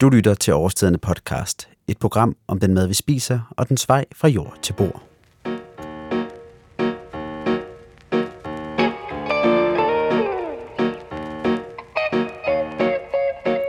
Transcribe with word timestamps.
Du 0.00 0.08
lytter 0.08 0.34
til 0.34 0.54
Årstiderne 0.54 0.98
podcast, 0.98 1.68
et 1.88 1.98
program 1.98 2.36
om 2.48 2.60
den 2.60 2.74
mad, 2.74 2.86
vi 2.86 2.94
spiser 2.94 3.54
og 3.56 3.68
den 3.68 3.78
vej 3.88 4.04
fra 4.14 4.28
jord 4.28 4.58
til 4.62 4.72
bord. 4.72 5.02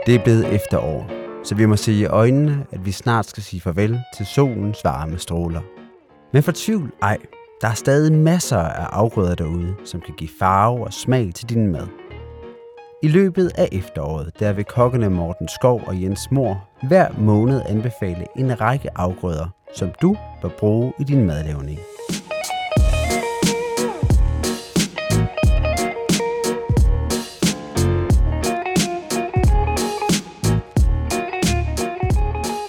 Det 0.06 0.14
er 0.14 0.24
blevet 0.24 0.54
efterår, 0.54 1.10
så 1.44 1.54
vi 1.54 1.66
må 1.66 1.76
se 1.76 1.92
i 1.92 2.04
øjnene, 2.04 2.66
at 2.70 2.86
vi 2.86 2.92
snart 2.92 3.26
skal 3.26 3.42
sige 3.42 3.60
farvel 3.60 4.00
til 4.16 4.26
solens 4.26 4.78
varme 4.84 5.18
stråler. 5.18 5.60
Men 6.32 6.42
for 6.42 6.52
tvivl 6.54 6.92
ej, 7.02 7.18
der 7.60 7.68
er 7.68 7.74
stadig 7.74 8.12
masser 8.12 8.58
af 8.58 8.86
afgrøder 8.90 9.34
derude, 9.34 9.74
som 9.84 10.00
kan 10.00 10.14
give 10.14 10.30
farve 10.38 10.84
og 10.84 10.92
smag 10.92 11.34
til 11.34 11.48
din 11.48 11.66
mad. 11.66 12.01
I 13.04 13.08
løbet 13.08 13.52
af 13.54 13.68
efteråret, 13.72 14.32
der 14.40 14.52
vil 14.52 14.64
kokkene 14.64 15.10
Morten 15.10 15.48
Skov 15.48 15.82
og 15.86 16.02
Jens 16.02 16.30
Mor 16.30 16.68
hver 16.82 17.08
måned 17.18 17.62
anbefale 17.68 18.26
en 18.36 18.60
række 18.60 18.98
afgrøder, 18.98 19.46
som 19.76 19.90
du 20.02 20.16
bør 20.42 20.48
bruge 20.48 20.92
i 21.00 21.04
din 21.04 21.26
madlavning. 21.26 21.78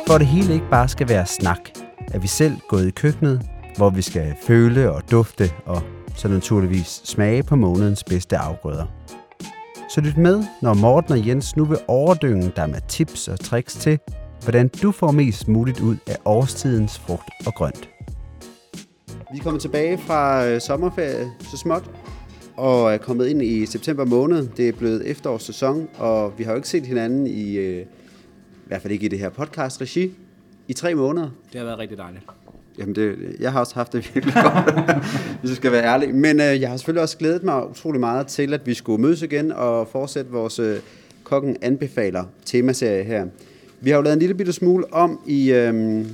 For 0.07 0.17
det 0.17 0.27
hele 0.27 0.53
ikke 0.53 0.69
bare 0.71 0.87
skal 0.87 1.09
være 1.09 1.25
snak, 1.25 1.69
er 2.13 2.19
vi 2.19 2.27
selv 2.27 2.57
gået 2.69 2.87
i 2.87 2.91
køkkenet, 2.91 3.41
hvor 3.77 3.89
vi 3.89 4.01
skal 4.01 4.35
føle 4.47 4.91
og 4.91 5.11
dufte 5.11 5.43
og 5.65 5.81
så 6.15 6.27
naturligvis 6.27 7.01
smage 7.03 7.43
på 7.43 7.55
månedens 7.55 8.03
bedste 8.03 8.37
afgrøder. 8.37 9.02
Så 9.93 10.01
lyt 10.01 10.17
med, 10.17 10.43
når 10.61 10.73
Morten 10.73 11.13
og 11.13 11.27
Jens 11.27 11.55
nu 11.55 11.65
vil 11.65 11.77
overdynge 11.87 12.51
dig 12.55 12.69
med 12.69 12.79
tips 12.87 13.27
og 13.27 13.39
tricks 13.39 13.73
til, 13.73 13.99
hvordan 14.43 14.67
du 14.67 14.91
får 14.91 15.11
mest 15.11 15.47
muligt 15.47 15.79
ud 15.79 15.95
af 16.07 16.17
årstidens 16.25 16.99
frugt 16.99 17.29
og 17.45 17.53
grønt. 17.53 17.89
Vi 19.31 19.37
er 19.39 19.43
kommet 19.43 19.61
tilbage 19.61 19.97
fra 19.97 20.47
øh, 20.47 20.61
sommerferie 20.61 21.31
så 21.39 21.57
småt, 21.57 21.91
og 22.57 22.93
er 22.93 22.97
kommet 22.97 23.27
ind 23.27 23.41
i 23.41 23.65
september 23.65 24.05
måned. 24.05 24.47
Det 24.47 24.69
er 24.69 24.73
blevet 24.73 25.09
efterårssæson, 25.09 25.87
og 25.97 26.33
vi 26.37 26.43
har 26.43 26.51
jo 26.51 26.55
ikke 26.55 26.69
set 26.69 26.85
hinanden 26.85 27.27
i, 27.27 27.53
øh, 27.53 27.81
i 27.81 27.85
hvert 28.67 28.81
fald 28.81 28.93
ikke 28.93 29.05
i 29.05 29.09
det 29.09 29.19
her 29.19 29.29
podcast-regi, 29.29 30.11
i 30.67 30.73
tre 30.73 30.95
måneder. 30.95 31.29
Det 31.51 31.59
har 31.59 31.65
været 31.65 31.79
rigtig 31.79 31.97
dejligt. 31.97 32.25
Jamen, 32.77 32.95
det, 32.95 33.15
jeg 33.39 33.51
har 33.51 33.59
også 33.59 33.75
haft 33.75 33.93
det 33.93 34.11
virkelig 34.13 34.35
godt, 34.43 34.75
hvis 35.39 35.49
jeg 35.49 35.55
skal 35.55 35.71
være 35.71 35.83
ærlig. 35.83 36.15
Men 36.15 36.41
øh, 36.41 36.61
jeg 36.61 36.69
har 36.69 36.77
selvfølgelig 36.77 37.01
også 37.01 37.17
glædet 37.17 37.43
mig 37.43 37.69
utrolig 37.69 37.99
meget 37.99 38.27
til, 38.27 38.53
at 38.53 38.67
vi 38.67 38.73
skulle 38.73 39.01
mødes 39.01 39.21
igen 39.21 39.51
og 39.51 39.87
fortsætte 39.87 40.31
vores 40.31 40.59
øh, 40.59 40.77
Kokken 41.23 41.57
anbefaler 41.61 42.23
temaserie 42.45 43.03
her. 43.03 43.25
Vi 43.81 43.89
har 43.89 43.97
jo 43.97 44.03
lavet 44.03 44.13
en 44.13 44.19
lille 44.19 44.35
bitte 44.35 44.53
smule 44.53 44.93
om 44.93 45.19
i, 45.27 45.51
øh, 45.51 46.05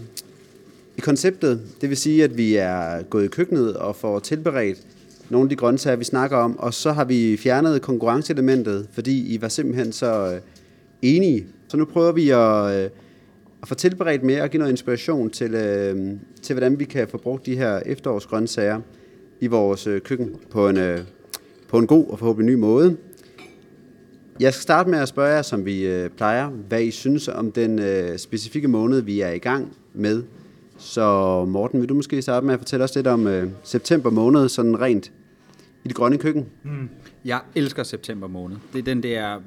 i 0.97 1.01
konceptet. 1.01 1.61
Det 1.81 1.89
vil 1.89 1.97
sige, 1.97 2.23
at 2.23 2.37
vi 2.37 2.55
er 2.55 3.01
gået 3.01 3.25
i 3.25 3.27
køkkenet 3.27 3.77
og 3.77 3.95
får 3.95 4.19
tilberedt 4.19 4.77
nogle 5.29 5.45
af 5.45 5.49
de 5.49 5.55
grøntsager, 5.55 5.95
vi 5.95 6.03
snakker 6.03 6.37
om, 6.37 6.59
og 6.59 6.73
så 6.73 6.91
har 6.91 7.05
vi 7.05 7.37
fjernet 7.37 7.81
konkurrenceelementet, 7.81 8.87
fordi 8.91 9.33
I 9.33 9.41
var 9.41 9.47
simpelthen 9.47 9.91
så 9.91 10.33
øh, 10.33 10.41
enige. 11.01 11.45
Så 11.67 11.77
nu 11.77 11.85
prøver 11.85 12.11
vi 12.11 12.29
at... 12.29 12.83
Øh, 12.83 12.89
at 13.61 13.67
få 13.67 13.75
tilberedt 13.75 14.23
mere 14.23 14.41
og 14.41 14.49
give 14.49 14.59
noget 14.59 14.71
inspiration 14.71 15.29
til, 15.29 15.53
øh, 15.53 16.11
til 16.41 16.53
hvordan 16.53 16.79
vi 16.79 16.85
kan 16.85 17.07
få 17.07 17.17
brugt 17.17 17.45
de 17.45 17.55
her 17.55 17.79
efterårsgrøntsager 17.85 18.81
i 19.39 19.47
vores 19.47 19.87
øh, 19.87 20.01
køkken 20.01 20.35
på 20.51 20.69
en, 20.69 20.77
øh, 20.77 20.99
på 21.67 21.77
en 21.77 21.87
god 21.87 22.07
og 22.09 22.19
forhåbentlig 22.19 22.55
ny 22.55 22.59
måde. 22.59 22.97
Jeg 24.39 24.53
skal 24.53 24.61
starte 24.61 24.89
med 24.89 24.99
at 24.99 25.07
spørge 25.07 25.35
jer, 25.35 25.41
som 25.41 25.65
vi 25.65 25.87
øh, 25.87 26.09
plejer, 26.09 26.49
hvad 26.49 26.81
I 26.81 26.91
synes 26.91 27.27
om 27.27 27.51
den 27.51 27.79
øh, 27.79 28.17
specifikke 28.17 28.67
måned, 28.67 29.01
vi 29.01 29.21
er 29.21 29.31
i 29.31 29.37
gang 29.37 29.73
med. 29.93 30.23
Så 30.77 31.45
Morten, 31.45 31.81
vil 31.81 31.89
du 31.89 31.93
måske 31.93 32.21
starte 32.21 32.45
med 32.45 32.53
at 32.53 32.59
fortælle 32.59 32.83
os 32.83 32.95
lidt 32.95 33.07
om 33.07 33.27
øh, 33.27 33.49
september 33.63 34.09
måned, 34.09 34.49
sådan 34.49 34.81
rent 34.81 35.11
i 35.83 35.87
det 35.87 35.95
grønne 35.95 36.17
køkken? 36.17 36.45
Mm. 36.63 36.89
Jeg 37.25 37.39
elsker 37.55 37.83
september 37.83 38.27
måned. 38.27 38.57
Det 38.73 38.79
er 38.79 38.83
den 38.83 39.03
der 39.03 39.39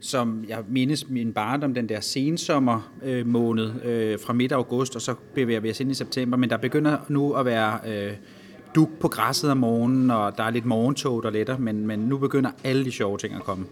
som 0.00 0.44
jeg 0.48 0.58
mindes 0.68 1.08
min 1.08 1.32
barndom, 1.32 1.74
den 1.74 1.88
der 1.88 2.00
sensommer 2.00 2.92
øh, 3.04 3.26
måned 3.26 3.84
øh, 3.84 4.18
fra 4.20 4.32
midt 4.32 4.52
august, 4.52 4.96
og 4.96 5.02
så 5.02 5.14
bevæger 5.34 5.60
vi 5.60 5.70
os 5.70 5.80
ind 5.80 5.90
i 5.90 5.94
september, 5.94 6.36
men 6.36 6.50
der 6.50 6.56
begynder 6.56 6.98
nu 7.08 7.32
at 7.32 7.44
være 7.44 7.78
øh, 7.86 8.12
duk 8.74 8.88
på 9.00 9.08
græsset 9.08 9.50
om 9.50 9.56
morgenen, 9.56 10.10
og 10.10 10.36
der 10.36 10.44
er 10.44 10.50
lidt 10.50 10.64
morgentog, 10.64 11.22
der 11.22 11.30
letter, 11.30 11.58
men, 11.58 11.86
men 11.86 11.98
nu 11.98 12.18
begynder 12.18 12.50
alle 12.64 12.84
de 12.84 12.92
sjove 12.92 13.18
ting 13.18 13.34
at 13.34 13.42
komme. 13.42 13.66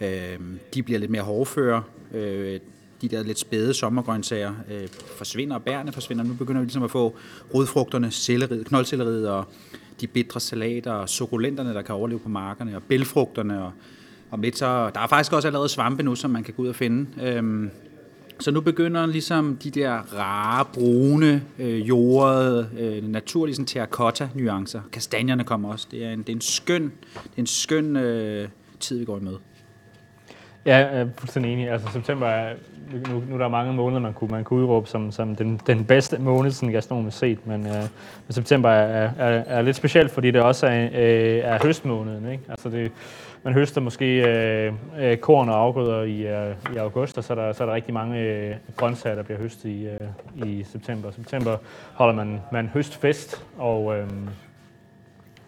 Øh, 0.00 0.38
de 0.74 0.82
bliver 0.82 0.98
lidt 0.98 1.10
mere 1.10 1.22
hårdføre, 1.22 1.82
øh, 2.14 2.60
de 3.02 3.08
der 3.08 3.22
lidt 3.22 3.38
spæde 3.38 3.74
sommergrøntsager 3.74 4.54
øh, 4.70 4.88
forsvinder, 5.16 5.56
og 5.56 5.62
bærene 5.62 5.92
forsvinder. 5.92 6.24
Nu 6.24 6.34
begynder 6.34 6.60
vi 6.60 6.64
ligesom 6.64 6.82
at 6.82 6.90
få 6.90 7.16
rodfrugterne, 7.54 8.10
selleriet, 8.10 8.66
knoldselleriet 8.66 9.28
og 9.28 9.44
de 10.00 10.06
bitre 10.06 10.40
salater, 10.40 10.92
og 10.92 11.08
sukulenterne, 11.08 11.74
der 11.74 11.82
kan 11.82 11.94
overleve 11.94 12.20
på 12.20 12.28
markerne, 12.28 12.76
og 12.76 12.82
bælfrugterne, 12.82 13.64
og 13.64 13.72
om 14.32 14.40
lidt 14.40 14.58
så, 14.58 14.90
der 14.94 15.00
er 15.00 15.06
faktisk 15.06 15.32
også 15.32 15.48
allerede 15.48 15.68
svampe 15.68 16.02
nu, 16.02 16.14
som 16.14 16.30
man 16.30 16.44
kan 16.44 16.54
gå 16.54 16.62
ud 16.62 16.68
og 16.68 16.74
finde. 16.74 17.06
Øhm, 17.22 17.70
så 18.40 18.50
nu 18.50 18.60
begynder 18.60 19.06
ligesom 19.06 19.56
de 19.62 19.70
der 19.70 19.92
rare, 20.18 20.64
brune, 20.74 21.42
øh, 21.58 21.88
jordede, 21.88 22.68
øh, 22.78 23.08
naturlige 23.08 23.54
sådan 23.54 23.66
terracotta-nuancer. 23.66 24.80
Kastanjerne 24.92 25.44
kommer 25.44 25.72
også. 25.72 25.86
Det 25.90 26.04
er 26.04 26.10
en, 26.10 26.18
det 26.18 26.28
er 26.28 26.32
en 26.32 26.40
skøn, 26.40 26.82
det 27.14 27.36
er 27.36 27.40
en 27.40 27.46
skøn 27.46 27.96
øh, 27.96 28.48
tid, 28.80 28.98
vi 28.98 29.04
går 29.04 29.18
med. 29.18 29.34
Ja, 30.66 30.76
jeg 30.76 31.00
er 31.00 31.06
fuldstændig 31.18 31.52
enig. 31.52 31.70
Altså 31.70 31.88
september 31.92 32.26
er, 32.26 32.54
nu, 33.08 33.22
nu 33.28 33.34
er 33.34 33.38
der 33.38 33.48
mange 33.48 33.72
måneder, 33.72 34.00
man 34.00 34.12
kunne, 34.12 34.30
man 34.30 34.44
kunne 34.44 34.62
udråbe 34.62 34.88
som, 34.88 35.12
som 35.12 35.36
den, 35.36 35.60
den 35.66 35.84
bedste 35.84 36.18
måned, 36.18 36.50
sådan 36.50 36.72
gastronomisk 36.72 37.18
set, 37.18 37.46
men, 37.46 37.66
øh, 37.66 37.82
men 38.26 38.30
september 38.30 38.70
er, 38.70 39.10
er, 39.18 39.42
er, 39.46 39.62
lidt 39.62 39.76
specielt, 39.76 40.10
fordi 40.10 40.30
det 40.30 40.40
også 40.40 40.66
er, 40.66 40.84
øh, 40.84 41.38
er 41.44 41.58
høstmåneden. 41.62 42.32
Ikke? 42.32 42.44
Altså 42.48 42.68
det, 42.68 42.92
man 43.42 43.54
høster 43.54 43.80
måske 43.80 44.28
øh, 44.28 44.72
øh, 44.98 45.16
korn 45.16 45.48
og 45.48 45.56
afgrøder 45.58 46.02
i, 46.02 46.26
øh, 46.26 46.74
i 46.74 46.76
august, 46.76 47.18
og 47.18 47.24
så 47.24 47.32
er, 47.32 47.34
der, 47.34 47.52
så 47.52 47.62
er 47.62 47.66
der 47.66 47.74
rigtig 47.74 47.94
mange 47.94 48.18
øh, 48.20 48.54
grøntsager, 48.76 49.16
der 49.16 49.22
bliver 49.22 49.38
høstet 49.38 49.68
i, 49.68 49.86
øh, 49.86 50.48
i 50.48 50.64
september. 50.64 51.08
I 51.08 51.12
september 51.12 51.56
holder 51.94 52.14
man, 52.14 52.40
man 52.52 52.68
høstfest, 52.68 53.46
og, 53.58 53.98
øh, 53.98 54.08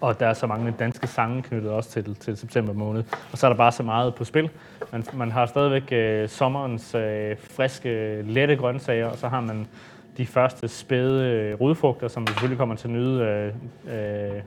og 0.00 0.20
der 0.20 0.26
er 0.26 0.34
så 0.34 0.46
mange 0.46 0.74
danske 0.78 1.06
sange 1.06 1.42
knyttet 1.42 1.70
også 1.70 1.90
til, 1.90 2.14
til 2.14 2.36
september 2.36 2.72
måned. 2.72 3.04
Og 3.32 3.38
så 3.38 3.46
er 3.46 3.50
der 3.50 3.56
bare 3.56 3.72
så 3.72 3.82
meget 3.82 4.14
på 4.14 4.24
spil. 4.24 4.50
Man, 4.92 5.04
man 5.14 5.30
har 5.30 5.46
stadigvæk 5.46 5.92
øh, 5.92 6.28
sommerens 6.28 6.94
øh, 6.94 7.36
friske, 7.38 8.22
lette 8.22 8.56
grøntsager, 8.56 9.06
og 9.06 9.16
så 9.16 9.28
har 9.28 9.40
man 9.40 9.66
de 10.16 10.26
første 10.26 10.68
spæde 10.68 11.30
øh, 11.30 11.60
rodfrugter, 11.60 12.08
som 12.08 12.26
selvfølgelig 12.26 12.58
kommer 12.58 12.74
til 12.74 12.88
at 12.88 12.94
nyde 12.94 13.52
øh, 13.86 14.34
øh, 14.34 14.42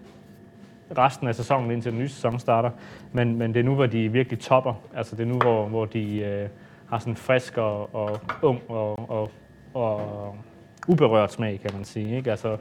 resten 0.97 1.27
af 1.27 1.35
sæsonen, 1.35 1.71
indtil 1.71 1.91
den 1.91 1.99
nye 1.99 2.09
sæson 2.09 2.39
starter. 2.39 2.69
Men, 3.13 3.35
men 3.35 3.53
det 3.53 3.59
er 3.59 3.63
nu, 3.63 3.75
hvor 3.75 3.85
de 3.85 4.11
virkelig 4.11 4.39
topper. 4.39 4.73
Altså 4.95 5.15
det 5.15 5.23
er 5.23 5.27
nu, 5.27 5.37
hvor, 5.37 5.67
hvor 5.67 5.85
de 5.85 6.17
øh, 6.17 6.49
har 6.89 6.99
sådan 6.99 7.15
frisk 7.15 7.57
og, 7.57 7.95
og 7.95 8.19
ung 8.41 8.61
og, 8.69 9.09
og, 9.09 9.31
og 9.73 10.35
uberørt 10.87 11.31
smag, 11.31 11.59
kan 11.61 11.71
man 11.73 11.85
sige. 11.85 12.17
Ikke? 12.17 12.31
Altså, 12.31 12.57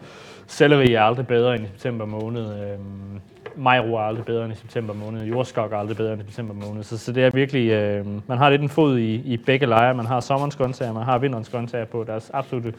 selleri 0.47 0.95
er 0.95 1.03
aldrig 1.03 1.27
bedre 1.27 1.55
end 1.55 1.65
i 1.65 1.69
september 1.69 2.07
måned. 2.07 2.63
Øhm, 2.63 3.21
majro 3.57 3.95
er 3.95 4.01
aldrig 4.01 4.25
bedre 4.25 4.45
end 4.45 4.53
i 4.53 4.57
september 4.57 4.95
måned. 4.95 5.25
Jordskok 5.25 5.73
er 5.73 5.77
aldrig 5.77 5.97
bedre 5.97 6.13
end 6.13 6.23
i 6.23 6.25
september 6.25 6.55
måned. 6.55 6.83
Så, 6.83 6.99
så 6.99 7.13
det 7.13 7.25
er 7.25 7.31
virkelig... 7.35 7.71
Øh, 7.71 8.07
man 8.29 8.39
har 8.39 8.51
lidt 8.51 8.63
en 8.63 8.69
fod 8.69 8.99
i, 8.99 9.15
i 9.15 9.37
begge 9.37 9.67
lejre. 9.67 9.95
Man 9.95 10.07
har 10.07 10.21
sommerens 10.21 10.57
grøntsager, 10.57 10.93
man 10.93 11.03
har 11.03 11.19
vinterens 11.19 11.49
grøntsager 11.49 11.85
på 11.85 12.05
deres 12.05 12.31
absolute 12.35 12.75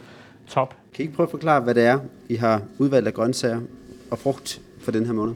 top. 0.48 0.70
Kan 0.94 1.04
I 1.04 1.06
ikke 1.06 1.16
prøve 1.16 1.28
at 1.28 1.32
forklare, 1.32 1.62
hvad 1.62 1.76
det 1.76 1.86
er, 1.86 2.00
I 2.30 2.36
har 2.36 2.62
udvalgt 2.78 3.08
af 3.08 3.14
grøntsager 3.14 3.60
og 4.12 4.18
frugt 4.18 4.62
for 4.80 4.92
den 4.92 5.06
her 5.06 5.14
måned? 5.14 5.34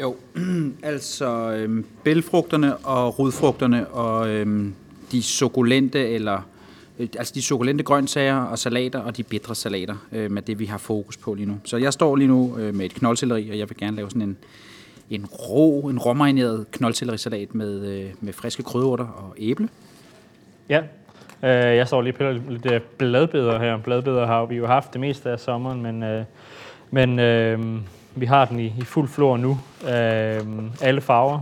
Jo, 0.00 0.16
altså 0.82 1.52
øhm, 1.52 1.84
bælfrugterne 2.04 2.76
og 2.76 3.18
rodfrugterne 3.18 3.88
og 3.88 4.28
øhm, 4.28 4.74
de 5.12 5.22
sukulente 5.22 6.08
eller 6.08 6.40
øh, 6.98 7.08
altså 7.18 7.32
de 7.34 7.42
sukulente 7.42 7.84
grøntsager 7.84 8.36
og 8.36 8.58
salater 8.58 8.98
og 8.98 9.16
de 9.16 9.22
bitre 9.22 9.54
salater 9.54 9.96
øh, 10.12 10.30
med 10.30 10.42
det 10.42 10.58
vi 10.58 10.64
har 10.64 10.78
fokus 10.78 11.16
på 11.16 11.34
lige 11.34 11.46
nu. 11.46 11.58
Så 11.64 11.76
jeg 11.76 11.92
står 11.92 12.16
lige 12.16 12.28
nu 12.28 12.58
øh, 12.58 12.74
med 12.74 12.86
et 12.86 12.94
knoldselleri, 12.94 13.50
og 13.50 13.58
jeg 13.58 13.68
vil 13.70 13.76
gerne 13.76 13.96
lave 13.96 14.10
sådan 14.10 14.22
en 14.22 14.36
en 15.10 15.26
rå, 15.26 15.88
en 15.88 15.98
råmarineret 15.98 16.70
knoldsellerisalat 16.70 17.54
med 17.54 17.86
øh, 17.86 18.10
med 18.20 18.32
friske 18.32 18.62
krydderurter 18.62 19.04
og 19.04 19.34
æble. 19.38 19.68
Ja. 20.68 20.82
Øh, 21.42 21.76
jeg 21.76 21.86
står 21.86 22.02
lige 22.02 22.12
på 22.12 22.24
lidt 22.48 22.72
øh, 22.72 22.80
bladbeder 22.98 23.58
her. 23.58 23.78
Bladbeder 23.78 24.26
har 24.26 24.46
vi 24.46 24.56
jo 24.56 24.66
haft 24.66 24.92
det 24.92 25.00
meste 25.00 25.30
af 25.30 25.40
sommeren, 25.40 25.82
men 25.82 26.02
øh, 26.02 26.24
men 26.90 27.18
øh, 27.18 27.58
vi 28.14 28.26
har 28.26 28.44
den 28.44 28.60
i, 28.60 28.74
i 28.78 28.84
fuld 28.84 29.08
flor 29.08 29.36
nu. 29.36 29.58
Øh, 29.84 30.40
alle 30.80 31.00
farver. 31.00 31.40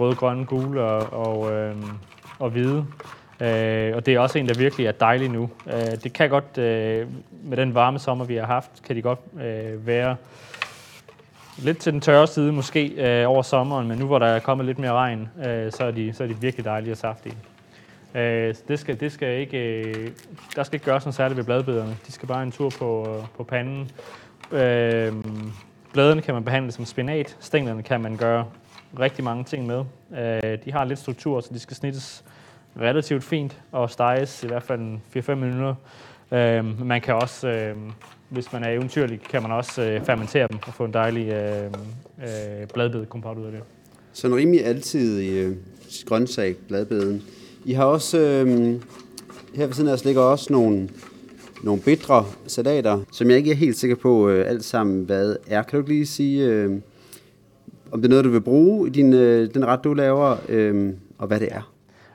Rød, 0.00 0.14
grøn, 0.14 0.44
gul 0.44 0.78
og, 0.78 1.12
og, 1.12 1.52
øh, 1.52 1.76
og 2.38 2.50
hvide. 2.50 2.86
Øh, 3.40 3.96
og 3.96 4.06
det 4.06 4.14
er 4.14 4.20
også 4.20 4.38
en, 4.38 4.48
der 4.48 4.58
virkelig 4.58 4.86
er 4.86 4.92
dejlig 4.92 5.28
nu. 5.28 5.50
Øh, 5.66 6.02
det 6.04 6.12
kan 6.12 6.30
godt, 6.30 6.58
øh, 6.58 7.06
med 7.42 7.56
den 7.56 7.74
varme 7.74 7.98
sommer, 7.98 8.24
vi 8.24 8.36
har 8.36 8.46
haft, 8.46 8.70
kan 8.86 8.96
de 8.96 9.02
godt 9.02 9.18
øh, 9.42 9.86
være 9.86 10.16
lidt 11.58 11.78
til 11.78 11.92
den 11.92 12.00
tørre 12.00 12.26
side 12.26 12.52
måske 12.52 12.86
øh, 12.86 13.30
over 13.30 13.42
sommeren, 13.42 13.88
men 13.88 13.98
nu 13.98 14.06
hvor 14.06 14.18
der 14.18 14.26
er 14.26 14.38
kommet 14.38 14.66
lidt 14.66 14.78
mere 14.78 14.92
regn, 14.92 15.28
øh, 15.46 15.72
så, 15.72 15.84
er 15.84 15.90
de, 15.90 16.12
så 16.12 16.22
er 16.22 16.28
de 16.28 16.40
virkelig 16.40 16.64
dejlige 16.64 16.92
og 16.92 16.96
saftige. 16.96 17.36
Øh, 18.14 18.54
det 18.68 18.78
skal, 18.78 19.00
det 19.00 19.12
skal 19.12 19.40
ikke, 19.40 19.58
øh, 19.58 20.10
der 20.56 20.62
skal 20.62 20.76
ikke 20.76 20.86
gøres 20.86 21.04
noget 21.04 21.14
særligt 21.14 21.36
ved 21.36 21.44
bladbederne. 21.44 21.96
De 22.06 22.12
skal 22.12 22.28
bare 22.28 22.42
en 22.42 22.52
tur 22.52 22.70
på, 22.78 23.16
øh, 23.16 23.24
på 23.36 23.44
panden. 23.44 23.90
Øh, 24.52 25.12
bladene 25.92 26.22
kan 26.22 26.34
man 26.34 26.44
behandle 26.44 26.72
som 26.72 26.84
spinat. 26.84 27.36
Stænglerne 27.40 27.82
kan 27.82 28.00
man 28.00 28.16
gøre 28.16 28.46
rigtig 28.98 29.24
mange 29.24 29.44
ting 29.44 29.66
med. 29.66 29.84
Øh, 30.18 30.58
de 30.64 30.72
har 30.72 30.84
lidt 30.84 30.98
struktur, 30.98 31.40
så 31.40 31.48
de 31.54 31.58
skal 31.58 31.76
snittes 31.76 32.24
relativt 32.80 33.24
fint 33.24 33.60
og 33.72 33.90
steges 33.90 34.42
i 34.42 34.46
hvert 34.46 34.62
fald 34.62 34.98
4-5 35.16 35.34
minutter. 35.34 35.74
Øh, 36.32 36.86
man 36.86 37.00
kan 37.00 37.14
også, 37.14 37.48
øh, 37.48 37.76
hvis 38.28 38.52
man 38.52 38.64
er 38.64 38.68
eventyrlig, 38.68 39.20
kan 39.20 39.42
man 39.42 39.52
også 39.52 39.82
øh, 39.82 40.04
fermentere 40.04 40.48
dem 40.50 40.58
og 40.66 40.74
få 40.74 40.84
en 40.84 40.92
dejlig 40.92 41.28
øhm, 41.28 41.74
øh, 42.22 42.60
øh, 42.60 42.66
bladbedekompot 42.74 43.38
ud 43.38 43.44
af 43.44 43.52
det. 43.52 43.60
Så 44.12 44.26
en 44.26 44.34
rimelig 44.34 44.64
altid 44.64 45.30
øh, 45.30 45.56
grøntsag, 46.06 46.56
bladbeden. 46.68 47.22
I 47.64 47.72
har 47.72 47.84
også, 47.84 48.18
øh, 48.18 48.80
her 49.54 49.66
ved 49.66 49.74
siden 49.74 49.88
af 49.88 49.92
os 49.92 50.04
ligger 50.04 50.22
også 50.22 50.52
nogle, 50.52 50.88
nogle 51.62 51.82
bitre 51.82 52.24
salater, 52.46 53.00
som 53.12 53.28
jeg 53.30 53.36
ikke 53.36 53.50
er 53.50 53.54
helt 53.54 53.76
sikker 53.76 53.96
på 53.96 54.28
øh, 54.28 54.48
alt 54.48 54.64
sammen, 54.64 55.04
hvad 55.04 55.36
er. 55.46 55.62
Kan 55.62 55.80
du 55.80 55.86
lige 55.86 56.06
sige, 56.06 56.44
øh, 56.46 56.70
om 57.92 58.02
det 58.02 58.08
er 58.08 58.10
noget, 58.10 58.24
du 58.24 58.30
vil 58.30 58.40
bruge 58.40 58.88
i 58.88 58.90
din, 58.90 59.12
øh, 59.12 59.54
den 59.54 59.66
ret, 59.66 59.84
du 59.84 59.94
laver, 59.94 60.36
øh, 60.48 60.92
og 61.18 61.26
hvad 61.26 61.40
det 61.40 61.48
er? 61.52 61.72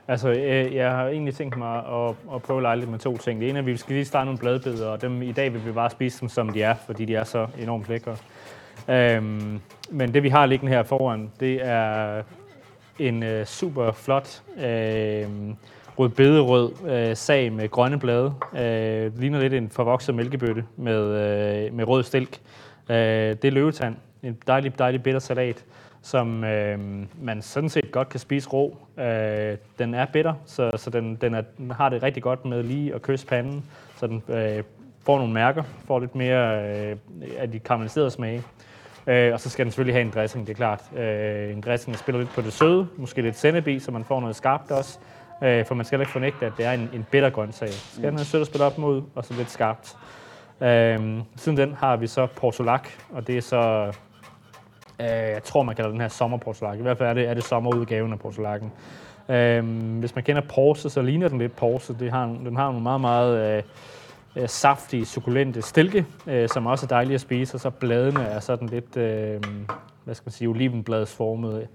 Altså, 0.08 0.28
øh, 0.30 0.74
jeg 0.74 0.90
har 0.90 1.08
egentlig 1.08 1.34
tænkt 1.34 1.56
mig 1.56 1.76
at, 1.76 2.14
at 2.34 2.42
prøve 2.42 2.62
lejligt 2.62 2.90
med 2.90 2.98
to 2.98 3.16
ting. 3.16 3.40
Det 3.40 3.48
ene 3.48 3.58
er, 3.58 3.62
at 3.62 3.66
vi 3.66 3.76
skal 3.76 3.94
lige 3.94 4.04
starte 4.04 4.24
nogle 4.24 4.38
bladbeder, 4.38 4.88
og 4.88 5.02
dem 5.02 5.22
i 5.22 5.32
dag 5.32 5.52
vil 5.52 5.66
vi 5.66 5.72
bare 5.72 5.90
spise 5.90 6.20
dem, 6.20 6.28
som 6.28 6.48
de 6.48 6.62
er, 6.62 6.74
fordi 6.86 7.04
de 7.04 7.14
er 7.14 7.24
så 7.24 7.46
enormt 7.62 7.88
lækre. 7.88 8.16
Øhm, 8.88 9.60
men 9.90 10.14
det, 10.14 10.22
vi 10.22 10.28
har 10.28 10.46
liggende 10.46 10.72
her 10.72 10.82
foran, 10.82 11.30
det 11.40 11.58
er 11.62 12.22
en 12.98 13.22
øh, 13.22 13.46
super 13.46 13.92
flot 13.92 14.42
øh, 14.58 15.26
rødbederød 15.98 16.72
øh, 16.88 17.16
sag 17.16 17.52
med 17.52 17.68
grønne 17.68 17.98
blade. 17.98 18.34
Øh, 18.58 19.20
ligner 19.20 19.40
lidt 19.40 19.54
en 19.54 19.70
forvokset 19.70 20.14
mælkebøtte 20.14 20.64
med, 20.76 21.02
øh, 21.02 21.74
med 21.74 21.88
rød 21.88 22.02
stilk. 22.02 22.38
Øh, 22.88 22.96
det 22.96 23.44
er 23.44 23.50
løvetand. 23.50 23.96
En 24.22 24.36
dejlig, 24.46 24.78
dejlig 24.78 25.02
bitter 25.02 25.20
salat 25.20 25.64
som 26.02 26.44
øh, 26.44 26.78
man 27.22 27.42
sådan 27.42 27.68
set 27.68 27.92
godt 27.92 28.08
kan 28.08 28.20
spise 28.20 28.48
rå. 28.48 28.76
Øh, 28.98 29.56
den 29.78 29.94
er 29.94 30.06
bitter, 30.12 30.34
så, 30.46 30.70
så 30.76 30.90
den, 30.90 31.14
den, 31.14 31.34
er, 31.34 31.40
den 31.40 31.70
har 31.70 31.88
det 31.88 32.02
rigtig 32.02 32.22
godt 32.22 32.44
med 32.44 32.62
lige 32.62 32.94
at 32.94 33.02
kysse 33.02 33.26
panden, 33.26 33.64
så 33.96 34.06
den 34.06 34.22
øh, 34.28 34.62
får 35.02 35.18
nogle 35.18 35.32
mærker, 35.32 35.62
får 35.86 36.00
lidt 36.00 36.14
mere 36.14 36.70
øh, 36.70 36.96
af 37.38 37.50
de 37.50 37.58
karamelliserede 37.58 38.10
smage. 38.10 38.42
Øh, 39.06 39.32
og 39.32 39.40
så 39.40 39.50
skal 39.50 39.64
den 39.64 39.72
selvfølgelig 39.72 39.94
have 39.94 40.04
en 40.04 40.12
dressing, 40.14 40.46
det 40.46 40.52
er 40.52 40.56
klart. 40.56 40.82
Øh, 40.96 41.52
en 41.52 41.60
dressing 41.60 41.94
der 41.94 41.98
spiller 41.98 42.18
lidt 42.18 42.30
på 42.34 42.40
det 42.40 42.52
søde, 42.52 42.88
måske 42.96 43.22
lidt 43.22 43.36
sennebi, 43.36 43.78
så 43.78 43.90
man 43.90 44.04
får 44.04 44.20
noget 44.20 44.36
skarpt 44.36 44.70
også. 44.70 44.98
Øh, 45.42 45.66
for 45.66 45.74
man 45.74 45.84
skal 45.84 46.00
ikke 46.00 46.12
fornægte, 46.12 46.46
at 46.46 46.52
det 46.56 46.66
er 46.66 46.72
en, 46.72 46.90
en 46.92 47.06
bitter 47.10 47.30
grøntsag. 47.30 47.68
Så 47.68 47.94
skal 47.94 48.04
den 48.04 48.18
have 48.18 48.24
sødt 48.24 48.40
at 48.40 48.46
spille 48.46 48.64
op 48.64 48.78
mod, 48.78 49.02
og 49.14 49.24
så 49.24 49.34
lidt 49.34 49.50
skarpt. 49.50 49.96
Øh, 50.60 51.20
siden 51.36 51.58
den 51.58 51.74
har 51.74 51.96
vi 51.96 52.06
så 52.06 52.26
portulak, 52.26 52.88
og 53.12 53.26
det 53.26 53.36
er 53.36 53.40
så 53.40 53.92
Øh, 55.00 55.06
jeg 55.06 55.42
tror, 55.44 55.62
man 55.62 55.74
kalder 55.74 55.90
den 55.90 56.00
her 56.00 56.08
sommerportulak. 56.08 56.78
I 56.78 56.82
hvert 56.82 56.98
fald 56.98 57.08
er 57.08 57.14
det, 57.14 57.28
er 57.28 57.34
det 57.34 57.44
sommerudgaven 57.44 58.12
af 58.12 58.18
portulakken. 58.18 58.72
Øh, 59.28 59.64
hvis 59.98 60.14
man 60.14 60.24
kender 60.24 60.42
Porse, 60.42 60.90
så 60.90 61.02
ligner 61.02 61.28
den 61.28 61.38
lidt 61.38 61.56
Porse. 61.56 61.96
Det 61.98 62.10
har, 62.10 62.26
den 62.26 62.56
har 62.56 62.66
nogle 62.66 62.82
meget, 62.82 63.00
meget 63.00 63.56
øh, 63.56 63.62
øh, 64.42 64.48
saftige, 64.48 65.06
sukulente 65.06 65.62
stilke, 65.62 66.06
øh, 66.26 66.48
som 66.48 66.66
også 66.66 66.86
er 66.86 66.88
dejlige 66.88 67.14
at 67.14 67.20
spise, 67.20 67.56
og 67.56 67.60
så 67.60 67.70
bladene 67.70 68.24
er 68.24 68.40
sådan 68.40 68.68
lidt, 68.68 68.96
øh, 68.96 69.42
hvad 70.04 70.14
skal 70.14 70.26
man 70.26 70.32
sige, 70.32 70.48
olivenbladsformede, 70.48 71.66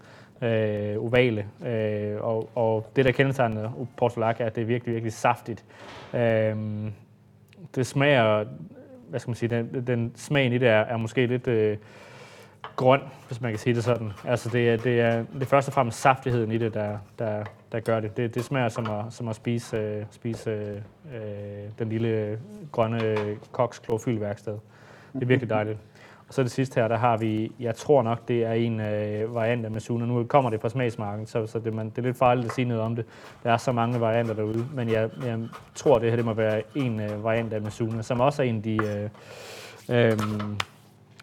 øh, 0.44 1.04
ovale. 1.04 1.46
Øh, 1.66 2.16
og, 2.22 2.50
og 2.56 2.92
det, 2.96 3.06
der 3.06 3.12
kendetegner 3.12 3.88
portulak, 3.98 4.42
er, 4.42 4.46
at 4.46 4.56
det 4.56 4.62
er 4.62 4.66
virkelig, 4.66 4.94
virkelig 4.94 5.14
saftigt. 5.14 5.66
Øh, 6.14 6.56
det 7.76 7.88
smager, 7.88 8.46
hvad 9.10 9.20
skal 9.20 9.30
man 9.30 9.36
sige, 9.36 9.50
den, 9.50 9.88
den 9.88 10.12
smagen 10.16 10.54
i 10.54 10.58
det 10.58 10.68
er, 10.68 10.80
er 10.80 10.98
måske 10.98 11.26
lidt... 11.26 11.48
Øh, 11.48 11.78
grøn, 12.76 13.02
hvis 13.28 13.42
man 13.42 13.52
kan 13.52 13.60
sige 13.60 13.76
det 13.76 13.84
sådan. 13.84 14.12
Altså 14.26 14.50
det 14.50 14.70
er, 14.70 14.78
det 14.78 15.02
er, 15.02 15.24
det 15.34 15.42
er 15.42 15.46
først 15.46 15.68
og 15.68 15.74
fremmest 15.74 16.02
saftigheden 16.02 16.52
i 16.52 16.58
det, 16.58 16.74
der, 16.74 16.98
der, 17.20 17.44
der 17.72 17.80
gør 17.80 18.00
det. 18.00 18.18
det. 18.18 18.36
Det 18.36 18.44
smager 18.44 18.70
som 18.70 18.86
at, 18.92 19.14
som 19.14 19.28
at 19.28 19.36
spise, 19.36 19.78
øh, 19.78 20.04
spise 20.12 20.52
øh, 21.16 21.22
den 21.80 21.90
lille 21.90 22.40
grønne 22.72 23.16
koks 23.52 23.80
klorofylværksted. 23.80 24.58
Det 25.14 25.22
er 25.22 25.26
virkelig 25.26 25.50
dejligt. 25.50 25.78
Og 26.28 26.34
så 26.34 26.44
det 26.44 26.52
sidste 26.52 26.82
her, 26.82 26.88
der 26.88 26.98
har 26.98 27.18
vi, 27.18 27.52
jeg 27.60 27.76
tror 27.76 28.04
nok, 28.04 28.28
det 28.28 28.46
er 28.46 28.52
en 28.52 28.80
øh, 28.80 29.36
variant 29.36 29.66
af 29.66 29.72
Masuna. 29.72 30.06
Nu 30.06 30.24
kommer 30.24 30.50
det 30.50 30.62
fra 30.62 30.70
smagsmarken, 30.70 31.26
så, 31.26 31.48
så 31.48 31.60
det, 31.60 31.74
man, 31.74 31.90
det 31.90 31.98
er 31.98 32.02
lidt 32.02 32.18
farligt 32.18 32.46
at 32.46 32.52
sige 32.54 32.66
noget 32.66 32.84
om 32.84 32.96
det. 32.96 33.06
Der 33.44 33.52
er 33.52 33.58
så 33.58 33.72
mange 33.72 34.00
varianter 34.00 34.34
derude, 34.34 34.66
men 34.74 34.90
jeg, 34.90 35.10
jeg 35.26 35.40
tror, 35.76 36.00
det 36.00 36.10
her 36.10 36.16
det 36.16 36.26
må 36.26 36.34
være 36.34 36.62
en 36.76 37.00
øh, 37.00 37.24
variant 37.24 37.54
af 37.54 37.62
Masuna, 37.62 38.02
som 38.02 38.20
også 38.20 38.44
er 38.44 38.48
en 38.48 38.56
af 38.56 38.64
de... 38.64 38.78
Øh, 38.84 39.10
øh, 40.12 40.18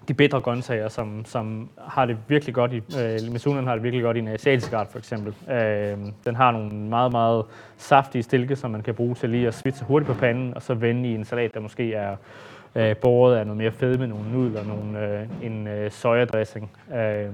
de 0.09 0.15
bedre 0.15 0.41
grøntsager, 0.41 0.89
som, 0.89 1.25
som 1.25 1.69
har 1.79 2.07
det 2.07 2.17
virkelig 2.29 2.55
godt 2.55 2.73
i, 2.73 2.77
øh, 2.77 3.33
Misunen 3.33 3.67
har 3.67 3.75
det 3.75 3.83
virkelig 3.83 4.03
godt 4.03 4.17
i 4.17 4.21
en 4.21 4.29
asiatisk 4.29 4.73
art 4.73 4.89
for 4.89 4.99
eksempel. 4.99 5.35
Øh, 5.51 5.99
den 6.25 6.37
har 6.37 6.51
nogle 6.51 6.73
meget, 6.73 7.13
meget 7.13 7.45
saftige 7.77 8.23
stilke, 8.23 8.57
som 8.57 8.71
man 8.71 8.83
kan 8.83 8.95
bruge 8.95 9.15
til 9.15 9.31
lige 9.31 9.47
at 9.47 9.55
svitse 9.55 9.85
hurtigt 9.85 10.07
på 10.07 10.15
panden, 10.15 10.55
og 10.55 10.63
så 10.63 10.75
vende 10.75 11.09
i 11.09 11.15
en 11.15 11.25
salat, 11.25 11.55
der 11.55 11.61
måske 11.61 11.95
er 11.95 12.17
øh, 12.75 12.97
båret 12.97 13.37
af 13.37 13.47
noget 13.47 13.59
mere 13.59 13.73
fedme, 13.73 14.07
nogle 14.07 14.33
nudler, 14.33 14.65
nogle, 14.65 15.19
øh, 15.21 15.29
en 15.43 15.67
øh, 15.67 15.91
sojadressing. 15.91 16.71
Øh, 16.95 17.27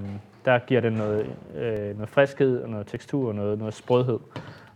der 0.44 0.58
giver 0.58 0.80
den 0.80 0.92
noget, 0.92 1.26
øh, 1.56 1.94
noget 1.94 2.08
friskhed 2.08 2.62
og 2.62 2.68
noget 2.68 2.86
tekstur 2.86 3.28
og 3.28 3.34
noget, 3.34 3.58
noget 3.58 3.74
sprødhed. 3.74 4.18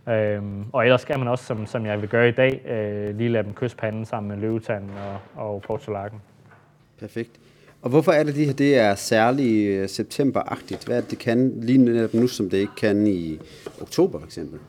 Øhm, 0.09 0.65
og 0.73 0.83
ellers 0.83 1.01
skal 1.01 1.19
man 1.19 1.27
også, 1.27 1.45
som, 1.45 1.65
som 1.65 1.85
jeg 1.85 2.01
vil 2.01 2.09
gøre 2.09 2.29
i 2.29 2.31
dag, 2.31 2.61
øh, 2.67 3.17
lige 3.17 3.29
lade 3.29 3.43
dem 3.43 3.53
kysse 3.53 3.77
panden 3.77 4.05
sammen 4.05 4.29
med 4.29 4.37
løvetanden 4.37 4.91
og, 5.35 5.45
og 5.45 5.61
portulakken. 5.61 6.21
Perfekt. 6.99 7.31
Og 7.81 7.89
hvorfor 7.89 8.11
er 8.11 8.23
det, 8.23 8.35
det 8.35 8.45
her 8.45 8.53
det 8.53 8.77
er 8.77 8.95
særligt 8.95 9.69
øh, 9.69 9.89
septemberagtigt? 9.89 10.85
Hvad 10.85 10.97
er 10.97 11.01
det, 11.01 11.11
det 11.11 11.19
kan 11.19 11.53
lige 11.61 11.77
netop 11.77 12.13
nu, 12.13 12.27
som 12.27 12.49
det 12.49 12.57
ikke 12.57 12.75
kan 12.77 13.07
i 13.07 13.39
oktober 13.81 14.19
for 14.19 14.25
eksempel? 14.25 14.59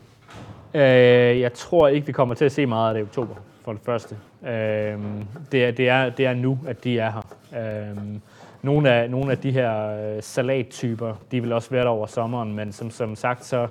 Øh, 0.74 1.40
jeg 1.40 1.52
tror 1.52 1.88
ikke, 1.88 2.06
vi 2.06 2.12
kommer 2.12 2.34
til 2.34 2.44
at 2.44 2.52
se 2.52 2.66
meget 2.66 2.88
af 2.88 2.94
det 2.94 3.00
i 3.00 3.02
oktober, 3.02 3.34
for 3.64 3.72
det 3.72 3.80
første. 3.84 4.16
Øhm, 4.46 5.24
det, 5.52 5.64
er, 5.64 5.70
det, 5.70 5.88
er, 5.88 6.10
det 6.10 6.26
er 6.26 6.34
nu, 6.34 6.58
at 6.66 6.84
de 6.84 6.98
er 6.98 7.10
her. 7.10 7.90
Øhm, 7.90 8.20
nogle, 8.62 8.90
af, 8.90 9.10
nogle 9.10 9.30
af 9.30 9.38
de 9.38 9.50
her 9.50 9.88
øh, 9.88 10.22
salattyper, 10.22 11.14
de 11.30 11.40
vil 11.40 11.52
også 11.52 11.70
være 11.70 11.82
der 11.82 11.90
over 11.90 12.06
sommeren, 12.06 12.54
men 12.54 12.72
som, 12.72 12.90
som 12.90 13.16
sagt, 13.16 13.44
så 13.44 13.68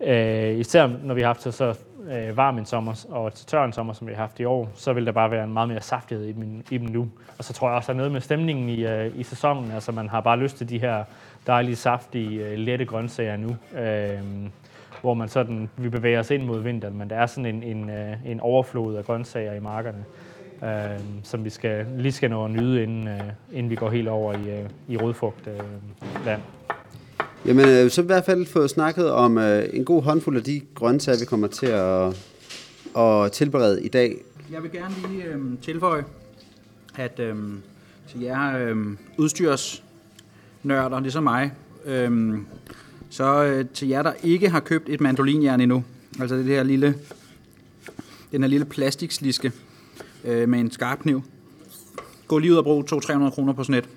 øh, 0.00 0.58
især 0.58 0.86
når 1.02 1.14
vi 1.14 1.20
har 1.20 1.28
haft 1.28 1.42
så, 1.42 1.52
så 1.52 1.74
øh, 2.10 2.36
varm 2.36 2.58
en 2.58 2.66
sommer 2.66 3.06
og 3.10 3.34
til 3.34 3.46
tør 3.46 3.64
en 3.64 3.72
sommer, 3.72 3.92
som 3.92 4.06
vi 4.06 4.12
har 4.12 4.20
haft 4.20 4.40
i 4.40 4.44
år, 4.44 4.68
så 4.74 4.92
vil 4.92 5.06
der 5.06 5.12
bare 5.12 5.30
være 5.30 5.44
en 5.44 5.52
meget 5.52 5.68
mere 5.68 5.80
saftighed 5.80 6.26
i 6.26 6.32
dem, 6.32 6.64
i 6.70 6.78
dem 6.78 6.88
nu. 6.88 7.08
Og 7.38 7.44
så 7.44 7.52
tror 7.52 7.68
jeg 7.68 7.76
også, 7.76 7.86
der 7.86 7.92
er 7.92 7.96
noget 7.96 8.12
med 8.12 8.20
stemningen 8.20 8.68
i, 8.68 8.86
øh, 8.86 9.18
i 9.18 9.22
sæsonen. 9.22 9.70
Altså 9.72 9.92
man 9.92 10.08
har 10.08 10.20
bare 10.20 10.38
lyst 10.38 10.56
til 10.56 10.68
de 10.68 10.78
her 10.78 11.04
dejlige, 11.46 11.76
saftige, 11.76 12.46
øh, 12.46 12.58
lette 12.58 12.84
grøntsager 12.84 13.36
nu. 13.36 13.56
Øh, 13.80 14.18
hvor 15.00 15.14
man 15.14 15.28
sådan, 15.28 15.70
vi 15.76 15.88
bevæger 15.88 16.20
os 16.20 16.30
ind 16.30 16.44
mod 16.44 16.60
vinteren, 16.60 16.98
men 16.98 17.10
der 17.10 17.16
er 17.16 17.26
sådan 17.26 17.46
en, 17.46 17.62
en, 17.62 17.90
øh, 17.90 18.16
en 18.26 18.40
overflod 18.40 18.96
af 18.96 19.04
grøntsager 19.04 19.54
i 19.54 19.60
markerne, 19.60 20.04
øh, 20.62 21.00
som 21.22 21.44
vi 21.44 21.50
skal, 21.50 21.86
lige 21.98 22.12
skal 22.12 22.30
nå 22.30 22.44
at 22.44 22.50
nyde, 22.50 22.82
inden, 22.82 23.08
øh, 23.08 23.20
inden 23.52 23.70
vi 23.70 23.74
går 23.74 23.90
helt 23.90 24.08
over 24.08 24.32
i, 24.32 24.60
øh, 24.60 24.68
i 24.88 24.96
rødfrugt 24.96 25.46
øh, 25.46 26.26
land. 26.26 26.40
Jamen, 27.46 27.68
øh, 27.68 27.90
så 27.90 28.02
i 28.02 28.06
hvert 28.06 28.24
fald 28.24 28.46
fået 28.46 28.70
snakket 28.70 29.10
om 29.10 29.38
øh, 29.38 29.64
en 29.72 29.84
god 29.84 30.02
håndfuld 30.02 30.36
af 30.36 30.42
de 30.42 30.60
grøntsager, 30.74 31.18
vi 31.18 31.24
kommer 31.24 31.46
til 31.46 31.66
at, 31.66 32.16
at 32.98 33.32
tilberede 33.32 33.82
i 33.82 33.88
dag. 33.88 34.16
Jeg 34.52 34.62
vil 34.62 34.72
gerne 34.72 34.94
lige 35.08 35.24
øh, 35.24 35.40
tilføje, 35.62 36.04
at 36.96 37.20
øh, 37.20 37.36
til 38.08 38.20
jer 38.20 38.58
øh, 38.58 38.76
udstyrsnørder, 39.18 41.00
ligesom 41.00 41.22
mig, 41.22 41.52
øh, 41.84 42.38
så 43.10 43.44
øh, 43.44 43.64
til 43.74 43.88
jer, 43.88 44.02
der 44.02 44.12
ikke 44.22 44.48
har 44.48 44.60
købt 44.60 44.88
et 44.88 45.00
mandolinjern 45.00 45.60
endnu, 45.60 45.84
altså 46.20 46.36
det 46.36 46.44
her 46.44 46.62
lille, 46.62 46.94
den 48.32 48.42
her 48.42 48.48
lille 48.48 48.66
plastiksliske 48.66 49.52
øh, 50.24 50.48
med 50.48 50.60
en 50.60 50.70
skarp 50.70 50.98
kniv, 50.98 51.22
gå 52.28 52.38
lige 52.38 52.52
ud 52.52 52.56
og 52.56 52.64
brug 52.64 52.84
200-300 52.92 53.30
kroner 53.30 53.52
på 53.52 53.64
sådan 53.64 53.82
et. 53.82 53.88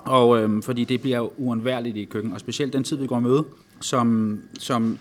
Og 0.00 0.42
øh, 0.42 0.62
fordi 0.62 0.84
det 0.84 1.00
bliver 1.00 1.16
jo 1.16 1.32
uundværligt 1.36 1.96
i 1.96 2.04
køkken, 2.04 2.32
og 2.32 2.40
specielt 2.40 2.72
den 2.72 2.84
tid, 2.84 2.96
vi 2.96 3.06
går 3.06 3.20
med, 3.20 3.42
som, 3.80 4.38
som 4.58 4.98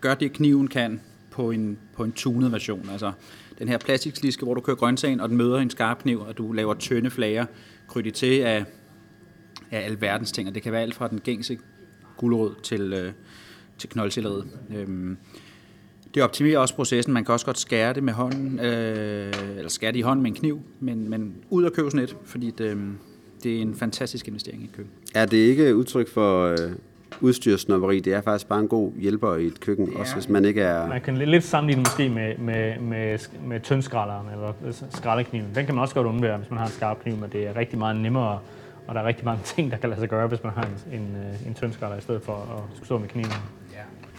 gør 0.00 0.14
det, 0.14 0.32
kniven 0.32 0.68
kan 0.68 1.00
på 1.30 1.50
en, 1.50 1.78
på 1.96 2.04
en 2.04 2.12
tunet 2.12 2.52
version. 2.52 2.88
Altså 2.92 3.12
den 3.58 3.68
her 3.68 3.78
plastiksliske, 3.78 4.44
hvor 4.44 4.54
du 4.54 4.60
kører 4.60 4.76
grøntsagen, 4.76 5.20
og 5.20 5.28
den 5.28 5.36
møder 5.36 5.58
en 5.58 5.70
skarp 5.70 5.98
kniv, 6.02 6.20
og 6.20 6.38
du 6.38 6.52
laver 6.52 6.74
tynde 6.74 7.10
flager, 7.10 7.46
krydtet 7.88 8.14
til 8.14 8.40
af, 8.40 8.64
af 9.70 9.80
alverdens 9.84 10.32
ting, 10.32 10.48
og 10.48 10.54
det 10.54 10.62
kan 10.62 10.72
være 10.72 10.82
alt 10.82 10.94
fra 10.94 11.08
den 11.08 11.20
gængse 11.20 11.58
gulerod 12.22 12.54
til, 12.62 12.92
øh, 12.92 13.12
til 13.78 13.88
knoldcelleriet. 13.88 14.44
Øhm, 14.76 15.16
det 16.14 16.22
optimerer 16.22 16.58
også 16.58 16.74
processen. 16.74 17.12
Man 17.14 17.24
kan 17.24 17.32
også 17.32 17.46
godt 17.46 17.58
skære 17.58 17.92
det 17.92 18.02
med 18.02 18.12
hånden, 18.12 18.60
øh, 18.60 19.32
eller 19.56 19.68
skære 19.68 19.92
det 19.92 19.98
i 19.98 20.02
hånden 20.02 20.22
med 20.22 20.30
en 20.30 20.36
kniv, 20.36 20.60
men, 20.80 21.10
men 21.10 21.34
ud 21.50 21.64
og 21.64 21.72
købe 21.72 21.90
sådan 21.90 22.04
et, 22.04 22.16
fordi 22.24 22.50
det, 22.58 22.78
det 23.42 23.56
er 23.56 23.62
en 23.62 23.74
fantastisk 23.74 24.28
investering 24.28 24.62
i 24.62 24.70
køkken. 24.76 24.92
Er 25.14 25.26
det 25.26 25.36
ikke 25.36 25.76
udtryk 25.76 26.08
for, 26.08 26.46
øh, 26.46 26.58
udstyrsnopperi. 27.20 28.00
Det 28.00 28.12
er 28.14 28.20
faktisk 28.20 28.48
bare 28.48 28.60
en 28.60 28.68
god 28.68 28.92
hjælper 29.00 29.34
i 29.36 29.46
et 29.46 29.60
køkken, 29.60 29.92
ja. 29.92 29.98
også 29.98 30.14
hvis 30.14 30.28
man 30.28 30.44
ikke 30.44 30.60
er... 30.62 30.88
Man 30.88 31.00
kan 31.00 31.16
lidt- 31.16 31.30
lidt 31.30 31.44
sammenligne 31.44 31.82
måske 31.82 32.08
med, 32.08 32.38
med, 32.38 32.78
med, 32.80 33.18
med 33.46 33.60
tyndskralderen 33.60 34.26
eller 34.32 34.52
skraldekniven. 34.90 35.46
Den 35.54 35.66
kan 35.66 35.74
man 35.74 35.82
også 35.82 35.94
godt 35.94 36.06
undvære, 36.06 36.36
hvis 36.38 36.50
man 36.50 36.58
har 36.58 36.66
en 36.66 36.72
skarp 36.72 37.02
kniv, 37.02 37.16
men 37.16 37.30
det 37.32 37.46
er 37.46 37.56
rigtig 37.56 37.78
meget 37.78 37.96
nemmere, 37.96 38.38
og 38.86 38.94
der 38.94 39.00
er 39.00 39.06
rigtig 39.06 39.24
mange 39.24 39.40
ting, 39.54 39.70
der 39.70 39.76
kan 39.76 39.88
lade 39.88 40.00
sig 40.00 40.08
gøre, 40.08 40.26
hvis 40.26 40.42
man 40.44 40.52
har 40.52 40.62
en, 40.62 41.00
en, 41.00 41.16
øh, 41.16 41.46
en 41.46 41.54
tyndskralder 41.54 41.98
i 41.98 42.00
stedet 42.00 42.22
for 42.22 42.32
at 42.32 42.76
skulle 42.76 42.86
stå 42.86 42.98
med 42.98 43.08
kniven. 43.08 43.32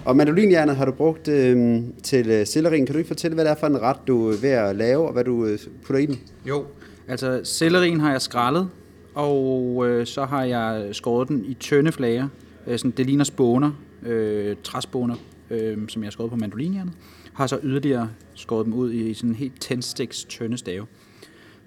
Og 0.05 0.15
mandolinjernet 0.15 0.75
har 0.75 0.85
du 0.85 0.91
brugt 0.91 1.27
øh, 1.27 1.81
til 2.03 2.29
øh, 2.29 2.47
sellerien. 2.47 2.85
Kan 2.85 2.93
du 2.93 2.97
ikke 2.97 3.07
fortælle, 3.07 3.35
hvad 3.35 3.45
det 3.45 3.51
er 3.51 3.55
for 3.55 3.67
en 3.67 3.81
ret, 3.81 3.97
du 4.07 4.29
er 4.29 4.37
ved 4.41 4.49
at 4.49 4.75
lave, 4.75 5.07
og 5.07 5.13
hvad 5.13 5.23
du 5.23 5.45
øh, 5.45 5.59
putter 5.85 6.01
i 6.01 6.05
den? 6.05 6.19
Jo, 6.45 6.65
altså 7.07 7.41
sellerien 7.43 7.99
har 7.99 8.11
jeg 8.11 8.21
skrællet, 8.21 8.69
og 9.15 9.83
øh, 9.87 10.05
så 10.05 10.25
har 10.25 10.43
jeg 10.43 10.89
skåret 10.91 11.27
den 11.27 11.45
i 11.45 11.53
tynde 11.53 11.91
flager. 11.91 12.27
Øh, 12.67 12.77
sådan, 12.79 12.91
det 12.91 13.05
ligner 13.05 13.23
spåner, 13.23 13.71
øh, 14.05 14.55
træspåner, 14.63 15.15
øh, 15.49 15.77
som 15.87 16.01
jeg 16.03 16.07
har 16.07 16.11
skåret 16.11 16.29
på 16.29 16.35
mandolinjernet. 16.35 16.93
Har 17.33 17.47
så 17.47 17.59
yderligere 17.63 18.09
skåret 18.33 18.65
dem 18.65 18.73
ud 18.73 18.93
i 18.93 19.13
sådan 19.13 19.29
en 19.29 19.35
helt 19.35 19.61
tændstiks 19.61 20.23
tynde 20.23 20.57
stave. 20.57 20.85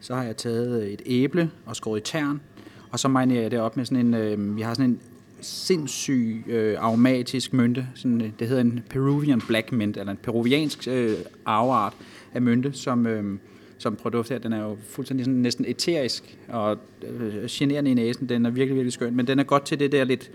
Så 0.01 0.15
har 0.15 0.23
jeg 0.23 0.37
taget 0.37 0.93
et 0.93 1.03
æble 1.07 1.51
og 1.67 1.77
skåret 1.77 2.01
i 2.01 2.03
tern, 2.03 2.41
og 2.91 2.99
så 2.99 3.09
marinerer 3.09 3.43
jeg 3.43 3.51
det 3.51 3.61
op 3.61 3.77
med 3.77 3.85
sådan 3.85 4.07
en, 4.07 4.15
øh, 4.15 4.57
vi 4.57 4.63
har 4.63 4.75
sådan 4.75 4.91
en 4.91 5.01
sindssyg 5.41 6.45
øh, 6.47 6.77
aromatisk 6.79 7.53
mynte. 7.53 7.87
Sådan, 7.95 8.21
øh, 8.21 8.31
det 8.39 8.49
hedder 8.49 8.63
en 8.63 8.81
Peruvian 8.91 9.41
Black 9.41 9.73
Mint, 9.73 9.97
eller 9.97 10.13
en 10.13 10.19
peruviansk 10.23 10.89
øh, 10.89 11.15
arveart 11.45 11.93
af 12.35 12.43
mynte, 12.43 12.73
som, 12.73 13.07
øh, 13.07 13.39
som 13.79 13.97
produkt 13.97 14.29
her. 14.29 14.39
Den 14.39 14.53
er 14.53 14.63
jo 14.63 14.77
fuldstændig 14.89 15.27
sådan, 15.27 15.41
næsten 15.41 15.65
eterisk 15.69 16.39
og 16.49 16.79
øh, 17.09 17.45
generende 17.49 17.91
i 17.91 17.95
næsen. 17.95 18.29
Den 18.29 18.47
er 18.47 18.51
virkelig, 18.51 18.75
virkelig 18.77 18.93
skøn, 18.93 19.17
men 19.17 19.27
den 19.27 19.39
er 19.39 19.45
godt 19.45 19.65
til 19.65 19.79
det 19.79 19.93
der 19.93 20.05
lidt 20.05 20.31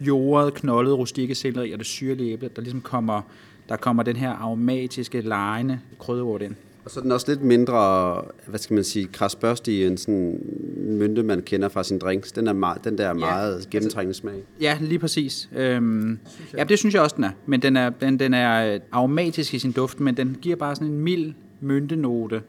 jordet, 0.00 0.54
knoldet, 0.54 0.98
rustikke 0.98 1.34
selleri 1.34 1.72
og 1.72 1.78
det 1.78 1.86
syrlige 1.86 2.32
æble, 2.32 2.50
der 2.56 2.62
ligesom 2.62 2.80
kommer, 2.80 3.22
der 3.68 3.76
kommer 3.76 4.02
den 4.02 4.16
her 4.16 4.30
aromatiske, 4.30 5.20
lejende 5.20 5.80
krydderurt 5.98 6.42
ind. 6.42 6.54
Og 6.84 6.90
så 6.90 7.00
er 7.00 7.02
den 7.02 7.12
også 7.12 7.26
lidt 7.28 7.42
mindre, 7.42 8.22
hvad 8.46 8.58
skal 8.58 8.74
man 8.74 8.84
sige, 8.84 9.06
krasbørstig 9.06 9.86
end 9.86 9.98
sådan 9.98 10.40
mynte, 10.76 11.22
man 11.22 11.42
kender 11.42 11.68
fra 11.68 11.84
sin 11.84 11.98
drinks. 11.98 12.32
Den, 12.32 12.46
er 12.46 12.52
meget, 12.52 12.84
den 12.84 12.98
der 12.98 13.08
er 13.08 13.14
meget 13.14 13.58
ja, 13.64 13.70
gennemtrængende 13.70 14.14
smag. 14.14 14.42
Ja, 14.60 14.78
lige 14.80 14.98
præcis. 14.98 15.48
Øhm, 15.56 16.18
ja, 16.56 16.64
det 16.64 16.78
synes 16.78 16.94
jeg 16.94 17.02
også, 17.02 17.16
den 17.16 17.24
er. 17.24 17.30
Men 17.46 17.62
den 17.62 17.76
er, 17.76 17.90
den, 17.90 18.18
den 18.18 18.34
er 18.34 18.74
øh, 18.74 18.80
aromatisk 18.92 19.54
i 19.54 19.58
sin 19.58 19.72
duft, 19.72 20.00
men 20.00 20.16
den 20.16 20.36
giver 20.42 20.56
bare 20.56 20.74
sådan 20.74 20.88
en 20.88 21.00
mild 21.00 21.34
myntenote 21.60 22.42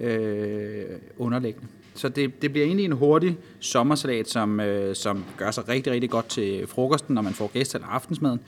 øh, 0.00 0.84
underliggende. 1.18 1.68
Så 1.94 2.08
det, 2.08 2.42
det 2.42 2.52
bliver 2.52 2.66
egentlig 2.66 2.84
en 2.84 2.92
hurtig 2.92 3.38
sommersalat, 3.60 4.28
som, 4.28 4.60
øh, 4.60 4.94
som 4.94 5.24
gør 5.36 5.50
sig 5.50 5.68
rigtig, 5.68 5.92
rigtig 5.92 6.10
godt 6.10 6.28
til 6.28 6.66
frokosten, 6.66 7.14
når 7.14 7.22
man 7.22 7.32
får 7.32 7.50
gæster 7.52 7.78
eller 7.78 7.88
aftensmaden. 7.88 8.40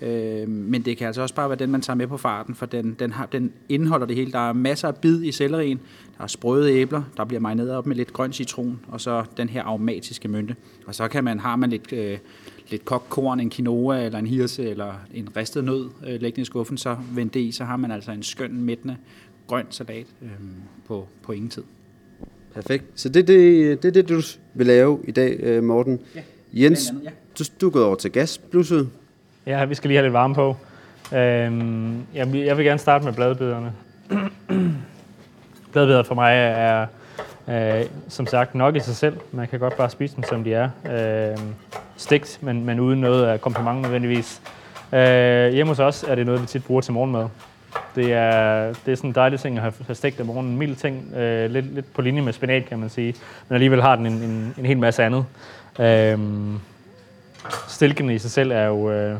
Øh, 0.00 0.48
men 0.48 0.82
det 0.82 0.96
kan 0.96 1.06
altså 1.06 1.22
også 1.22 1.34
bare 1.34 1.48
være 1.48 1.58
den, 1.58 1.70
man 1.70 1.80
tager 1.80 1.94
med 1.96 2.06
på 2.06 2.16
farten, 2.16 2.54
for 2.54 2.66
den, 2.66 2.96
den, 2.98 3.12
har, 3.12 3.26
den 3.26 3.52
indeholder 3.68 4.06
det 4.06 4.16
hele. 4.16 4.32
Der 4.32 4.48
er 4.48 4.52
masser 4.52 4.88
af 4.88 4.96
bid 4.96 5.22
i 5.22 5.32
sellerien, 5.32 5.80
der 6.18 6.24
er 6.24 6.26
sprøde 6.26 6.72
æbler, 6.72 7.02
der 7.16 7.24
bliver 7.24 7.40
marineret 7.40 7.70
op 7.70 7.86
med 7.86 7.96
lidt 7.96 8.12
grøn 8.12 8.32
citron, 8.32 8.80
og 8.88 9.00
så 9.00 9.24
den 9.36 9.48
her 9.48 9.62
aromatiske 9.62 10.28
mynte. 10.28 10.56
Og 10.86 10.94
så 10.94 11.08
kan 11.08 11.24
man, 11.24 11.40
har 11.40 11.56
man 11.56 11.70
lidt, 11.70 11.92
øh, 11.92 12.18
lidt 12.70 12.84
kogt 12.84 13.08
korn, 13.08 13.40
en 13.40 13.50
quinoa 13.50 14.04
eller 14.04 14.18
en 14.18 14.26
hirse 14.26 14.70
eller 14.70 14.94
en 15.14 15.28
ristet 15.36 15.64
nød 15.64 15.88
øh, 16.06 16.20
liggende 16.20 16.40
i 16.40 16.44
skuffen, 16.44 16.76
så 16.76 16.96
vend 17.14 17.30
det 17.30 17.40
i, 17.40 17.52
så 17.52 17.64
har 17.64 17.76
man 17.76 17.90
altså 17.90 18.12
en 18.12 18.22
skøn, 18.22 18.62
mættende, 18.62 18.96
grøn 19.46 19.66
salat 19.70 20.06
øh, 20.22 20.28
på, 20.86 21.06
på 21.22 21.32
ingen 21.32 21.50
tid. 21.50 21.62
Perfekt. 22.54 22.84
Så 22.94 23.08
det 23.08 23.20
er 23.20 23.26
det, 23.26 23.82
det, 23.82 23.94
det, 23.94 24.08
du 24.08 24.20
vil 24.54 24.66
lave 24.66 25.00
i 25.04 25.10
dag, 25.10 25.40
øh, 25.40 25.62
Morten. 25.64 26.00
Ja, 26.14 26.22
Jens, 26.52 26.90
andet, 26.90 27.10
du, 27.38 27.44
du 27.60 27.66
er 27.66 27.70
gået 27.70 27.84
over 27.84 27.96
til 27.96 28.12
gas, 28.12 28.38
blusset. 28.38 28.88
Ja, 29.48 29.64
vi 29.64 29.74
skal 29.74 29.88
lige 29.88 29.96
have 29.98 30.04
lidt 30.06 30.12
varme 30.12 30.34
på. 30.34 30.56
Øhm, 31.12 32.02
jeg, 32.14 32.32
vil- 32.32 32.40
jeg 32.40 32.56
vil 32.56 32.64
gerne 32.64 32.78
starte 32.78 33.04
med 33.04 33.12
bladbiderne. 33.12 33.72
Bladbidder 35.72 36.02
for 36.02 36.14
mig 36.14 36.32
er, 36.36 36.86
øh, 37.48 37.84
som 38.08 38.26
sagt, 38.26 38.54
nok 38.54 38.76
i 38.76 38.80
sig 38.80 38.96
selv. 38.96 39.16
Man 39.32 39.48
kan 39.48 39.58
godt 39.58 39.76
bare 39.76 39.90
spise 39.90 40.16
dem, 40.16 40.24
som 40.24 40.44
de 40.44 40.54
er. 40.54 40.68
Øh, 41.32 41.38
stegt, 41.96 42.38
men, 42.42 42.64
men 42.64 42.80
uden 42.80 43.00
noget 43.00 43.26
af 43.26 43.40
kompliment 43.40 43.80
nødvendigvis. 43.82 44.42
Øh, 44.92 45.52
hjemme 45.52 45.70
hos 45.70 45.78
os 45.78 46.02
er 46.08 46.14
det 46.14 46.26
noget, 46.26 46.42
vi 46.42 46.46
tit 46.46 46.64
bruger 46.64 46.80
til 46.80 46.92
morgenmad. 46.92 47.26
Det 47.96 48.12
er, 48.12 48.66
det 48.86 48.92
er 48.92 48.96
sådan 48.96 49.10
en 49.10 49.14
dejlig 49.14 49.40
ting 49.40 49.56
at 49.56 49.62
have, 49.62 49.72
have 49.86 49.94
stegt 49.94 50.20
om 50.20 50.26
morgenen. 50.26 50.52
En 50.52 50.58
mild 50.58 50.76
ting, 50.76 51.14
øh, 51.16 51.50
lidt, 51.50 51.74
lidt 51.74 51.94
på 51.94 52.02
linje 52.02 52.22
med 52.22 52.32
spinat, 52.32 52.66
kan 52.66 52.78
man 52.78 52.88
sige. 52.88 53.14
Men 53.48 53.54
alligevel 53.54 53.82
har 53.82 53.96
den 53.96 54.06
en, 54.06 54.12
en, 54.12 54.54
en 54.58 54.66
hel 54.66 54.78
masse 54.78 55.04
andet. 55.04 55.24
Øh, 55.80 56.18
stilken 57.68 58.10
i 58.10 58.18
sig 58.18 58.30
selv 58.30 58.50
er 58.52 58.64
jo 58.64 58.90
øh, 58.90 59.16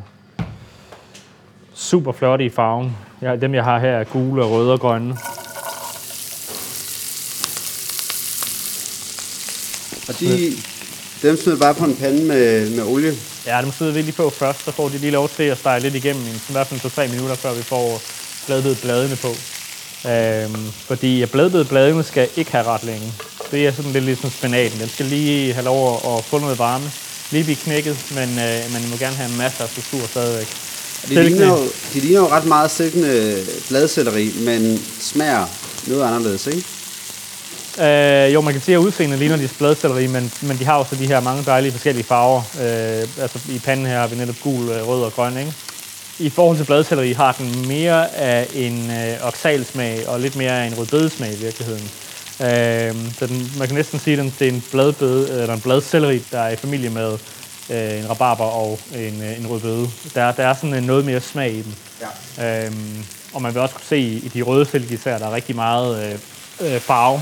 super 1.79 2.13
flotte 2.13 2.45
i 2.45 2.51
farven. 2.51 2.97
Jeg, 3.21 3.41
dem, 3.41 3.55
jeg 3.55 3.65
har 3.65 3.79
her, 3.79 3.89
er 3.89 4.05
gule 4.05 4.45
og 4.45 4.51
røde 4.51 4.73
og 4.73 4.81
grønne. 4.81 5.17
Og 10.09 10.21
de, 10.21 10.53
dem 11.23 11.37
smider 11.37 11.59
bare 11.59 11.75
på 11.75 11.85
en 11.85 11.97
pande 11.97 12.25
med, 12.25 12.71
med 12.77 12.85
olie. 12.85 13.13
Ja, 13.47 13.61
dem 13.63 13.73
sidder 13.73 13.93
vi 13.93 14.03
lige 14.03 14.13
på 14.13 14.31
først, 14.31 14.65
så 14.65 14.73
får 14.73 14.89
de 14.89 14.99
lige 14.99 15.11
lov 15.11 15.29
til 15.29 15.43
at 15.43 15.59
stege 15.59 15.81
lidt 15.81 15.95
igennem 15.95 16.23
i 16.23 16.31
i 16.31 16.53
hvert 16.53 16.67
fald 16.67 17.09
2-3 17.09 17.13
minutter, 17.13 17.35
før 17.37 17.55
vi 17.55 17.63
får 17.63 18.01
bladbedet 18.47 18.79
bladene 18.83 19.17
på. 19.17 19.33
Øhm, 20.11 20.73
fordi 20.73 21.27
bladbedet 21.27 21.69
bladene 21.69 22.03
skal 22.03 22.29
ikke 22.37 22.53
have 22.53 22.65
ret 22.65 22.85
længe. 22.85 23.13
Det 23.51 23.67
er 23.67 23.73
sådan 23.73 23.93
lidt 23.93 24.05
ligesom 24.05 24.31
spinaten. 24.31 24.81
Den 24.81 24.89
skal 24.89 25.07
lige 25.07 25.53
have 25.53 25.65
lov 25.65 25.95
at 25.95 26.25
få 26.25 26.39
noget 26.39 26.59
varme. 26.59 26.91
Lige 27.31 27.45
blive 27.45 27.57
knækket, 27.57 27.97
men 28.15 28.29
øh, 28.29 28.73
man 28.73 28.83
må 28.91 28.97
gerne 28.97 29.17
have 29.17 29.31
masser 29.39 29.65
af 29.65 29.71
struktur 29.71 30.07
stadigvæk. 30.07 30.68
Det 31.09 31.25
ligner, 31.25 31.47
jo, 31.47 31.59
de 31.95 32.01
ligner 32.01 32.19
jo 32.21 32.29
ret 32.29 32.45
meget 32.45 32.71
silkende 32.71 33.45
bladcelleri, 33.69 34.33
men 34.41 34.83
smager 35.01 35.47
noget 35.87 36.03
anderledes, 36.05 36.47
ikke? 36.47 36.65
Øh, 37.81 38.35
jo, 38.35 38.41
man 38.41 38.53
kan 38.53 38.63
se, 38.63 38.73
at 38.73 38.79
udseendet 38.79 39.19
ligner 39.19 39.37
de 39.37 39.49
bladcelleri, 39.59 40.07
men, 40.07 40.33
men 40.43 40.59
de 40.59 40.65
har 40.65 40.75
også 40.75 40.95
de 40.97 41.07
her 41.07 41.21
mange 41.21 41.45
dejlige 41.47 41.73
forskellige 41.73 42.05
farver. 42.05 42.39
Øh, 42.61 43.23
altså 43.23 43.39
i 43.49 43.59
panden 43.59 43.87
her 43.87 44.01
har 44.01 44.07
vi 44.07 44.17
netop 44.17 44.35
gul, 44.43 44.69
øh, 44.69 44.89
rød 44.89 45.03
og 45.03 45.13
grøn, 45.15 45.39
ikke? 45.39 45.53
I 46.19 46.31
forhold 46.31 46.57
til 46.57 46.65
bladcelleri 46.65 47.13
har 47.13 47.33
den 47.39 47.69
mere 47.69 48.17
af 48.17 48.47
en 48.55 48.91
øh, 48.91 49.27
oxalsmag 49.27 50.09
og 50.09 50.21
lidt 50.21 50.37
mere 50.37 50.63
af 50.63 50.67
en 50.67 50.75
rødbedesmag 50.79 51.33
i 51.33 51.37
virkeligheden. 51.37 51.91
Øh, 52.41 52.95
så 53.19 53.27
den, 53.27 53.53
man 53.59 53.67
kan 53.69 53.77
næsten 53.77 53.99
sige, 54.01 54.13
at 54.13 54.19
den- 54.19 54.35
det 54.39 54.49
er 54.49 54.53
en, 54.53 54.65
bladbede, 54.71 55.41
eller 55.43 55.55
en 55.55 55.61
bladcelleri, 55.61 56.23
der 56.33 56.39
er 56.41 56.51
i 56.53 56.57
familie 56.57 56.91
med 56.91 57.19
øh, 57.71 57.99
en 57.99 58.11
rabarber 58.11 58.45
og 58.45 58.79
en, 58.95 59.23
øh, 59.23 59.41
en 59.41 59.47
rødbede. 59.47 59.89
Der, 60.15 60.33
der 60.33 60.47
er 60.47 60.55
sådan 60.55 60.75
en 60.75 60.83
noget 60.83 61.05
mere 61.05 61.21
smag 61.21 61.53
i 61.53 61.63
den. 61.63 61.77
Ja. 62.39 62.67
Øhm, 62.67 63.05
og 63.35 63.43
man 63.43 63.55
vil 63.55 63.63
også 63.63 63.75
kunne 63.75 63.85
se 63.85 63.99
i, 63.99 64.29
de 64.35 64.43
røde 64.43 64.65
silke 64.65 64.95
især, 64.95 65.19
der 65.19 65.27
er 65.27 65.35
rigtig 65.35 65.57
meget 65.57 66.05
øh, 66.05 66.75
øh, 66.75 66.81
farve. 66.81 67.21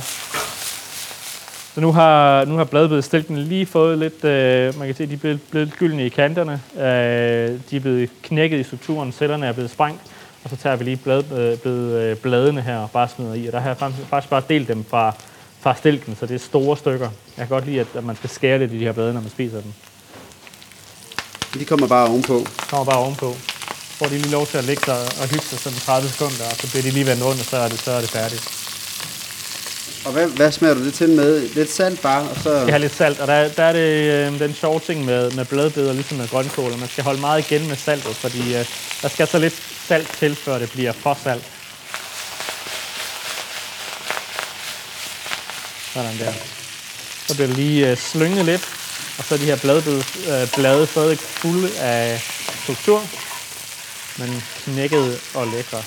Så 1.74 1.80
nu 1.80 1.92
har, 1.92 2.44
nu 2.44 2.56
har 2.56 2.64
bladbedestilken 2.64 3.38
lige 3.38 3.66
fået 3.66 3.98
lidt, 3.98 4.24
øh, 4.24 4.78
man 4.78 4.88
kan 4.88 4.96
se, 4.96 5.02
at 5.02 5.08
de 5.08 5.14
er 5.14 5.18
blevet, 5.18 5.40
blevet 5.50 5.72
gyldne 5.78 6.06
i 6.06 6.08
kanterne. 6.08 6.60
Øh, 6.76 7.60
de 7.70 7.76
er 7.76 7.80
blevet 7.80 8.10
knækket 8.22 8.60
i 8.60 8.62
strukturen, 8.62 9.12
cellerne 9.12 9.46
er 9.46 9.52
blevet 9.52 9.70
sprængt. 9.70 10.00
Og 10.44 10.50
så 10.50 10.56
tager 10.56 10.76
vi 10.76 10.84
lige 10.84 10.96
blad, 10.96 11.32
øh, 11.32 11.58
blad, 11.58 11.74
øh, 11.74 12.16
bladene 12.16 12.62
her 12.62 12.78
og 12.78 12.90
bare 12.90 13.08
smider 13.08 13.34
i. 13.34 13.46
Og 13.46 13.52
der 13.52 13.58
har 13.58 13.68
jeg 13.68 13.76
faktisk, 13.76 14.08
faktisk 14.08 14.30
bare 14.30 14.42
delt 14.48 14.68
dem 14.68 14.84
fra, 14.84 15.12
fra 15.60 15.74
stilken, 15.74 16.16
så 16.16 16.26
det 16.26 16.34
er 16.34 16.38
store 16.38 16.76
stykker. 16.76 17.08
Jeg 17.36 17.46
kan 17.46 17.48
godt 17.48 17.66
lide, 17.66 17.80
at, 17.80 17.86
at 17.94 18.04
man 18.04 18.16
skal 18.16 18.30
skære 18.30 18.58
lidt 18.58 18.72
i 18.72 18.78
de 18.78 18.84
her 18.84 18.92
blade, 18.92 19.14
når 19.14 19.20
man 19.20 19.30
spiser 19.30 19.60
dem. 19.60 19.72
De 21.58 21.64
kommer 21.64 21.86
bare 21.86 22.08
ovenpå. 22.08 22.46
kommer 22.70 22.84
bare 22.84 22.98
ovenpå. 22.98 23.36
Får 23.98 24.06
de 24.06 24.18
lige 24.18 24.30
lov 24.30 24.46
til 24.46 24.58
at 24.58 24.64
ligge 24.64 24.82
der 24.86 24.98
og 25.20 25.28
hygge 25.28 25.44
sig 25.44 25.58
sådan 25.58 25.78
30 25.78 26.08
sekunder, 26.08 26.44
og 26.50 26.56
så 26.60 26.70
bliver 26.70 26.82
de 26.82 26.90
lige 26.90 27.06
vendt 27.06 27.22
rundt, 27.24 27.40
og 27.40 27.46
så 27.46 27.56
er 27.56 27.68
det, 27.68 27.78
så 27.80 27.90
er 27.90 28.00
det 28.00 28.10
færdigt. 28.10 28.44
Og 30.06 30.12
hvad, 30.12 30.26
hvad 30.26 30.52
smager 30.52 30.74
du 30.74 30.84
det 30.84 30.94
til 30.94 31.08
med? 31.08 31.48
Lidt 31.48 31.72
salt 31.72 32.02
bare, 32.02 32.28
og 32.30 32.36
så... 32.42 32.50
Jeg 32.54 32.74
har 32.74 32.78
lidt 32.78 32.94
salt, 32.94 33.20
og 33.20 33.26
der, 33.26 33.48
der 33.48 33.62
er 33.62 33.72
det 33.72 34.32
øh, 34.32 34.38
den 34.38 34.54
sjove 34.54 34.80
ting 34.80 35.04
med, 35.04 35.30
med 35.30 35.44
bladbeder, 35.44 35.92
ligesom 35.92 36.18
med 36.18 36.28
grønkål, 36.28 36.72
at 36.72 36.78
man 36.78 36.88
skal 36.88 37.04
holde 37.04 37.20
meget 37.20 37.50
igen 37.50 37.68
med 37.68 37.76
saltet, 37.76 38.16
fordi 38.16 38.54
øh, 38.54 38.66
der 39.02 39.08
skal 39.08 39.28
så 39.28 39.38
lidt 39.38 39.54
salt 39.88 40.08
til, 40.18 40.34
før 40.36 40.58
det 40.58 40.70
bliver 40.70 40.92
for 40.92 41.18
salt. 41.24 41.44
Sådan 45.94 46.18
der. 46.18 46.32
Så 47.26 47.34
bliver 47.34 47.48
det 47.48 47.56
lige 47.56 47.90
øh, 47.90 47.96
slynget 47.96 48.44
lidt, 48.44 48.68
og 49.18 49.24
så 49.24 49.34
er 49.34 49.38
de 49.38 49.44
her 49.44 49.56
bladbede, 49.56 50.02
øh, 50.30 50.48
blade 50.56 50.86
stadig 50.86 51.18
fulde 51.18 51.68
af 51.80 52.20
struktur, 52.62 53.00
men 54.18 54.42
knækket 54.64 55.20
og 55.34 55.46
lækre. 55.46 55.78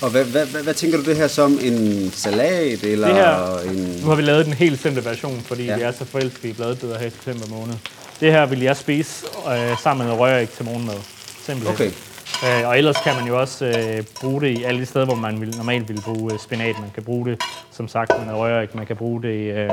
Og 0.00 0.10
hvad, 0.10 0.24
hvad, 0.24 0.46
hvad, 0.46 0.62
hvad 0.62 0.74
tænker 0.74 0.98
du 0.98 1.04
det 1.04 1.16
her 1.16 1.28
som? 1.28 1.58
En 1.62 2.12
salat, 2.16 2.82
eller 2.82 3.06
Det 3.06 3.16
her- 3.16 3.58
en... 3.70 3.98
Nu 4.02 4.08
har 4.08 4.14
vi 4.14 4.22
lavet 4.22 4.46
den 4.46 4.52
helt 4.54 4.82
simple 4.82 5.04
version, 5.04 5.42
fordi 5.46 5.64
Ja. 5.64 5.76
vi 5.76 5.82
er 5.82 5.92
så 5.92 6.04
forelskede 6.04 6.48
i 6.48 6.52
bladbeder 6.52 6.98
her 6.98 7.06
i 7.06 7.10
september 7.10 7.46
måned. 7.48 7.74
Det 8.20 8.32
her 8.32 8.46
vil 8.46 8.60
jeg 8.60 8.76
spise 8.76 9.26
øh, 9.48 9.78
sammen 9.82 10.06
med 10.06 10.14
røræg 10.14 10.48
til 10.48 10.64
morgenmad. 10.64 10.96
Simpelthen. 11.46 11.74
Okay. 11.74 11.90
Øh, 12.62 12.68
og 12.68 12.78
ellers 12.78 12.96
kan 13.04 13.14
man 13.16 13.26
jo 13.26 13.40
også 13.40 13.64
øh, 13.64 14.04
bruge 14.20 14.40
det 14.40 14.58
i 14.58 14.62
alle 14.64 14.80
de 14.80 14.86
steder, 14.86 15.04
hvor 15.04 15.14
man 15.14 15.40
vil, 15.40 15.56
normalt 15.56 15.88
ville 15.88 16.02
bruge 16.02 16.32
øh, 16.32 16.38
spinat. 16.38 16.74
Man 16.80 16.90
kan 16.94 17.02
bruge 17.02 17.26
det, 17.30 17.40
som 17.76 17.88
sagt, 17.88 18.10
med 18.26 18.34
røræg. 18.34 18.68
Man 18.74 18.86
kan 18.86 18.96
bruge 18.96 19.22
det 19.22 19.54
øh, 19.54 19.70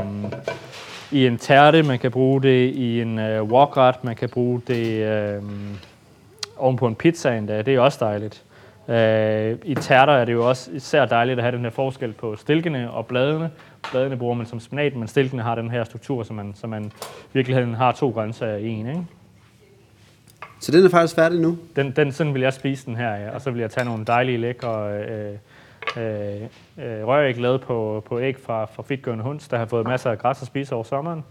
i 1.12 1.28
en 1.28 1.38
tærte, 1.38 1.84
man 1.84 2.00
kan 2.00 2.12
bruge 2.12 2.42
det 2.42 2.74
i 2.74 3.01
en 3.01 3.20
øh, 3.20 3.44
wokret, 3.44 4.04
man 4.04 4.16
kan 4.16 4.30
bruge 4.30 4.62
det 4.68 4.88
øh, 4.88 5.44
oven 6.58 6.78
på 6.78 6.88
en 6.88 6.96
pizza 6.96 7.38
endda. 7.38 7.62
Det 7.62 7.75
er 7.75 7.80
også 7.80 7.98
dejligt. 8.06 8.44
Øh, 8.88 9.58
I 9.63 9.75
tærter 9.75 10.13
er 10.13 10.25
det 10.25 10.34
jo 10.34 10.50
også 10.50 10.72
især 10.72 11.06
dejligt 11.06 11.39
at 11.39 11.44
have 11.44 11.56
den 11.56 11.63
her 11.63 11.72
forskel 11.72 12.13
på 12.13 12.36
stilkene 12.36 12.92
og 12.92 13.06
bladene. 13.06 13.50
Bladene 13.92 14.18
bruger 14.18 14.34
man 14.34 14.46
som 14.46 14.60
spinat, 14.60 14.96
men 14.96 15.08
stilkene 15.08 15.42
har 15.42 15.56
den 15.56 15.72
her 15.72 15.84
struktur, 15.84 16.24
så 16.24 16.34
man, 16.34 16.54
så 16.56 16.68
man 16.68 16.92
virkelig 17.34 17.75
har 17.78 17.92
to 17.92 18.10
grøntsager 18.10 18.58
i 18.58 18.68
en. 18.68 18.88
Ikke? 18.88 19.06
Så 20.60 20.72
den 20.72 20.86
er 20.86 20.89
faktisk 20.89 21.16
færdig 21.16 21.39
nu? 21.39 21.58
Den, 21.75 21.92
den, 21.92 22.12
sådan 22.12 22.34
vil 22.34 22.42
jeg 22.42 22.54
spise 22.54 22.86
den 22.86 22.96
her, 22.96 23.16
ja. 23.16 23.30
og 23.30 23.42
så 23.42 23.51
vil 23.51 23.62
jeg 23.62 23.72
tage 23.72 23.86
nogle 23.86 24.06
dejlige, 24.06 24.38
lækre 24.38 25.00
øh, 25.00 25.36
øh, 25.98 26.41
øh, 26.77 27.08
røræg 27.08 27.38
lavet 27.38 27.62
på, 27.62 28.03
på 28.08 28.19
æg 28.19 28.38
fra, 28.39 28.65
fra 28.65 28.84
fitgørende 28.84 29.24
hunds, 29.24 29.48
der 29.48 29.58
har 29.58 29.65
fået 29.65 29.88
masser 29.88 30.12
af 30.12 30.19
græs 30.19 30.41
at 30.41 30.48
spise 30.48 30.75
over 30.75 30.84
sommeren. 30.84 31.24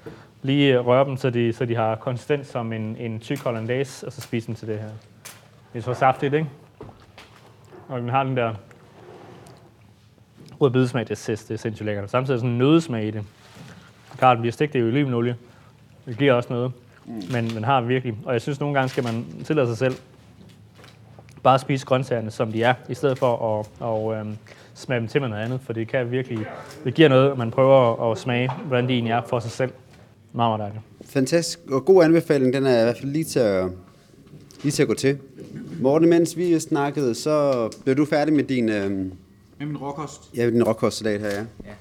Lige 0.43 0.79
røre 0.79 1.05
dem, 1.05 1.17
så 1.17 1.31
de, 1.31 1.53
så 1.53 1.65
de 1.65 1.75
har 1.75 1.95
konsistens 1.95 2.47
som 2.47 2.73
en, 2.73 2.97
en 2.99 3.21
tyk 3.21 3.39
hollandaise, 3.39 4.07
og 4.07 4.13
så 4.13 4.21
spise 4.21 4.47
dem 4.47 4.55
til 4.55 4.69
det 4.69 4.79
her. 4.79 4.89
Det 5.73 5.79
er 5.79 5.83
så 5.83 5.95
saftigt, 5.95 6.35
ikke? 6.35 6.49
Og 7.89 8.01
den 8.01 8.09
har 8.09 8.25
den 8.25 8.37
der 8.37 8.55
rød 10.61 10.71
bidesmag, 10.71 11.09
det 11.09 11.29
er, 11.29 11.37
det 11.49 11.51
er 11.51 11.57
sindssygt 11.57 11.87
lækkert. 11.87 12.11
Samtidig 12.11 12.41
sådan 12.41 12.51
en 12.51 12.59
nødesmag 12.59 13.05
i 13.05 13.11
det. 13.11 13.25
Klart, 14.19 14.37
den 14.37 14.43
bliver 14.43 14.53
stegt 14.53 14.75
i 14.75 14.83
olivenolie. 14.83 15.37
Det 16.07 16.19
giver 16.19 16.33
også 16.33 16.53
noget. 16.53 16.73
Mm. 17.07 17.23
Men 17.33 17.55
man 17.55 17.65
har 17.65 17.81
virkelig, 17.81 18.17
og 18.25 18.33
jeg 18.33 18.43
synes 18.43 18.61
nogle 18.61 18.75
gange 18.75 18.89
skal 18.89 19.05
man 19.05 19.27
tillade 19.45 19.67
sig 19.67 19.77
selv 19.77 19.95
bare 21.49 21.59
spise 21.59 21.87
grøntsagerne, 21.87 22.31
som 22.31 22.53
de 22.53 22.63
er, 22.63 22.75
i 22.89 22.95
stedet 22.95 23.19
for 23.19 23.59
at, 23.59 23.67
at 23.89 24.21
øhm, 24.21 24.37
smage 24.75 25.01
dem 25.01 25.09
til 25.09 25.21
med 25.21 25.29
noget 25.29 25.45
andet, 25.45 25.61
for 25.61 25.73
det 25.73 25.89
kan 25.89 26.11
virkelig, 26.11 26.47
det 26.85 26.95
giver 26.95 27.09
noget, 27.09 27.31
at 27.31 27.39
man 27.39 27.51
prøver 27.51 28.11
at 28.11 28.19
smage, 28.19 28.51
hvordan 28.67 28.89
de 28.89 28.93
egentlig 28.93 29.13
er 29.13 29.23
for 29.29 29.41
sig 29.41 29.51
selv. 29.51 29.71
Meget, 30.33 30.51
meget 30.51 30.61
dejligt. 30.61 31.13
Fantastisk, 31.13 31.61
og 31.71 31.85
god 31.85 32.05
anbefaling, 32.05 32.53
den 32.53 32.67
er 32.67 32.81
i 32.81 32.85
hvert 32.85 32.99
fald 32.99 33.13
lige 33.13 33.25
til 33.25 33.39
at, 33.39 33.71
lige 34.63 34.73
til 34.73 34.83
at 34.83 34.89
gå 34.89 34.95
til. 34.95 35.19
Morten, 35.81 36.09
mens 36.09 36.37
vi 36.37 36.59
snakkede, 36.61 37.15
så 37.15 37.69
blev 37.85 37.97
du 37.97 38.05
færdig 38.05 38.35
med 38.35 38.45
din... 38.45 38.69
Øh, 38.69 38.91
med 38.91 39.67
min 39.67 39.77
råkost? 39.77 40.21
Ja, 40.37 40.51
din 40.51 40.63
råkostsalat 40.63 41.21
her, 41.21 41.29
ja. 41.29 41.41
ja. 41.65 41.73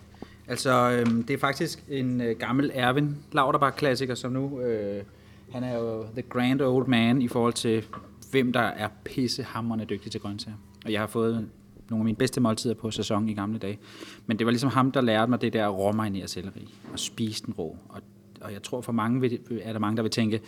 Altså, 0.48 0.92
øhm, 0.92 1.24
det 1.24 1.34
er 1.34 1.38
faktisk 1.38 1.84
en 1.90 2.22
øh, 2.22 2.38
gammel 2.40 2.72
Erwin 2.74 3.18
Lauterbach-klassiker, 3.32 4.16
som 4.16 4.32
nu... 4.32 4.60
Øh, 4.60 5.04
han 5.52 5.64
er 5.64 5.78
jo 5.78 6.04
the 6.14 6.22
grand 6.22 6.62
old 6.62 6.88
man 6.88 7.22
i 7.22 7.28
forhold 7.28 7.54
til, 7.54 7.84
hvem 8.32 8.54
der 8.54 8.60
er 8.60 8.88
pissehammerende 9.06 9.86
dygtig 9.86 10.12
til 10.12 10.22
grøntsager. 10.22 10.58
Og 10.86 10.92
jeg 10.92 11.00
har 11.00 11.08
fået 11.08 11.50
nogle 11.90 12.02
af 12.02 12.06
mine 12.06 12.18
bedste 12.18 12.42
måltider 12.42 12.74
på 12.74 12.92
sæson 12.92 13.30
i 13.30 13.34
gamle 13.34 13.60
dage. 13.60 13.80
Men 14.26 14.40
det 14.40 14.46
var 14.46 14.52
ligesom 14.52 14.70
ham, 14.70 14.92
der 14.92 15.02
lærte 15.02 15.30
mig 15.30 15.42
det 15.42 15.54
der 15.54 15.68
råmarinere 15.68 16.28
selleri, 16.28 16.74
og 16.92 17.00
spise 17.00 17.46
den 17.46 17.54
rå. 17.54 17.78
Og, 17.90 18.02
og 18.42 18.54
jeg 18.54 18.64
tror 18.64 18.82
for 18.82 18.92
mange 18.92 19.22
vil, 19.22 19.40
er 19.62 19.74
der 19.74 19.80
mange, 19.80 19.98
der 19.98 20.04
vil 20.04 20.12
tænke, 20.12 20.42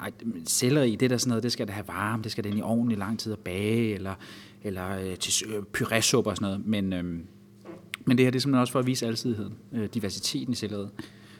ej, 0.00 0.10
selleri, 0.44 0.96
det 0.96 1.10
der 1.10 1.16
sådan 1.16 1.28
noget, 1.28 1.42
det 1.42 1.52
skal 1.52 1.68
da 1.68 1.72
have 1.72 1.88
varme, 1.88 2.22
det 2.22 2.32
skal 2.32 2.44
da 2.44 2.48
ind 2.48 2.58
i 2.58 2.62
ovnen 2.62 2.90
i 2.90 2.94
lang 2.94 3.18
tid 3.18 3.32
at 3.32 3.38
bage, 3.38 3.94
eller, 3.94 4.14
eller 4.62 4.98
øh, 4.98 5.16
til 5.16 5.46
øh, 5.52 5.62
purésuppe 5.78 6.28
og 6.28 6.36
sådan 6.36 6.38
noget. 6.40 6.66
Men, 6.66 6.92
øh, 6.92 7.04
men 8.04 8.18
det 8.18 8.26
her 8.26 8.30
det 8.30 8.38
er 8.38 8.40
simpelthen 8.40 8.60
også 8.60 8.72
for 8.72 8.78
at 8.78 8.86
vise 8.86 9.06
alsidigheden, 9.06 9.54
øh, 9.72 9.88
diversiteten 9.94 10.52
i 10.52 10.56
selleriet. 10.56 10.90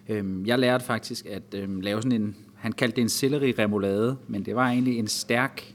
Øh, 0.08 0.48
jeg 0.48 0.58
lærte 0.58 0.84
faktisk 0.84 1.26
at 1.26 1.54
øh, 1.54 1.82
lave 1.82 2.02
sådan 2.02 2.22
en, 2.22 2.36
han 2.54 2.72
kaldte 2.72 2.96
det 2.96 3.02
en 3.02 3.08
selleri 3.08 3.52
remoulade, 3.52 4.16
men 4.28 4.44
det 4.44 4.56
var 4.56 4.68
egentlig 4.68 4.98
en 4.98 5.08
stærk 5.08 5.74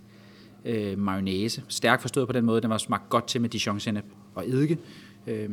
øh, 0.68 0.98
mayonnaise. 0.98 1.64
Stærk 1.68 2.02
forstået 2.02 2.28
på 2.28 2.34
den 2.34 2.46
måde, 2.46 2.62
den 2.62 2.70
var 2.70 2.78
smagt 2.78 3.10
godt 3.10 3.28
til 3.28 3.42
med 3.42 3.50
dijon 3.50 3.80
og 4.36 4.50
eddike, 4.50 4.78
øh, 5.28 5.50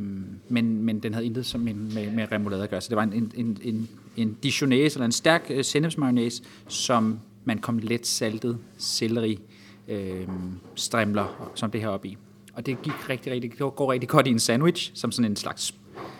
men, 0.48 0.82
men 0.82 0.98
den 0.98 1.14
havde 1.14 1.26
intet 1.26 1.46
som 1.46 1.60
med, 1.60 1.74
med, 1.74 2.10
med 2.10 2.32
remoulade 2.32 2.62
at 2.62 2.70
gøre. 2.70 2.80
Så 2.80 2.88
det 2.88 2.96
var 2.96 3.02
en, 3.02 3.32
en, 3.34 3.58
en, 3.62 3.88
en 4.16 4.36
dijonnaise, 4.42 4.96
eller 4.96 5.06
en 5.06 5.12
stærk 5.12 5.46
øh, 5.50 5.64
sennepsmayonnaise, 5.64 6.42
som 6.68 7.18
man 7.44 7.58
kom 7.58 7.78
let 7.78 8.06
saltet 8.06 8.58
selleri 8.78 9.40
øh, 9.88 10.28
strimler, 10.74 11.52
som 11.54 11.70
det 11.70 11.80
her 11.80 11.88
op 11.88 12.04
i. 12.04 12.16
Og 12.54 12.66
det 12.66 12.82
gik 12.82 13.08
rigtig, 13.08 13.32
rigtig, 13.32 13.50
det 13.50 13.58
går 13.58 13.92
rigtig 13.92 14.08
godt 14.08 14.26
i 14.26 14.30
en 14.30 14.38
sandwich, 14.38 14.90
som 14.94 15.12
sådan 15.12 15.30
en 15.30 15.36
slags 15.36 15.74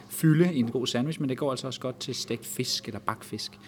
fylde 0.09 0.55
i 0.55 0.59
en 0.59 0.71
god 0.71 0.87
sandwich, 0.87 1.21
men 1.21 1.29
det 1.29 1.39
går 1.39 1.51
altså 1.51 1.67
også 1.67 1.81
godt 1.81 2.01
til 2.01 2.15
stegt 2.15 2.47
fisk 2.47 2.87
eller 2.87 3.01
bakfisk. 3.01 3.59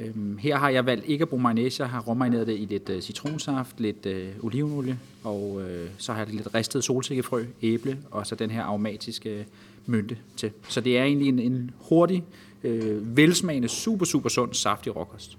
Øhm, 0.00 0.38
her 0.38 0.56
har 0.56 0.68
jeg 0.68 0.86
valgt 0.86 1.04
ikke 1.08 1.22
at 1.22 1.28
bruge 1.28 1.42
mayonnaise, 1.42 1.82
jeg 1.82 1.90
har 1.90 2.00
råmarineret 2.00 2.46
det 2.46 2.58
i 2.58 2.64
lidt 2.64 2.88
øh, 2.88 3.02
citronsaft, 3.02 3.80
lidt 3.80 4.06
øh, 4.06 4.28
olivenolie, 4.42 4.98
og 5.24 5.62
øh, 5.62 5.88
så 5.98 6.12
har 6.12 6.20
jeg 6.20 6.34
lidt 6.34 6.54
ristet 6.54 6.84
solsikkefrø, 6.84 7.44
æble, 7.62 7.98
og 8.10 8.26
så 8.26 8.34
den 8.34 8.50
her 8.50 8.62
aromatiske 8.62 9.38
øh, 9.38 9.44
mynte 9.86 10.16
til. 10.36 10.50
Så 10.68 10.80
det 10.80 10.98
er 10.98 11.04
egentlig 11.04 11.28
en, 11.28 11.38
en 11.38 11.70
hurtig, 11.78 12.24
øh, 12.64 13.16
velsmagende, 13.16 13.68
super, 13.68 14.04
super 14.04 14.28
sund, 14.28 14.54
saftig 14.54 14.96
råkost. 14.96 15.38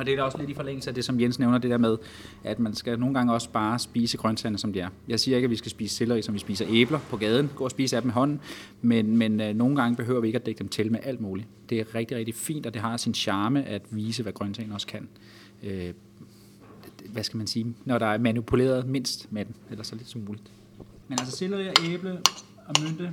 Og 0.00 0.06
det 0.06 0.12
er 0.12 0.16
da 0.16 0.22
også 0.22 0.38
lidt 0.38 0.50
i 0.50 0.54
forlængelse 0.54 0.90
af 0.90 0.94
det, 0.94 1.04
som 1.04 1.20
Jens 1.20 1.38
nævner, 1.38 1.58
det 1.58 1.70
der 1.70 1.78
med, 1.78 1.96
at 2.44 2.58
man 2.58 2.74
skal 2.74 2.98
nogle 2.98 3.14
gange 3.14 3.32
også 3.32 3.50
bare 3.50 3.78
spise 3.78 4.16
grøntsagerne, 4.16 4.58
som 4.58 4.72
de 4.72 4.80
er. 4.80 4.88
Jeg 5.08 5.20
siger 5.20 5.36
ikke, 5.36 5.46
at 5.46 5.50
vi 5.50 5.56
skal 5.56 5.70
spise 5.70 5.94
selleri, 5.94 6.22
som 6.22 6.34
vi 6.34 6.38
spiser 6.38 6.66
æbler 6.68 6.98
på 7.10 7.16
gaden, 7.16 7.50
gå 7.56 7.64
og 7.64 7.70
spise 7.70 7.96
af 7.96 8.02
dem 8.02 8.10
i 8.10 8.12
hånden, 8.12 8.40
men, 8.82 9.16
men 9.16 9.40
øh, 9.40 9.54
nogle 9.54 9.76
gange 9.76 9.96
behøver 9.96 10.20
vi 10.20 10.26
ikke 10.26 10.38
at 10.38 10.46
dække 10.46 10.58
dem 10.58 10.68
til 10.68 10.92
med 10.92 11.00
alt 11.02 11.20
muligt. 11.20 11.48
Det 11.70 11.80
er 11.80 11.94
rigtig, 11.94 12.16
rigtig 12.16 12.34
fint, 12.34 12.66
og 12.66 12.74
det 12.74 12.82
har 12.82 12.96
sin 12.96 13.14
charme 13.14 13.64
at 13.64 13.82
vise, 13.90 14.22
hvad 14.22 14.32
grøntsagerne 14.32 14.74
også 14.74 14.86
kan. 14.86 15.08
Øh, 15.62 15.92
hvad 17.08 17.22
skal 17.22 17.36
man 17.36 17.46
sige, 17.46 17.74
når 17.84 17.98
der 17.98 18.06
er 18.06 18.18
manipuleret 18.18 18.86
mindst 18.86 19.32
med 19.32 19.44
den, 19.44 19.54
eller 19.70 19.84
så 19.84 19.94
lidt 19.94 20.08
som 20.08 20.20
muligt. 20.20 20.50
Men 21.08 21.18
altså 21.20 21.36
selleri 21.36 21.68
og 21.68 21.74
æble 21.92 22.20
og 22.66 22.74
mynte, 22.82 23.12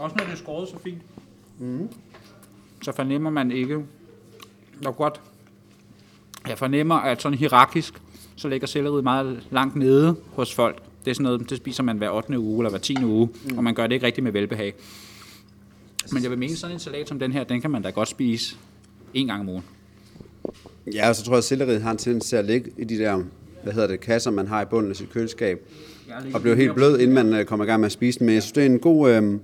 Også 0.00 0.16
når 0.16 0.24
det 0.24 0.32
er 0.32 0.36
skåret 0.36 0.68
så 0.68 0.78
fint. 0.78 1.02
Mm. 1.60 1.88
Så 2.82 2.92
fornemmer 2.92 3.30
man 3.30 3.50
ikke, 3.50 3.84
hvor 4.80 4.92
godt, 4.92 5.20
jeg 6.48 6.58
fornemmer, 6.58 6.94
at 6.94 7.22
sådan 7.22 7.38
hierarkisk, 7.38 7.94
så 8.36 8.48
ligger 8.48 8.66
selleriet 8.66 9.04
meget 9.04 9.42
langt 9.50 9.76
nede 9.76 10.16
hos 10.32 10.54
folk. 10.54 10.82
Det 11.04 11.10
er 11.10 11.14
sådan 11.14 11.24
noget, 11.24 11.50
det 11.50 11.56
spiser 11.56 11.82
man 11.82 11.98
hver 11.98 12.10
8. 12.10 12.38
uge 12.38 12.62
eller 12.62 12.70
hver 12.70 12.78
10. 12.78 13.04
uge, 13.04 13.28
mm. 13.44 13.58
og 13.58 13.64
man 13.64 13.74
gør 13.74 13.86
det 13.86 13.94
ikke 13.94 14.06
rigtig 14.06 14.24
med 14.24 14.32
velbehag. 14.32 14.74
Men 16.12 16.22
jeg 16.22 16.30
vil 16.30 16.38
mene, 16.38 16.56
sådan 16.56 16.76
en 16.76 16.80
salat 16.80 17.08
som 17.08 17.18
den 17.18 17.32
her, 17.32 17.44
den 17.44 17.60
kan 17.60 17.70
man 17.70 17.82
da 17.82 17.90
godt 17.90 18.08
spise 18.08 18.56
en 19.14 19.26
gang 19.26 19.40
om 19.40 19.48
ugen. 19.48 19.64
Ja, 20.94 21.08
og 21.08 21.16
så 21.16 21.24
tror 21.24 21.32
jeg, 21.32 21.38
at 21.38 21.44
selleriet 21.44 21.82
har 21.82 21.90
en 21.90 21.98
tendens 21.98 22.28
til 22.28 22.36
at 22.36 22.44
ligge 22.44 22.70
i 22.78 22.84
de 22.84 22.98
der, 22.98 23.22
hvad 23.62 23.72
hedder 23.72 23.88
det, 23.88 24.00
kasser, 24.00 24.30
man 24.30 24.46
har 24.46 24.62
i 24.62 24.64
bunden 24.64 24.90
af 24.90 24.96
sit 24.96 25.10
køleskab, 25.10 25.68
og 26.34 26.42
blive 26.42 26.56
helt 26.56 26.74
blød, 26.74 26.98
inden 26.98 27.14
man 27.14 27.34
øh, 27.34 27.44
kommer 27.44 27.64
i 27.64 27.68
gang 27.68 27.80
med 27.80 27.86
at 27.86 27.92
spise 27.92 28.18
den. 28.18 28.26
Men 28.26 28.34
jeg 28.34 28.42
synes, 28.42 28.52
det 28.52 28.62
er 28.62 28.66
en 28.66 28.78
god, 28.78 29.10
øh, 29.10 29.38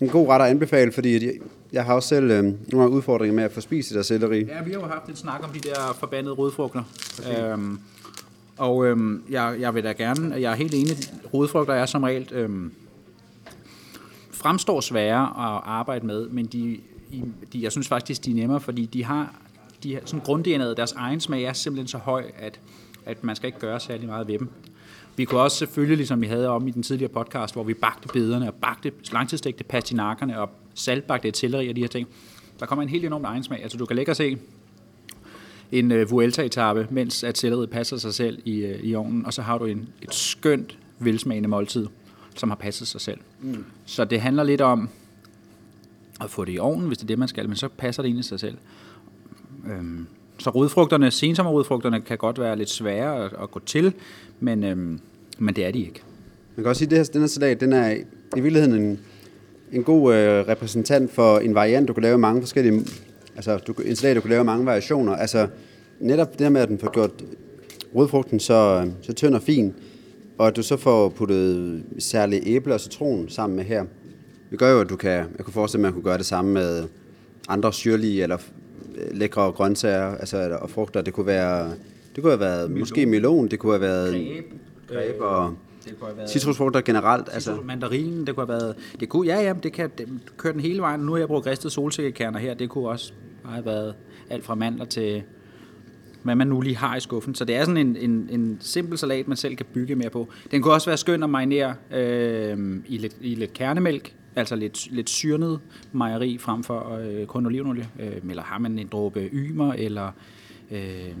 en 0.00 0.08
god 0.08 0.28
ret 0.28 0.42
at 0.42 0.50
anbefale, 0.50 0.92
fordi 0.92 1.26
jeg, 1.26 1.34
jeg 1.72 1.84
har 1.84 1.94
også 1.94 2.08
selv 2.08 2.30
øh, 2.30 2.44
nogle 2.72 2.90
udfordringer 2.90 3.34
med 3.34 3.44
at 3.44 3.52
få 3.52 3.60
spist 3.60 3.88
det 3.88 3.96
der 3.96 4.02
selleri. 4.02 4.38
Ja, 4.38 4.62
vi 4.62 4.72
har 4.72 4.80
jo 4.80 4.86
haft 4.86 5.08
et 5.08 5.18
snak 5.18 5.40
om 5.44 5.50
de 5.50 5.60
der 5.60 5.96
forbandede 5.98 6.34
rødfrugter. 6.34 6.82
Øhm, 7.38 7.78
og 8.56 8.86
øhm, 8.86 9.22
jeg, 9.30 9.56
jeg 9.60 9.74
vil 9.74 9.84
da 9.84 9.92
gerne, 9.92 10.34
jeg 10.34 10.52
er 10.52 10.56
helt 10.56 10.74
enig, 10.74 10.96
rodfrugter 11.34 11.74
er 11.74 11.86
som 11.86 12.02
regel 12.02 12.28
øhm, 12.32 12.72
fremstår 14.30 14.80
svære 14.80 15.22
at 15.22 15.62
arbejde 15.64 16.06
med, 16.06 16.28
men 16.28 16.46
de, 16.46 16.78
de, 17.52 17.62
jeg 17.62 17.72
synes 17.72 17.88
faktisk, 17.88 18.24
de 18.24 18.30
er 18.30 18.34
nemmere, 18.34 18.60
fordi 18.60 18.86
de 18.86 19.04
har, 19.04 19.34
de 19.82 19.94
har 19.94 20.00
sådan 20.04 20.20
grunddNA'et, 20.20 20.76
deres 20.76 20.92
egen 20.92 21.20
smag 21.20 21.42
er 21.42 21.52
simpelthen 21.52 21.88
så 21.88 21.98
høj, 21.98 22.24
at, 22.38 22.60
at 23.06 23.24
man 23.24 23.36
skal 23.36 23.46
ikke 23.46 23.58
gøre 23.58 23.80
særlig 23.80 24.06
meget 24.08 24.28
ved 24.28 24.38
dem. 24.38 24.48
Vi 25.18 25.24
kunne 25.24 25.40
også 25.40 25.56
selvfølgelig, 25.56 25.96
ligesom 25.96 26.20
vi 26.20 26.26
havde 26.26 26.48
om 26.48 26.68
i 26.68 26.70
den 26.70 26.82
tidligere 26.82 27.12
podcast, 27.12 27.54
hvor 27.54 27.62
vi 27.62 27.74
bagte 27.74 28.08
bederne 28.12 28.48
og 28.48 28.54
bagte 28.54 28.92
langtidsstegte 29.12 29.64
pastinakkerne 29.64 30.40
og 30.40 30.50
saltbagte 30.74 31.32
selleri 31.34 31.68
og 31.68 31.76
de 31.76 31.80
her 31.80 31.88
ting. 31.88 32.08
Der 32.60 32.66
kommer 32.66 32.82
en 32.82 32.88
helt 32.88 33.04
enorm 33.04 33.24
egen 33.24 33.42
smag. 33.42 33.62
Altså 33.62 33.78
du 33.78 33.86
kan 33.86 33.96
lægge 33.96 34.12
og 34.12 34.16
se 34.16 34.38
en 35.72 35.92
uh, 35.92 36.10
Vuelta-etappe, 36.10 36.86
mens 36.90 37.24
at 37.24 37.38
selleriet 37.38 37.70
passer 37.70 37.96
sig 37.96 38.14
selv 38.14 38.38
i, 38.44 38.64
uh, 38.64 38.70
i 38.70 38.94
ovnen, 38.94 39.26
og 39.26 39.34
så 39.34 39.42
har 39.42 39.58
du 39.58 39.64
en, 39.64 39.88
et 40.02 40.14
skønt 40.14 40.78
velsmagende 40.98 41.48
måltid, 41.48 41.86
som 42.34 42.48
har 42.48 42.56
passet 42.56 42.88
sig 42.88 43.00
selv. 43.00 43.18
Mm. 43.40 43.64
Så 43.84 44.04
det 44.04 44.20
handler 44.20 44.42
lidt 44.42 44.60
om 44.60 44.88
at 46.20 46.30
få 46.30 46.44
det 46.44 46.52
i 46.54 46.58
ovnen, 46.58 46.86
hvis 46.86 46.98
det 46.98 47.04
er 47.04 47.08
det, 47.08 47.18
man 47.18 47.28
skal, 47.28 47.48
men 47.48 47.56
så 47.56 47.68
passer 47.68 48.02
det 48.02 48.08
egentlig 48.08 48.24
sig 48.24 48.40
selv. 48.40 48.58
Øhm, 49.66 50.06
så 50.38 50.50
rodfrugterne, 50.50 51.10
sensommerrodfrugterne 51.10 52.00
kan 52.00 52.18
godt 52.18 52.40
være 52.40 52.56
lidt 52.56 52.70
svære 52.70 53.24
at, 53.24 53.32
at 53.42 53.50
gå 53.50 53.60
til, 53.66 53.92
men, 54.40 54.64
øhm, 54.64 55.00
men 55.38 55.56
det 55.56 55.66
er 55.66 55.70
de 55.70 55.78
ikke. 55.80 56.02
Man 56.56 56.64
kan 56.64 56.68
også 56.68 56.78
sige, 56.78 56.86
at 56.86 56.90
det 56.90 56.98
her, 56.98 57.04
den 57.04 57.20
her 57.20 57.28
salat, 57.28 57.60
den 57.60 57.72
er 57.72 57.90
i 58.36 58.40
virkeligheden 58.40 58.82
en, 58.82 59.00
en 59.72 59.84
god 59.84 60.14
øh, 60.14 60.48
repræsentant 60.48 61.12
for 61.12 61.38
en 61.38 61.54
variant, 61.54 61.88
du 61.88 61.92
kan 61.92 62.02
lave 62.02 62.18
mange 62.18 62.42
forskellige, 62.42 62.86
altså 63.36 63.58
du, 63.58 63.74
en 63.84 63.96
salat, 63.96 64.16
du 64.16 64.20
kan 64.20 64.30
lave 64.30 64.44
mange 64.44 64.66
variationer. 64.66 65.16
Altså 65.16 65.48
netop 66.00 66.32
det 66.32 66.40
her 66.40 66.48
med, 66.48 66.60
at 66.60 66.68
den 66.68 66.78
får 66.78 66.92
gjort 66.92 67.10
rodfrugten 67.94 68.40
så, 68.40 68.82
øh, 68.84 68.92
så 69.02 69.12
tynd 69.12 69.34
og 69.34 69.42
fin, 69.42 69.74
og 70.38 70.46
at 70.46 70.56
du 70.56 70.62
så 70.62 70.76
får 70.76 71.08
puttet 71.08 71.82
særlige 71.98 72.42
æble 72.46 72.74
og 72.74 72.80
citron 72.80 73.28
sammen 73.28 73.56
med 73.56 73.64
her. 73.64 73.84
Det 74.50 74.58
gør 74.58 74.72
jo, 74.72 74.80
at 74.80 74.88
du 74.88 74.96
kan, 74.96 75.10
jeg 75.10 75.44
kunne 75.44 75.54
forestille 75.54 75.80
mig, 75.80 75.88
at 75.88 75.94
man 75.94 76.02
kunne 76.02 76.10
gøre 76.10 76.18
det 76.18 76.26
samme 76.26 76.52
med 76.52 76.84
andre 77.48 77.72
syrlige 77.72 78.22
eller 78.22 78.38
lækre 79.12 79.52
grøntsager 79.52 80.16
altså, 80.16 80.58
og 80.60 80.70
frugter. 80.70 81.02
Det 81.02 81.14
kunne 81.14 81.26
være, 81.26 81.68
det 82.14 82.22
kunne 82.22 82.30
have 82.30 82.40
været 82.40 82.70
melon. 82.70 82.80
måske 82.80 83.06
melon, 83.06 83.48
det 83.48 83.58
kunne 83.58 83.72
have 83.72 83.80
været 83.80 84.12
greb, 84.12 84.44
greb 84.88 85.20
og 85.20 85.54
Det 85.84 85.98
kunne 85.98 86.08
have 86.08 86.16
været 86.16 86.30
Citrusfrugter 86.30 86.80
generelt, 86.80 87.28
altså. 87.32 87.50
altså. 87.50 87.66
mandarinen, 87.66 88.26
det 88.26 88.34
kunne 88.34 88.46
have 88.46 88.60
været... 88.60 88.76
Det 89.00 89.08
kunne, 89.08 89.26
ja, 89.26 89.40
ja, 89.40 89.54
det 89.62 89.72
kan 89.72 89.90
det, 89.98 90.08
køre 90.36 90.52
den 90.52 90.60
hele 90.60 90.80
vejen. 90.80 91.00
Nu 91.00 91.12
har 91.12 91.18
jeg 91.18 91.28
brugt 91.28 91.46
ristet 91.46 91.72
solsikkekerner 91.72 92.38
her. 92.38 92.54
Det 92.54 92.68
kunne 92.68 92.88
også 92.88 93.12
have 93.44 93.64
været 93.64 93.94
alt 94.30 94.44
fra 94.44 94.54
mandler 94.54 94.84
til 94.84 95.22
hvad 96.22 96.34
man 96.34 96.46
nu 96.46 96.60
lige 96.60 96.76
har 96.76 96.96
i 96.96 97.00
skuffen. 97.00 97.34
Så 97.34 97.44
det 97.44 97.56
er 97.56 97.64
sådan 97.64 97.76
en, 97.76 97.96
en, 97.96 98.28
en 98.30 98.58
simpel 98.60 98.98
salat, 98.98 99.28
man 99.28 99.36
selv 99.36 99.56
kan 99.56 99.66
bygge 99.74 99.94
mere 99.94 100.10
på. 100.10 100.28
Den 100.50 100.62
kunne 100.62 100.74
også 100.74 100.90
være 100.90 100.96
skøn 100.96 101.22
at 101.22 101.30
marinere 101.30 101.74
øh, 101.94 102.76
i, 102.86 102.98
lidt, 102.98 103.16
i 103.20 103.34
lidt 103.34 103.52
kernemælk, 103.52 104.14
altså 104.38 104.56
lidt, 104.56 104.88
lidt 104.90 105.10
syrnet 105.10 105.60
mejeri 105.92 106.38
frem 106.38 106.64
for 106.64 106.96
øh, 106.96 107.26
kun 107.26 107.46
olivenolie. 107.46 107.88
Øh, 107.98 108.30
eller 108.30 108.42
har 108.42 108.58
man 108.58 108.78
en 108.78 108.88
dråbe 108.92 109.20
ymer, 109.32 109.72
eller 109.72 110.10
øh, 110.70 111.12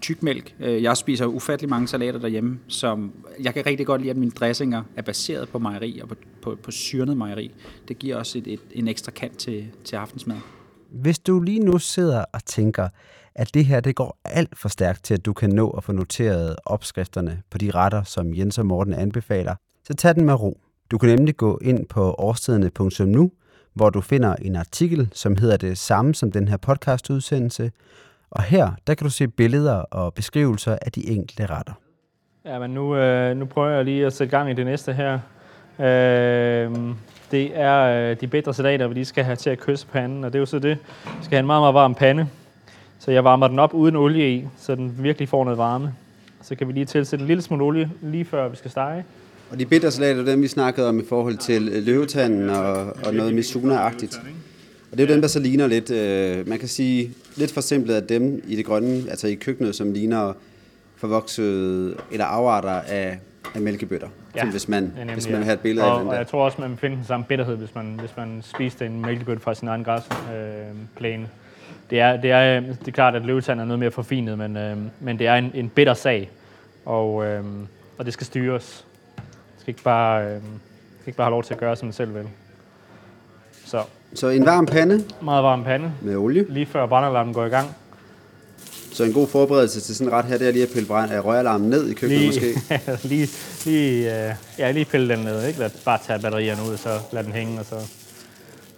tykmælk. 0.00 0.54
Øh, 0.60 0.82
Jeg 0.82 0.96
spiser 0.96 1.26
ufattelig 1.26 1.70
mange 1.70 1.88
salater 1.88 2.18
derhjemme, 2.18 2.58
som 2.68 3.12
jeg 3.42 3.54
kan 3.54 3.66
rigtig 3.66 3.86
godt 3.86 4.00
lide, 4.00 4.10
at 4.10 4.16
mine 4.16 4.30
dressinger 4.30 4.82
er 4.96 5.02
baseret 5.02 5.48
på 5.48 5.58
mejeri 5.58 6.00
og 6.02 6.08
på, 6.08 6.14
på, 6.42 6.58
på 6.62 6.70
syrnet 6.70 7.16
mejeri. 7.16 7.50
Det 7.88 7.98
giver 7.98 8.16
også 8.16 8.38
et, 8.38 8.46
et, 8.46 8.60
en 8.72 8.88
ekstra 8.88 9.12
kant 9.12 9.38
til, 9.38 9.66
til 9.84 9.96
aftensmad. 9.96 10.36
Hvis 10.90 11.18
du 11.18 11.40
lige 11.40 11.60
nu 11.60 11.78
sidder 11.78 12.24
og 12.32 12.44
tænker, 12.44 12.88
at 13.34 13.54
det 13.54 13.64
her 13.64 13.80
det 13.80 13.96
går 13.96 14.18
alt 14.24 14.58
for 14.58 14.68
stærkt 14.68 15.04
til, 15.04 15.14
at 15.14 15.26
du 15.26 15.32
kan 15.32 15.50
nå 15.50 15.70
at 15.70 15.84
få 15.84 15.92
noteret 15.92 16.56
opskrifterne 16.64 17.42
på 17.50 17.58
de 17.58 17.70
retter, 17.70 18.02
som 18.02 18.34
Jens 18.34 18.58
og 18.58 18.66
Morten 18.66 18.94
anbefaler, 18.94 19.54
så 19.84 19.94
tag 19.94 20.14
den 20.14 20.24
med 20.24 20.34
ro. 20.34 20.60
Du 20.92 20.98
kan 20.98 21.08
nemlig 21.08 21.36
gå 21.36 21.58
ind 21.62 21.86
på 21.86 22.14
årstiderne.nu, 22.18 23.30
hvor 23.74 23.90
du 23.90 24.00
finder 24.00 24.34
en 24.34 24.56
artikel, 24.56 25.08
som 25.12 25.36
hedder 25.36 25.56
det 25.56 25.78
samme 25.78 26.14
som 26.14 26.32
den 26.32 26.48
her 26.48 26.56
podcastudsendelse, 26.56 27.72
og 28.30 28.42
her 28.42 28.70
der 28.86 28.94
kan 28.94 29.04
du 29.04 29.10
se 29.10 29.28
billeder 29.28 29.74
og 29.74 30.14
beskrivelser 30.14 30.78
af 30.82 30.92
de 30.92 31.10
enkelte 31.10 31.46
retter. 31.46 31.72
Ja, 32.44 32.58
men 32.58 32.70
nu, 32.70 32.96
øh, 32.96 33.36
nu 33.36 33.44
prøver 33.44 33.70
jeg 33.70 33.84
lige 33.84 34.06
at 34.06 34.12
sætte 34.12 34.30
gang 34.30 34.50
i 34.50 34.54
det 34.54 34.66
næste 34.66 34.92
her. 34.92 35.14
Øh, 35.78 36.78
det 37.30 37.50
er 37.54 38.10
øh, 38.10 38.16
de 38.20 38.26
bedre 38.26 38.54
salater, 38.54 38.86
vi 38.86 38.94
lige 38.94 39.04
skal 39.04 39.24
have 39.24 39.36
til 39.36 39.50
at 39.50 39.58
kysse 39.58 39.86
panden, 39.86 40.24
og 40.24 40.32
det 40.32 40.38
er 40.38 40.40
jo 40.40 40.46
så 40.46 40.58
det. 40.58 40.78
Vi 41.04 41.24
skal 41.24 41.36
have 41.36 41.40
en 41.40 41.46
meget, 41.46 41.62
meget 41.62 41.74
varm 41.74 41.94
pande. 41.94 42.28
Så 42.98 43.10
jeg 43.10 43.24
varmer 43.24 43.48
den 43.48 43.58
op 43.58 43.74
uden 43.74 43.96
olie 43.96 44.34
i, 44.34 44.48
så 44.56 44.74
den 44.74 44.94
virkelig 44.98 45.28
får 45.28 45.44
noget 45.44 45.58
varme. 45.58 45.94
Så 46.42 46.54
kan 46.54 46.68
vi 46.68 46.72
lige 46.72 46.84
tilsætte 46.84 47.22
en 47.22 47.26
lille 47.26 47.42
smule 47.42 47.64
olie, 47.64 47.90
lige 48.00 48.24
før 48.24 48.48
vi 48.48 48.56
skal 48.56 48.70
stege. 48.70 49.04
Og 49.52 49.58
de 49.58 49.66
bittersalater, 49.66 50.14
det 50.14 50.28
er 50.28 50.32
dem 50.32 50.42
vi 50.42 50.48
snakkede 50.48 50.88
om 50.88 51.00
i 51.00 51.04
forhold 51.08 51.36
til 51.36 51.68
øh, 51.68 51.86
løvetanden 51.86 52.50
og, 52.50 52.96
og 53.06 53.14
noget 53.14 53.34
Mizuna-agtigt. 53.34 54.20
Og 54.92 54.98
det 54.98 55.00
er 55.00 55.08
jo 55.08 55.12
dem, 55.12 55.20
der 55.20 55.28
så 55.28 55.40
ligner 55.40 55.66
lidt, 55.66 55.90
øh, 55.90 56.48
man 56.48 56.58
kan 56.58 56.68
sige, 56.68 57.10
lidt 57.36 57.52
forsimplet 57.52 57.94
af 57.94 58.02
dem 58.02 58.42
i 58.46 58.56
det 58.56 58.64
grønne, 58.64 59.10
altså 59.10 59.26
i 59.26 59.34
køkkenet, 59.34 59.74
som 59.74 59.92
ligner 59.92 60.32
forvoksede 60.96 61.96
eller 62.10 62.24
afarter 62.24 62.70
af, 62.70 63.18
af 63.54 63.60
mælkebøtter. 63.60 64.08
Ja, 64.36 64.50
hvis 64.50 64.68
man, 64.68 64.92
nemlig, 64.96 65.14
hvis 65.14 65.28
man 65.28 65.38
ja. 65.38 65.44
have 65.44 65.54
et 65.54 65.60
billede 65.60 65.86
og, 65.86 65.92
af 65.92 65.98
den 65.98 66.08
Og 66.08 66.12
der. 66.12 66.18
jeg 66.18 66.26
tror 66.26 66.44
også, 66.44 66.60
man 66.60 66.70
vil 66.70 66.78
finde 66.78 66.96
den 66.96 67.04
samme 67.04 67.26
bitterhed, 67.28 67.56
hvis 67.56 67.74
man, 67.74 67.96
hvis 68.00 68.16
man 68.16 68.42
spiste 68.42 68.86
en 68.86 69.02
mælkebøtte 69.02 69.42
fra 69.42 69.54
sin 69.54 69.68
egen 69.68 69.84
græsplæne. 69.84 71.22
Øh, 71.22 71.28
det, 71.90 72.00
er, 72.00 72.20
det, 72.20 72.30
er, 72.30 72.60
det 72.60 72.88
er 72.88 72.92
klart, 72.92 73.14
at 73.14 73.24
løvetand 73.24 73.60
er 73.60 73.64
noget 73.64 73.78
mere 73.78 73.90
forfinet, 73.90 74.38
men, 74.38 74.56
øh, 74.56 74.76
men 75.00 75.18
det 75.18 75.26
er 75.26 75.34
en, 75.34 75.50
en 75.54 75.68
bitter 75.68 75.94
sag, 75.94 76.30
og, 76.84 77.26
øh, 77.26 77.44
og 77.98 78.04
det 78.04 78.12
skal 78.12 78.26
styres. 78.26 78.84
Skal 79.62 79.70
ikke 79.70 79.82
bare, 79.82 80.22
øh, 80.24 80.30
skal 81.00 81.06
ikke 81.06 81.16
bare 81.16 81.24
have 81.24 81.30
lov 81.30 81.44
til 81.44 81.54
at 81.54 81.60
gøre, 81.60 81.76
som 81.76 81.86
man 81.86 81.92
selv 81.92 82.14
vil. 82.14 82.24
Så 83.66 83.82
Så 84.14 84.28
en 84.28 84.46
varm 84.46 84.66
pande 84.66 85.04
meget 85.22 85.44
varm 85.44 85.64
pande, 85.64 85.92
med 86.00 86.16
olie. 86.16 86.46
lige 86.48 86.66
før 86.66 86.86
brandalarmen 86.86 87.34
går 87.34 87.44
i 87.44 87.48
gang. 87.48 87.74
Så 88.92 89.04
en 89.04 89.12
god 89.12 89.28
forberedelse 89.28 89.80
til 89.80 89.96
sådan 89.96 90.12
en 90.12 90.14
ret 90.18 90.24
her, 90.24 90.38
det 90.38 90.48
er 90.48 90.52
lige 90.52 90.62
at 90.62 90.68
pille 90.72 90.86
brand 90.88 91.12
af 91.12 91.24
røgalarmen 91.24 91.70
ned 91.70 91.88
i 91.88 91.94
køkkenet 91.94 92.34
Lige, 92.34 92.54
måske. 92.54 92.80
lige, 93.08 93.28
lige, 93.64 94.26
øh, 94.28 94.34
ja, 94.58 94.70
lige 94.70 94.84
pille 94.84 95.08
den 95.16 95.24
ned, 95.24 95.46
ikke? 95.46 95.58
Lad, 95.58 95.70
bare 95.84 95.98
tage 96.06 96.18
batterierne 96.18 96.62
ud, 96.62 96.72
og 96.72 96.78
så 96.78 96.98
lad 97.12 97.24
den 97.24 97.32
hænge, 97.32 97.60
og 97.60 97.66
så, 97.66 97.76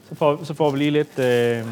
så, 0.08 0.14
får, 0.14 0.44
så 0.44 0.54
får 0.54 0.70
vi 0.70 0.78
lige 0.78 0.90
lidt 0.90 1.18
øh, 1.18 1.62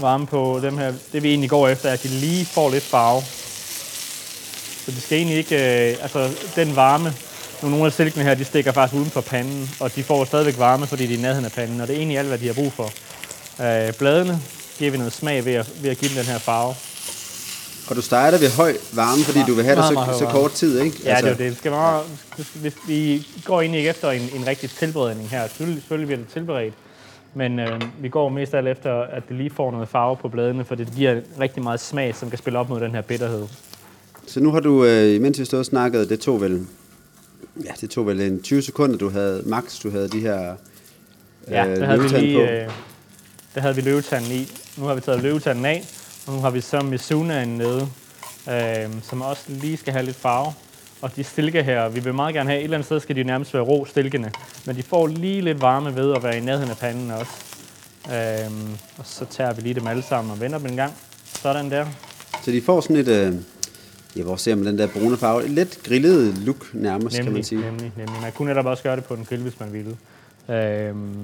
varme 0.00 0.26
på 0.26 0.60
dem 0.62 0.78
her. 0.78 0.92
Det 1.12 1.22
vi 1.22 1.28
egentlig 1.28 1.50
går 1.50 1.68
efter, 1.68 1.88
er, 1.88 1.92
at 1.92 2.02
de 2.02 2.08
lige 2.08 2.44
får 2.46 2.70
lidt 2.70 2.82
farve. 2.84 3.22
Så 4.84 4.90
det 4.90 5.02
skal 5.02 5.18
egentlig 5.18 5.38
ikke, 5.38 5.56
øh, 5.90 5.96
altså 6.02 6.28
den 6.56 6.76
varme, 6.76 7.12
nu 7.62 7.68
nogle 7.68 7.86
af 7.86 7.92
silkene 7.92 8.24
her, 8.24 8.34
de 8.34 8.44
stikker 8.44 8.72
faktisk 8.72 9.00
uden 9.00 9.10
for 9.10 9.20
panden, 9.20 9.70
og 9.80 9.96
de 9.96 10.02
får 10.02 10.24
stadigvæk 10.24 10.58
varme, 10.58 10.86
fordi 10.86 11.06
de 11.06 11.14
er 11.14 11.18
i 11.18 11.20
nærheden 11.20 11.44
af 11.44 11.52
panden, 11.52 11.80
og 11.80 11.86
det 11.86 11.94
er 11.94 11.98
egentlig 11.98 12.18
alt, 12.18 12.28
hvad 12.28 12.38
de 12.38 12.46
har 12.46 12.54
brug 12.54 12.72
for. 12.72 12.90
Øh, 13.64 13.92
bladene 13.92 14.40
giver 14.78 14.90
vi 14.90 14.96
noget 14.96 15.12
smag 15.12 15.44
ved 15.44 15.52
at, 15.52 15.70
ved 15.82 15.90
at 15.90 15.98
give 15.98 16.08
dem 16.08 16.16
den 16.16 16.26
her 16.26 16.38
farve. 16.38 16.74
Og 17.90 17.96
du 17.96 18.02
starter 18.02 18.38
ved 18.38 18.50
høj 18.50 18.76
varme, 18.92 19.24
fordi 19.24 19.40
du 19.48 19.54
vil 19.54 19.64
have 19.64 19.76
det 19.76 19.84
så, 19.84 19.92
meget 19.92 20.16
så 20.16 20.24
varme. 20.24 20.38
kort 20.38 20.52
tid, 20.52 20.80
ikke? 20.80 20.96
Ja, 21.04 21.10
altså. 21.10 21.24
det 21.24 21.40
er 21.40 21.44
jo 21.44 21.44
det. 21.44 21.50
det 21.50 21.58
skal 21.58 21.72
være, 21.72 22.02
hvis 22.54 22.74
vi 22.88 23.26
går 23.44 23.60
egentlig 23.60 23.78
ikke 23.78 23.90
efter 23.90 24.10
en, 24.10 24.22
en 24.34 24.46
rigtig 24.46 24.70
tilberedning 24.70 25.28
her. 25.28 25.48
Selvfølgelig, 25.48 25.82
selvfølgelig 25.82 26.06
bliver 26.06 26.18
det 26.18 26.32
tilberedt, 26.32 26.74
men 27.34 27.58
øh, 27.58 27.80
vi 28.00 28.08
går 28.08 28.28
mest 28.28 28.54
af 28.54 28.58
alt 28.58 28.68
efter, 28.68 29.02
at 29.02 29.22
det 29.28 29.36
lige 29.36 29.50
får 29.50 29.70
noget 29.70 29.88
farve 29.88 30.16
på 30.16 30.28
bladene, 30.28 30.64
for 30.64 30.74
det 30.74 30.88
giver 30.96 31.20
rigtig 31.40 31.62
meget 31.62 31.80
smag, 31.80 32.14
som 32.14 32.30
kan 32.30 32.38
spille 32.38 32.58
op 32.58 32.68
mod 32.68 32.80
den 32.80 32.90
her 32.90 33.00
bitterhed. 33.00 33.46
Så 34.26 34.40
nu 34.40 34.50
har 34.52 34.60
du, 34.60 34.84
øh, 34.84 35.20
mens 35.20 35.38
vi 35.40 35.44
stod 35.44 35.58
og 35.58 35.64
snakkede, 35.64 36.08
det 36.08 36.20
tog 36.20 36.40
vel, 36.40 36.66
ja, 37.64 37.70
det 37.80 37.90
tog 37.90 38.06
vel 38.06 38.20
en 38.20 38.42
20 38.42 38.62
sekunder, 38.62 38.96
du 38.98 39.08
havde, 39.10 39.42
max, 39.46 39.78
du 39.82 39.90
havde 39.90 40.08
de 40.08 40.20
her 40.20 40.54
Ja, 41.50 41.66
øh, 41.66 41.76
der 41.76 41.86
havde 41.86 42.00
vi 42.02 42.08
lige, 42.08 42.36
på. 42.36 42.42
øh, 42.42 42.70
der 43.54 43.60
havde 43.60 43.74
vi 43.74 43.80
løvetanden 43.80 44.32
i. 44.32 44.52
Nu 44.76 44.84
har 44.86 44.94
vi 44.94 45.00
taget 45.00 45.22
løvetanden 45.22 45.64
af, 45.64 45.84
og 46.26 46.32
nu 46.34 46.40
har 46.40 46.50
vi 46.50 46.60
så 46.60 46.80
Mizunaen 46.80 47.48
nede, 47.48 47.88
øh, 48.50 48.90
som 49.02 49.22
også 49.22 49.42
lige 49.48 49.76
skal 49.76 49.92
have 49.92 50.04
lidt 50.04 50.16
farve. 50.16 50.52
Og 51.02 51.16
de 51.16 51.24
stilke 51.24 51.62
her, 51.62 51.88
vi 51.88 52.00
vil 52.00 52.14
meget 52.14 52.34
gerne 52.34 52.50
have, 52.50 52.60
et 52.60 52.64
eller 52.64 52.76
andet 52.76 52.86
sted 52.86 53.00
skal 53.00 53.16
de 53.16 53.24
nærmest 53.24 53.54
være 53.54 53.62
rå 53.62 53.84
stilkene, 53.84 54.30
men 54.66 54.76
de 54.76 54.82
får 54.82 55.06
lige 55.06 55.40
lidt 55.40 55.60
varme 55.60 55.96
ved 55.96 56.14
at 56.14 56.22
være 56.22 56.38
i 56.38 56.40
nærheden 56.40 56.70
af 56.70 56.76
panden 56.76 57.10
også. 57.10 57.32
Øh, 58.08 58.50
og 58.98 59.04
så 59.04 59.24
tager 59.30 59.52
vi 59.54 59.62
lige 59.62 59.74
dem 59.74 59.86
alle 59.86 60.02
sammen 60.02 60.32
og 60.32 60.40
vender 60.40 60.58
dem 60.58 60.66
en 60.66 60.76
gang. 60.76 60.92
Sådan 61.42 61.70
der. 61.70 61.86
Så 62.44 62.50
de 62.50 62.62
får 62.62 62.80
sådan 62.80 62.96
et, 62.96 63.08
øh, 63.08 63.34
ja, 64.16 64.22
hvor 64.22 64.36
ser 64.36 64.54
man 64.54 64.66
den 64.66 64.78
der 64.78 64.86
brune 64.86 65.16
farve, 65.16 65.48
lidt 65.48 65.80
grillet 65.84 66.38
look 66.38 66.74
nærmest, 66.74 67.16
kan 67.16 67.24
man 67.24 67.32
Nemlig, 67.32 67.44
sige. 67.44 67.60
nemlig, 67.60 67.92
nemlig. 67.96 68.20
Man 68.22 68.32
kunne 68.32 68.48
netop 68.48 68.66
også 68.66 68.82
gøre 68.82 68.96
det 68.96 69.04
på 69.04 69.14
en 69.14 69.24
grill, 69.24 69.42
hvis 69.42 69.60
man 69.60 69.72
ville. 69.72 69.96
Øhm, 70.48 71.14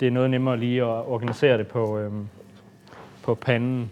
det 0.00 0.08
er 0.08 0.12
noget 0.12 0.30
nemmere 0.30 0.58
lige 0.58 0.80
at 0.82 0.86
organisere 0.86 1.58
det 1.58 1.66
på, 1.66 1.98
øhm, 1.98 2.28
på 3.22 3.34
panden. 3.34 3.90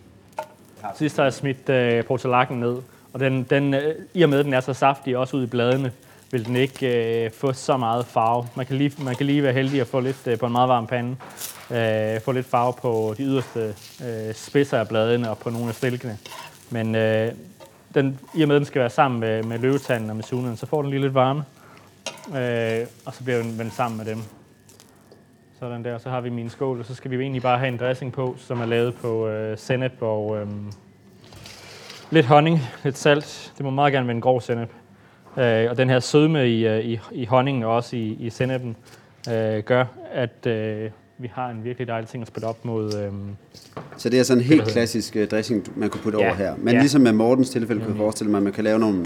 Sidst 0.98 1.16
har 1.16 1.24
jeg 1.24 1.32
smidt 1.32 1.68
øh, 1.68 2.04
portalakken 2.04 2.60
ned, 2.60 2.76
og 3.12 3.20
den, 3.20 3.42
den, 3.42 3.74
øh, 3.74 3.94
i 4.14 4.22
og 4.22 4.28
med, 4.28 4.38
at 4.38 4.44
den 4.44 4.54
er 4.54 4.60
så 4.60 4.72
saftig, 4.72 5.16
også 5.16 5.36
ud 5.36 5.42
i 5.42 5.46
bladene, 5.46 5.92
vil 6.30 6.46
den 6.46 6.56
ikke 6.56 7.24
øh, 7.24 7.30
få 7.30 7.52
så 7.52 7.76
meget 7.76 8.06
farve. 8.06 8.46
Man 8.56 8.66
kan 8.66 8.76
lige, 8.76 8.92
man 9.04 9.14
kan 9.16 9.26
lige 9.26 9.42
være 9.42 9.52
heldig 9.52 9.80
at 9.80 9.86
få 9.86 10.00
lidt 10.00 10.26
øh, 10.26 10.38
på 10.38 10.46
en 10.46 10.52
meget 10.52 10.68
varm 10.68 10.86
pande. 10.86 11.16
Øh, 11.70 12.20
få 12.20 12.32
lidt 12.32 12.46
farve 12.46 12.72
på 12.82 13.14
de 13.18 13.22
yderste 13.22 13.74
øh, 14.04 14.34
spidser 14.34 14.78
af 14.78 14.88
bladene 14.88 15.30
og 15.30 15.38
på 15.38 15.50
nogle 15.50 15.68
af 15.68 15.74
stilkene. 15.74 16.18
Men 16.70 16.94
øh, 16.94 17.32
den, 17.94 18.18
i 18.34 18.42
og 18.42 18.48
med, 18.48 18.56
at 18.56 18.60
den 18.60 18.66
skal 18.66 18.80
være 18.80 18.90
sammen 18.90 19.20
med, 19.20 19.42
med 19.42 19.58
løvetanden 19.58 20.10
og 20.10 20.16
med 20.16 20.24
sunen, 20.24 20.56
så 20.56 20.66
får 20.66 20.82
den 20.82 20.90
lige 20.90 21.00
lidt 21.00 21.14
varme. 21.14 21.44
Øh, 22.28 22.86
og 23.06 23.14
så 23.14 23.24
bliver 23.24 23.42
den 23.42 23.58
vendt 23.58 23.74
sammen 23.74 23.98
med 23.98 24.06
dem. 24.06 24.18
Sådan 25.60 25.84
der, 25.84 25.98
så 25.98 26.10
har 26.10 26.20
vi 26.20 26.30
min 26.30 26.50
skål, 26.50 26.80
og 26.80 26.86
så 26.86 26.94
skal 26.94 27.10
vi 27.10 27.16
jo 27.16 27.22
egentlig 27.22 27.42
bare 27.42 27.58
have 27.58 27.68
en 27.68 27.78
dressing 27.78 28.12
på, 28.12 28.36
som 28.38 28.60
er 28.60 28.66
lavet 28.66 28.94
på 28.94 29.28
øh, 29.28 29.58
sennep 29.58 29.92
og 30.00 30.40
øh, 30.40 30.46
lidt 32.10 32.26
honning, 32.26 32.60
lidt 32.84 32.98
salt. 32.98 33.52
Det 33.56 33.64
må 33.64 33.70
meget 33.70 33.92
gerne 33.92 34.06
være 34.06 34.14
en 34.14 34.20
grov 34.20 34.40
sennep. 34.40 34.70
Øh, 35.36 35.70
og 35.70 35.76
den 35.76 35.90
her 35.90 36.00
sødme 36.00 36.48
i, 36.48 36.66
øh, 36.66 36.84
i, 36.84 37.00
i 37.12 37.24
honningen 37.24 37.62
og 37.62 37.74
også 37.74 37.96
i, 37.96 38.16
i 38.20 38.30
sennepen 38.30 38.76
øh, 39.30 39.58
gør, 39.58 39.84
at 40.12 40.46
øh, 40.46 40.90
vi 41.18 41.30
har 41.34 41.48
en 41.48 41.64
virkelig 41.64 41.88
dejlig 41.88 42.08
ting 42.08 42.22
at 42.22 42.28
spille 42.28 42.48
op 42.48 42.64
mod. 42.64 42.94
Øh, 42.94 43.12
så 43.96 44.08
det 44.08 44.18
er 44.18 44.22
sådan 44.22 44.42
en 44.42 44.48
helt 44.48 44.64
klassisk 44.64 45.16
øh, 45.16 45.28
dressing, 45.28 45.72
man 45.76 45.90
kunne 45.90 46.00
putte 46.00 46.18
Ja, 46.18 46.26
over 46.26 46.34
her. 46.34 46.54
Men 46.58 46.74
ja. 46.74 46.80
ligesom 46.80 47.00
med 47.00 47.12
Mortens 47.12 47.50
tilfælde, 47.50 47.80
kunne 47.80 47.92
jeg 47.92 47.98
forestille 47.98 48.30
mig, 48.30 48.38
at 48.38 48.44
man 48.44 48.52
kan 48.52 48.64
lave 48.64 48.78
nogle 48.78 49.04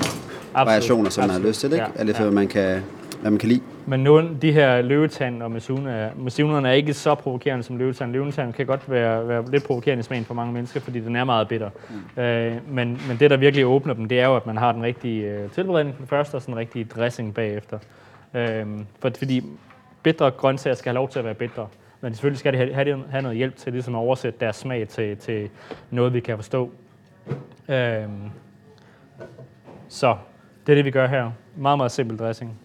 variationer, 0.55 1.11
som 1.11 1.23
man 1.23 1.31
har 1.31 1.37
absolut. 1.37 1.49
lyst 1.49 1.61
til, 1.61 1.73
ikke? 1.73 1.85
Ja, 1.99 2.03
efter, 2.03 2.15
ja. 2.15 2.23
hvad 2.23 2.31
man 2.31 2.49
kan, 2.49 2.83
hvad 3.21 3.31
man 3.31 3.39
kan 3.39 3.49
lide. 3.49 3.61
Men 3.87 4.01
nogle 4.01 4.29
de 4.43 4.53
her 4.53 4.83
løvetand 4.83 5.43
og 5.43 5.51
Mizuna, 5.51 6.11
Mizunerne 6.17 6.69
er 6.69 6.73
ikke 6.73 6.95
så 6.95 7.15
provokerende 7.15 7.65
som 7.65 7.77
løvetand. 7.77 8.13
Løvetand 8.13 8.53
kan 8.53 8.67
godt 8.67 8.91
være, 8.91 9.29
være 9.29 9.51
lidt 9.51 9.65
provokerende 9.65 10.01
i 10.01 10.03
smagen 10.03 10.25
for 10.25 10.35
mange 10.35 10.53
mennesker, 10.53 10.81
fordi 10.81 11.01
den 11.01 11.17
er 11.17 11.25
meget 11.25 11.49
bitter. 11.49 11.71
Mm. 12.17 12.23
Øh, 12.23 12.53
men, 12.69 13.01
men 13.09 13.17
det, 13.21 13.31
der 13.31 13.37
virkelig 13.37 13.67
åbner 13.67 13.95
dem, 13.95 14.09
det 14.09 14.21
er 14.21 14.27
jo, 14.27 14.37
at 14.37 14.47
man 14.47 14.57
har 14.57 14.73
den 14.73 14.83
rigtige 14.83 15.31
øh, 15.31 15.51
tilberedning 15.51 15.99
den 15.99 16.07
første, 16.07 16.35
og 16.35 16.43
sådan 16.43 16.55
en 16.55 16.59
rigtig 16.59 16.91
dressing 16.91 17.35
bagefter. 17.35 17.79
Øh, 18.35 18.67
for, 19.01 19.11
fordi 19.19 19.45
bitre 20.03 20.31
grøntsager 20.31 20.75
skal 20.75 20.91
have 20.91 20.95
lov 20.95 21.09
til 21.09 21.19
at 21.19 21.25
være 21.25 21.35
bitre. 21.35 21.67
Men 22.01 22.15
selvfølgelig 22.15 22.39
skal 22.39 22.53
de 22.53 22.59
have, 22.59 23.05
have, 23.11 23.23
noget 23.23 23.37
hjælp 23.37 23.57
til 23.57 23.73
ligesom 23.73 23.95
at 23.95 23.99
oversætte 23.99 24.41
deres 24.41 24.57
smag 24.57 24.89
til, 24.89 25.17
til 25.17 25.51
noget, 25.91 26.15
vi 26.15 26.21
kan 26.21 26.37
forstå. 26.37 26.71
Øh, 27.69 28.03
så 29.89 30.17
det 30.67 30.73
er 30.73 30.77
det, 30.77 30.85
vi 30.85 30.91
gør 30.91 31.07
her. 31.07 31.31
Meget, 31.57 31.79
meget 31.79 31.93
simpel 31.93 32.19
dressing. 32.19 32.59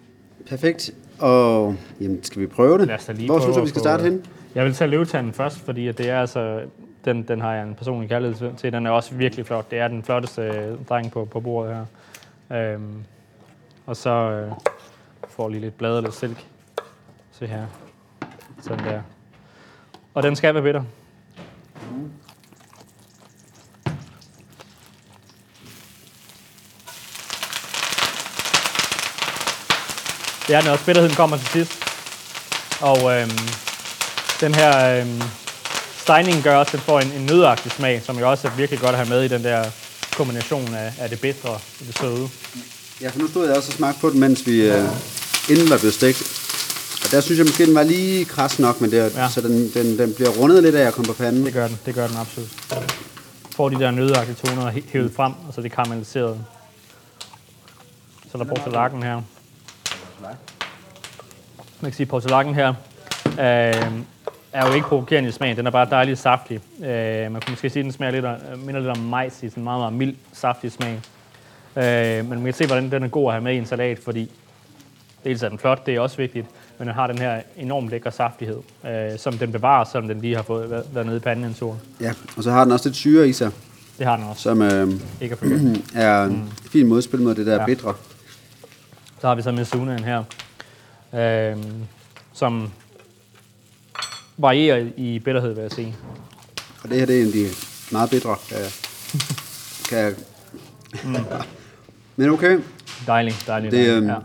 Perfekt. 0.49 0.91
Og 1.19 1.75
jamen, 2.01 2.23
skal 2.23 2.41
vi 2.41 2.47
prøve 2.47 2.77
det? 2.77 2.87
Lad 2.87 2.95
os 2.95 3.05
da 3.05 3.11
lige 3.11 3.27
Hvor 3.27 3.39
synes 3.39 3.55
du, 3.55 3.61
vi 3.61 3.69
skal 3.69 3.79
starte 3.79 4.03
hen? 4.03 4.25
Jeg 4.55 4.65
vil 4.65 4.73
tage 4.73 4.89
løvetanden 4.89 5.33
først, 5.33 5.59
fordi 5.59 5.87
at 5.87 5.97
det 5.97 6.09
er 6.09 6.19
altså, 6.19 6.61
den, 7.05 7.23
den 7.23 7.41
har 7.41 7.53
jeg 7.53 7.63
en 7.63 7.75
personlig 7.75 8.09
kærlighed 8.09 8.53
til. 8.57 8.73
Den 8.73 8.85
er 8.85 8.91
også 8.91 9.15
virkelig 9.15 9.45
flot. 9.45 9.71
Det 9.71 9.79
er 9.79 9.87
den 9.87 10.03
flotteste 10.03 10.41
øh, 10.41 10.77
dreng 10.89 11.11
på, 11.11 11.25
på 11.25 11.39
bordet 11.39 11.75
her. 11.75 11.85
Øhm, 12.57 13.03
Og 13.85 13.95
så 13.95 14.09
øh, 14.09 14.51
får 15.27 15.49
lige 15.49 15.61
lidt 15.61 15.77
blad 15.77 15.97
og 15.97 16.03
lidt 16.03 16.13
silk. 16.13 16.45
Se 17.31 17.47
her. 17.47 17.65
Sådan 18.61 18.85
der. 18.85 19.01
Og 20.15 20.23
den 20.23 20.35
skal 20.35 20.53
være 20.53 20.63
bitter. 20.63 20.83
Det 30.47 30.55
er 30.55 30.61
den 30.61 30.69
også. 30.69 30.85
Bitterheden 30.85 31.15
kommer 31.15 31.37
til 31.37 31.47
sidst. 31.47 31.71
Og 32.81 33.11
øhm, 33.11 33.31
den 34.41 34.55
her 34.55 34.99
øhm, 34.99 35.21
stejning 35.97 36.43
gør 36.43 36.55
også, 36.55 36.69
at 36.69 36.71
den 36.71 36.79
får 36.79 36.99
en, 36.99 37.11
en 37.11 37.25
nødagtig 37.25 37.71
smag, 37.71 38.01
som 38.05 38.19
jo 38.19 38.29
også 38.31 38.47
er 38.47 38.51
virkelig 38.51 38.79
godt 38.79 38.91
at 38.91 38.97
have 38.97 39.09
med 39.09 39.23
i 39.23 39.27
den 39.27 39.43
der 39.43 39.65
kombination 40.13 40.73
af, 40.75 40.93
af 40.99 41.09
det 41.09 41.19
bitre 41.21 41.49
og 41.49 41.61
det 41.79 41.97
søde. 41.97 42.29
Ja, 43.01 43.09
for 43.09 43.19
nu 43.19 43.27
stod 43.27 43.47
jeg 43.47 43.57
også 43.57 43.69
og 43.69 43.73
smagte 43.73 44.01
på 44.01 44.09
den, 44.09 44.19
mens 44.19 44.47
vi 44.47 44.61
øh, 44.61 44.83
inden 45.49 45.69
var 45.69 45.77
blevet 45.77 45.93
stegt. 45.93 46.44
Der 47.15 47.21
synes 47.21 47.37
jeg 47.37 47.45
måske, 47.45 47.65
den 47.65 47.75
var 47.75 47.83
lige 47.83 48.25
kras 48.25 48.59
nok, 48.59 48.81
men 48.81 48.91
det, 48.91 49.15
Ja. 49.15 49.29
så 49.29 49.41
den, 49.41 49.69
den, 49.73 49.97
den 49.97 50.13
bliver 50.13 50.29
rundet 50.29 50.63
lidt 50.63 50.75
af 50.75 50.87
at 50.87 50.93
komme 50.93 51.07
på 51.07 51.13
panden. 51.13 51.45
Det 51.45 51.53
gør 51.53 51.67
den, 51.67 51.79
det 51.85 51.95
gør 51.95 52.07
den 52.07 52.17
absolut. 52.17 52.49
Får 53.55 53.69
de 53.69 53.75
der 53.79 53.91
nødagtige 53.91 54.35
toner 54.35 54.71
hævet 54.87 55.11
frem, 55.15 55.33
og 55.47 55.53
så 55.53 55.61
det 55.61 55.71
karamelliseret. 55.71 56.39
Så 58.31 58.37
er 58.37 58.37
der 58.43 58.45
portulakken 58.55 59.03
her. 59.03 59.15
Man 61.81 61.91
kan 61.91 61.93
sige, 61.93 62.01
at 62.05 62.07
portulakken 62.09 62.55
her 62.55 62.69
øh, 63.25 63.35
er 64.53 64.67
jo 64.67 64.73
ikke 64.73 64.87
provokerende 64.87 65.29
i 65.29 65.31
smagen. 65.31 65.57
Den 65.57 65.67
er 65.67 65.71
bare 65.71 65.87
dejligt 65.89 66.19
saftig. 66.19 66.59
Øh, 66.79 66.85
man 67.31 67.31
kunne 67.41 67.41
måske 67.49 67.69
sige, 67.69 67.79
at 67.79 67.83
den 67.83 67.91
smager 67.91 68.11
lidt, 68.11 68.25
af- 68.25 68.57
minder 68.57 68.79
lidt 68.81 68.91
om 68.91 68.97
majs 69.03 69.33
i 69.43 69.49
sådan 69.49 69.53
en 69.61 69.63
meget, 69.63 69.79
meget 69.79 69.93
mild, 69.93 70.15
saftig 70.33 70.71
smag. 70.71 71.01
Øh, 71.75 72.17
men 72.25 72.29
man 72.29 72.43
kan 72.43 72.53
se, 72.53 72.65
hvordan 72.65 72.91
den 72.91 73.03
er 73.03 73.07
god 73.07 73.27
at 73.27 73.33
have 73.33 73.43
med 73.43 73.53
i 73.53 73.57
en 73.57 73.65
salat, 73.65 73.99
fordi 74.03 74.31
dels 75.25 75.43
er 75.43 75.49
den 75.49 75.59
flot, 75.59 75.85
det 75.85 75.95
er 75.95 75.99
også 75.99 76.17
vigtigt, 76.17 76.45
men 76.79 76.87
den 76.87 76.95
har 76.95 77.07
den 77.07 77.17
her 77.17 77.41
enormt 77.57 77.89
lækre 77.89 78.11
saftighed, 78.11 78.57
øh, 78.85 79.19
som 79.19 79.37
den 79.37 79.51
bevarer, 79.51 79.85
selvom 79.91 80.07
den 80.07 80.21
lige 80.21 80.35
har 80.35 80.43
fået 80.43 80.69
været, 80.69 80.85
været 80.93 81.05
nede 81.05 81.17
i 81.17 81.19
panden 81.19 81.45
en 81.45 81.53
tur. 81.53 81.79
Ja, 82.01 82.13
og 82.37 82.43
så 82.43 82.51
har 82.51 82.63
den 82.63 82.71
også 82.73 82.89
lidt 82.89 82.95
syre 82.95 83.29
i 83.29 83.33
sig, 83.33 83.51
Det 83.97 84.05
har 84.05 84.15
den 84.17 84.25
også. 84.25 84.41
som 84.41 84.61
øh, 84.61 84.91
Ikke 85.21 85.35
forglemme. 85.35 85.75
er 85.95 86.23
en 86.23 86.53
fin 86.71 86.87
modspil 86.87 87.21
mod 87.21 87.35
det 87.35 87.45
der 87.45 87.53
Ja. 87.55 87.65
bitre. 87.65 87.93
Så 89.21 89.27
har 89.27 89.35
vi 89.35 89.41
så 89.41 89.51
Mizunaen 89.51 90.03
her, 90.03 90.23
øh, 91.13 91.57
som 92.33 92.69
varierer 94.37 94.85
i 94.97 95.19
bitterhed, 95.19 95.53
vil 95.53 95.61
jeg 95.61 95.71
sige. 95.71 95.95
Og 96.83 96.89
det 96.89 96.97
her 96.99 97.05
det 97.05 97.17
er 97.17 97.21
en 97.21 97.27
af 97.27 97.33
de 97.33 97.47
meget 97.91 98.09
bitre. 98.09 98.35
Kan 98.49 98.57
jeg, 99.97 100.13
kan 100.99 101.13
jeg. 101.15 101.41
Men 102.15 102.29
okay, 102.29 102.59
Dejlig, 103.07 103.35
dejlig. 103.47 103.71
det 103.71 103.89
er 103.89 103.97
øh, 103.97 104.05
Ja, 104.07 104.15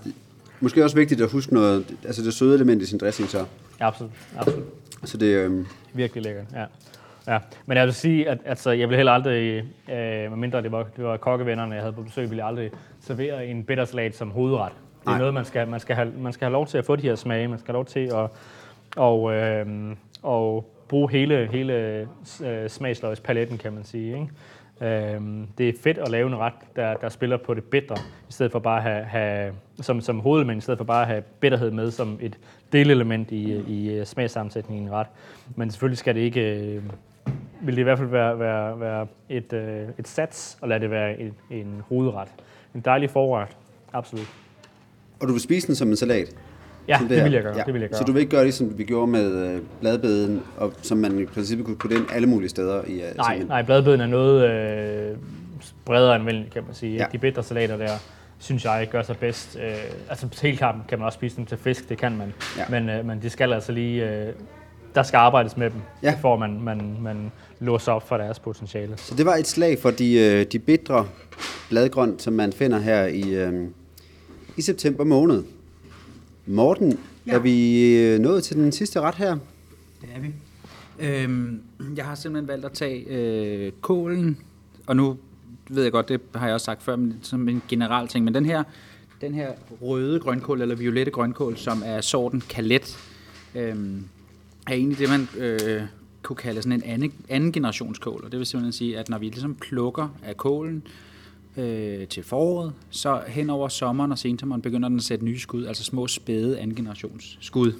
måske 0.61 0.85
også 0.85 0.97
vigtigt 0.97 1.21
at 1.21 1.31
huske 1.31 1.55
noget, 1.55 1.97
altså 2.05 2.23
det 2.23 2.35
søde 2.35 2.55
element 2.55 2.83
i 2.83 2.87
sin 2.87 2.99
dressing 2.99 3.29
så. 3.29 3.39
ja, 3.39 3.87
absolut, 3.87 4.13
absolut. 4.39 4.65
Så 5.05 5.17
det, 5.17 5.27
øh, 5.27 5.67
Virkelig 5.95 6.23
lækkert, 6.25 6.45
ja. 6.55 6.65
ja. 7.33 7.39
Men 7.67 7.77
jeg 7.77 7.87
vil 7.87 7.95
sige, 7.95 8.29
at 8.29 8.39
altså, 8.45 8.71
jeg 8.71 8.89
vil 8.89 8.97
heller 8.97 9.13
aldrig, 9.13 9.65
øh, 9.91 10.31
medmindre 10.31 10.63
det 10.63 10.73
var, 10.73 10.87
det 10.97 11.05
var 11.05 11.17
kokkevennerne, 11.17 11.75
jeg 11.75 11.83
havde 11.83 11.93
på 11.93 12.03
besøg, 12.03 12.31
ville 12.31 12.39
jeg 12.39 12.47
aldrig 12.47 12.71
servere 13.01 13.47
en 13.47 13.65
bittersalat 13.65 14.17
som 14.17 14.31
hovedret. 14.31 14.73
Det 15.01 15.07
er 15.07 15.11
Nej. 15.11 15.19
noget, 15.19 15.35
man 15.35 15.45
skal, 15.45 15.69
man, 15.69 15.81
skal 15.81 15.97
have, 15.97 16.13
man 16.19 16.33
skal 16.33 16.45
have 16.45 16.53
lov 16.53 16.67
til 16.67 16.79
at 16.79 16.85
få 16.85 16.97
de 16.97 17.03
her 17.03 17.15
smage. 17.15 17.49
Man 17.49 17.59
skal 17.59 17.67
have 17.67 17.77
lov 17.77 17.87
til 17.87 18.01
at 18.01 18.31
og, 18.97 19.35
øh, 19.35 19.67
og 20.23 20.71
bruge 20.89 21.11
hele, 21.11 21.49
hele 21.53 22.07
øh, 22.45 22.71
smagsløgspaletten, 22.71 23.59
kan 23.59 23.73
man 23.73 23.85
sige. 23.85 24.07
Ikke? 24.07 24.29
Øh, 24.81 25.21
det 25.59 25.69
er 25.69 25.73
fedt 25.83 25.99
at 25.99 26.09
lave 26.09 26.27
en 26.27 26.37
ret, 26.37 26.53
der, 26.77 26.95
der 26.97 27.09
spiller 27.09 27.37
på 27.37 27.55
det 27.55 27.65
bedre, 27.65 27.97
i 28.29 28.33
stedet 28.33 28.53
for 28.53 28.59
bare 28.59 28.77
at 28.77 28.83
have, 28.83 29.05
have 29.05 29.55
som, 29.81 30.01
som 30.01 30.21
hovedelement, 30.21 30.59
i 30.59 30.61
stedet 30.61 30.79
for 30.79 30.85
bare 30.85 31.03
at 31.03 31.09
have 31.09 31.23
bitterhed 31.41 31.71
med 31.71 31.91
som 31.91 32.19
et 32.21 32.39
delelement 32.73 33.31
i, 33.31 33.35
i 33.35 34.05
smagsammensætningen 34.05 34.07
smagssammensætningen 34.07 34.85
i 34.85 34.89
en 34.89 34.93
ret. 34.93 35.07
Men 35.57 35.71
selvfølgelig 35.71 35.99
skal 35.99 36.15
det 36.15 36.21
ikke, 36.21 36.41
øh, 36.41 36.83
vil 37.63 37.75
det 37.75 37.81
i 37.81 37.83
hvert 37.83 37.99
fald 37.99 38.09
være, 38.09 38.39
være, 38.39 38.81
være 38.81 39.07
et, 39.29 39.53
øh, 39.53 39.89
et 39.99 40.09
sats, 40.09 40.59
og 40.61 40.69
lade 40.69 40.81
det 40.81 40.91
være 40.91 41.21
en, 41.21 41.35
en 41.51 41.83
hovedret. 41.89 42.29
En 42.75 42.81
dejlig 42.81 43.11
forret, 43.11 43.57
absolut. 43.93 44.27
og 45.21 45.29
du 45.29 45.33
vil 45.33 45.43
spise 45.43 45.67
den 45.67 45.75
som 45.75 45.89
en 45.89 45.97
salat? 45.97 46.35
Ja, 46.91 46.99
det, 47.09 47.17
her? 47.17 47.23
vil 47.25 47.33
jeg 47.33 47.43
gøre. 47.43 47.55
Det 47.67 47.75
vil 47.75 47.81
jeg 47.81 47.91
gøre. 47.91 47.99
Så 47.99 48.05
du 48.05 48.13
vil 48.13 48.21
ikke 48.21 48.31
gøre 48.37 48.45
det, 48.45 48.55
som 48.55 48.79
vi 48.79 48.85
gjorde 48.85 49.07
med 49.11 49.47
øh, 49.55 49.61
bladbeden, 49.81 50.43
og 50.57 50.73
som 50.83 50.99
man 50.99 51.19
i 51.19 51.25
princippet 51.25 51.67
kunne 51.67 51.77
putte 51.77 51.97
ind 51.97 52.05
alle 52.13 52.27
mulige 52.29 52.49
steder 52.49 52.83
i 52.87 52.95
øh, 52.95 53.17
Nej, 53.17 53.43
nej, 53.49 53.63
bladbeden 53.63 54.01
er 54.01 54.07
noget 54.07 54.51
øh, 54.51 55.17
bredere 55.85 56.15
anvendelig, 56.15 56.51
kan 56.53 56.63
man 56.67 56.75
sige. 56.75 56.93
Ja. 56.93 56.99
Ja. 57.03 57.07
De 57.13 57.19
bitre 57.19 57.43
salater 57.43 57.77
der, 57.77 57.91
synes 58.39 58.65
jeg, 58.65 58.89
gør 58.93 59.03
sig 59.03 59.17
bedst. 59.17 59.59
Øh, 59.63 59.73
altså 60.11 60.27
på 60.27 60.35
helkampen 60.43 60.85
kan 60.89 60.99
man 60.99 61.07
også 61.07 61.17
spise 61.17 61.37
dem 61.37 61.47
til 61.47 61.59
fisk, 61.59 61.89
det 61.89 61.99
kan 61.99 62.17
man. 62.17 62.33
Ja. 62.59 62.65
Men, 62.71 62.89
øh, 62.89 63.07
men 63.07 63.23
de 63.23 63.31
skal 63.31 63.53
altså 63.53 63.73
lige... 63.73 64.11
Øh, 64.11 64.33
der 64.95 65.03
skal 65.03 65.17
arbejdes 65.17 65.57
med 65.57 65.71
dem, 65.71 65.81
Ja. 66.03 66.15
for 66.21 66.37
man, 66.37 66.61
man, 66.63 66.97
man 67.01 67.33
låser 67.61 67.93
op 67.93 68.09
for 68.09 68.17
deres 68.17 68.39
potentiale. 68.39 68.93
Så 68.97 69.15
det 69.15 69.27
var 69.27 69.35
et 69.35 69.47
slag 69.47 69.79
for 69.79 69.91
de, 69.91 70.15
øh, 70.21 70.47
de 70.53 70.59
bitre 70.59 71.07
bladgrønt, 71.69 72.23
som 72.23 72.33
man 72.33 72.53
finder 72.53 72.79
her 72.79 73.07
i, 73.07 73.35
øh, 73.35 73.53
i 74.57 74.63
september 74.63 75.05
måned. 75.05 75.43
Morten, 76.51 76.99
ja. 77.27 77.33
er 77.33 77.39
vi 77.39 77.89
øh, 77.97 78.19
nået 78.19 78.45
til 78.45 78.57
den 78.57 78.73
sidste 78.73 79.01
ret 79.01 79.15
her? 79.15 79.39
Det 80.01 80.09
er 80.15 80.21
vi. 80.21 80.35
Øhm, 81.07 81.63
jeg 81.97 82.05
har 82.05 82.15
simpelthen 82.15 82.49
valgt 82.49 82.65
at 82.65 82.73
tage 82.73 83.05
øh, 83.09 83.73
kålen, 83.81 84.39
og 84.87 84.97
nu 84.97 85.17
ved 85.69 85.83
jeg 85.83 85.93
godt, 85.93 86.09
det 86.09 86.21
har 86.35 86.47
jeg 86.47 86.55
også 86.55 86.65
sagt 86.65 86.83
før, 86.83 86.97
men 86.97 87.19
som 87.23 87.49
en 87.49 87.63
general 87.69 88.09
ting, 88.09 88.25
men 88.25 88.35
den 88.35 88.47
her, 88.47 88.63
den 89.21 89.35
her 89.35 89.53
røde 89.83 90.21
grønkål, 90.21 90.63
eller 90.63 90.75
violette 90.75 91.13
grønkål, 91.13 91.57
som 91.57 91.83
er 91.87 92.01
sorten 92.01 92.43
kalet, 92.49 92.99
øhm, 93.55 94.05
er 94.67 94.73
egentlig 94.73 94.99
det, 94.99 95.09
man 95.09 95.29
øh, 95.39 95.83
kunne 96.23 96.37
kalde 96.37 96.63
sådan 96.63 96.73
en 96.73 96.83
anden, 96.85 97.13
anden 97.29 97.53
generationskål. 97.53 98.25
Og 98.25 98.33
det 98.33 98.39
vil 98.39 98.47
simpelthen 98.47 98.73
sige, 98.73 98.99
at 98.99 99.09
når 99.09 99.19
vi 99.19 99.27
ligesom 99.27 99.55
plukker 99.55 100.09
af 100.23 100.37
kålen 100.37 100.83
øh, 100.87 101.10
Øh, 101.57 102.09
til 102.09 102.23
foråret, 102.23 102.73
så 102.91 103.23
hen 103.27 103.51
over 103.51 103.69
sommeren 103.69 104.13
og 104.13 104.19
sensommeren 104.19 104.63
begynder 104.63 104.89
den 104.89 104.99
at 104.99 105.05
sætte 105.05 105.25
nye 105.25 105.39
skud, 105.39 105.65
altså 105.65 105.85
små 105.85 106.09
spæde 106.09 106.59
anden 106.59 106.77
generations 106.77 107.39
skud. 107.41 107.73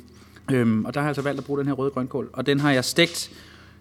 Øhm, 0.53 0.85
og 0.85 0.95
der 0.95 1.01
har 1.01 1.05
jeg 1.05 1.11
altså 1.11 1.23
valgt 1.23 1.39
at 1.39 1.45
bruge 1.45 1.59
den 1.59 1.67
her 1.67 1.75
røde 1.75 1.91
grønkål, 1.91 2.31
og 2.33 2.47
den 2.47 2.61
har 2.61 2.73
jeg 2.73 2.85
stegt 2.85 3.31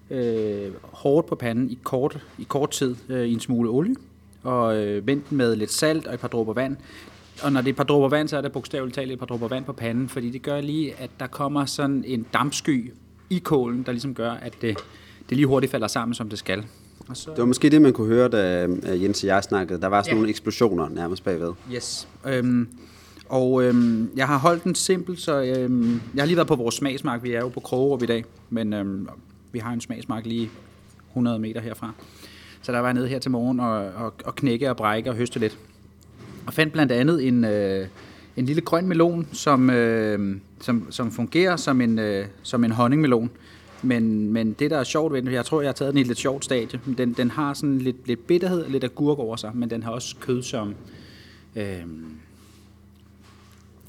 øh, 0.09 0.71
hårdt 0.81 1.27
på 1.27 1.35
panden 1.35 1.69
i 1.69 1.79
kort, 1.83 2.25
i 2.37 2.43
kort 2.43 2.71
tid 2.71 2.95
øh, 3.09 3.27
i 3.27 3.33
en 3.33 3.39
smule 3.39 3.69
olie, 3.69 3.95
og 4.43 4.77
øh, 4.77 5.07
vendt 5.07 5.29
den 5.29 5.37
med 5.37 5.55
lidt 5.55 5.71
salt 5.71 6.07
og 6.07 6.13
et 6.13 6.19
par 6.19 6.27
dråber 6.27 6.53
vand. 6.53 6.77
Og 7.43 7.51
når 7.51 7.61
det 7.61 7.67
er 7.67 7.73
et 7.73 7.77
par 7.77 7.83
dråber 7.83 8.09
vand, 8.09 8.27
så 8.27 8.37
er 8.37 8.41
det 8.41 8.51
bogstaveligt 8.51 8.95
talt 8.95 9.11
et 9.11 9.19
par 9.19 9.25
dråber 9.25 9.47
vand 9.47 9.65
på 9.65 9.73
panden, 9.73 10.09
fordi 10.09 10.29
det 10.29 10.41
gør 10.41 10.61
lige, 10.61 10.95
at 10.95 11.09
der 11.19 11.27
kommer 11.27 11.65
sådan 11.65 12.03
en 12.07 12.25
dampsky 12.33 12.93
i 13.29 13.39
kålen, 13.39 13.83
der 13.83 13.91
ligesom 13.91 14.15
gør, 14.15 14.31
at 14.31 14.53
det, 14.61 14.77
det 15.29 15.37
lige 15.37 15.47
hurtigt 15.47 15.71
falder 15.71 15.87
sammen, 15.87 16.15
som 16.15 16.29
det 16.29 16.39
skal. 16.39 16.63
Og 17.07 17.17
så, 17.17 17.29
Det 17.29 17.37
var 17.39 17.45
måske 17.45 17.69
det, 17.69 17.81
man 17.81 17.93
kunne 17.93 18.07
høre, 18.07 18.27
da 18.27 18.65
øh, 18.65 19.03
Jens 19.03 19.23
og 19.23 19.27
jeg 19.27 19.43
snakkede. 19.43 19.81
Der 19.81 19.87
var 19.87 20.01
sådan 20.01 20.07
Ja. 20.09 20.11
ja. 20.11 20.15
nogle 20.15 20.29
eksplosioner 20.29 20.89
nærmest 20.89 21.23
bagved. 21.23 21.53
Yes. 21.73 22.07
Øhm, 22.27 22.67
og 23.29 23.63
øhm, 23.63 24.09
jeg 24.15 24.27
har 24.27 24.37
holdt 24.37 24.63
den 24.63 24.75
simpel, 24.75 25.17
så 25.17 25.41
øhm, 25.41 26.01
jeg 26.15 26.21
har 26.21 26.25
lige 26.25 26.35
været 26.35 26.47
på 26.47 26.55
vores 26.55 26.75
smagsmark. 26.75 27.23
Vi 27.23 27.33
er 27.33 27.39
jo 27.39 27.47
på 27.49 27.59
Krogerup 27.59 28.03
i 28.03 28.05
dag, 28.05 28.25
men 28.49 28.73
øhm, 28.73 29.07
vi 29.51 29.59
har 29.59 29.73
en 29.73 29.81
smagsmark 29.81 30.25
lige 30.25 30.49
100 31.11 31.39
meter 31.39 31.61
herfra. 31.61 31.91
Så 32.61 32.71
der 32.71 32.79
var 32.79 32.87
jeg 32.87 32.93
nede 32.93 33.07
her 33.07 33.19
til 33.19 33.31
morgen 33.31 33.59
og, 33.59 33.71
og, 33.77 34.13
og 34.25 34.35
knække 34.35 34.69
og 34.69 34.77
brække 34.77 35.09
og 35.09 35.15
høste 35.15 35.39
lidt. 35.39 35.57
Og 36.47 36.53
fandt 36.53 36.73
blandt 36.73 36.91
andet 36.91 37.27
en, 37.27 37.45
øh, 37.45 37.87
en 38.37 38.45
lille 38.45 38.61
grøn 38.61 38.87
melon, 38.87 39.27
som, 39.31 39.69
øh, 39.69 40.35
som, 40.61 40.87
som 40.89 41.11
fungerer 41.11 41.55
som 41.55 41.81
en, 41.81 41.99
øh, 41.99 42.25
som 42.43 42.63
en 42.63 42.71
honningmelon. 42.71 43.29
Men, 43.81 44.33
men 44.33 44.53
det, 44.53 44.71
der 44.71 44.77
er 44.77 44.83
sjovt 44.83 45.13
ved 45.13 45.21
den, 45.21 45.31
jeg 45.31 45.45
tror, 45.45 45.61
jeg 45.61 45.67
har 45.67 45.73
taget 45.73 45.93
den 45.93 45.97
i 45.97 46.01
et 46.01 46.07
lidt 46.07 46.19
sjovt 46.19 46.45
stadie. 46.45 46.79
Den, 46.97 47.13
den 47.13 47.31
har 47.31 47.53
sådan 47.53 47.79
lidt, 47.79 48.07
lidt 48.07 48.27
bitterhed 48.27 48.63
og 48.63 48.71
lidt 48.71 48.83
agurk 48.83 49.19
over 49.19 49.35
sig, 49.35 49.51
men 49.53 49.69
den 49.69 49.83
har 49.83 49.91
også 49.91 50.15
kød 50.19 50.43
som, 50.43 50.75
øh, 51.55 51.83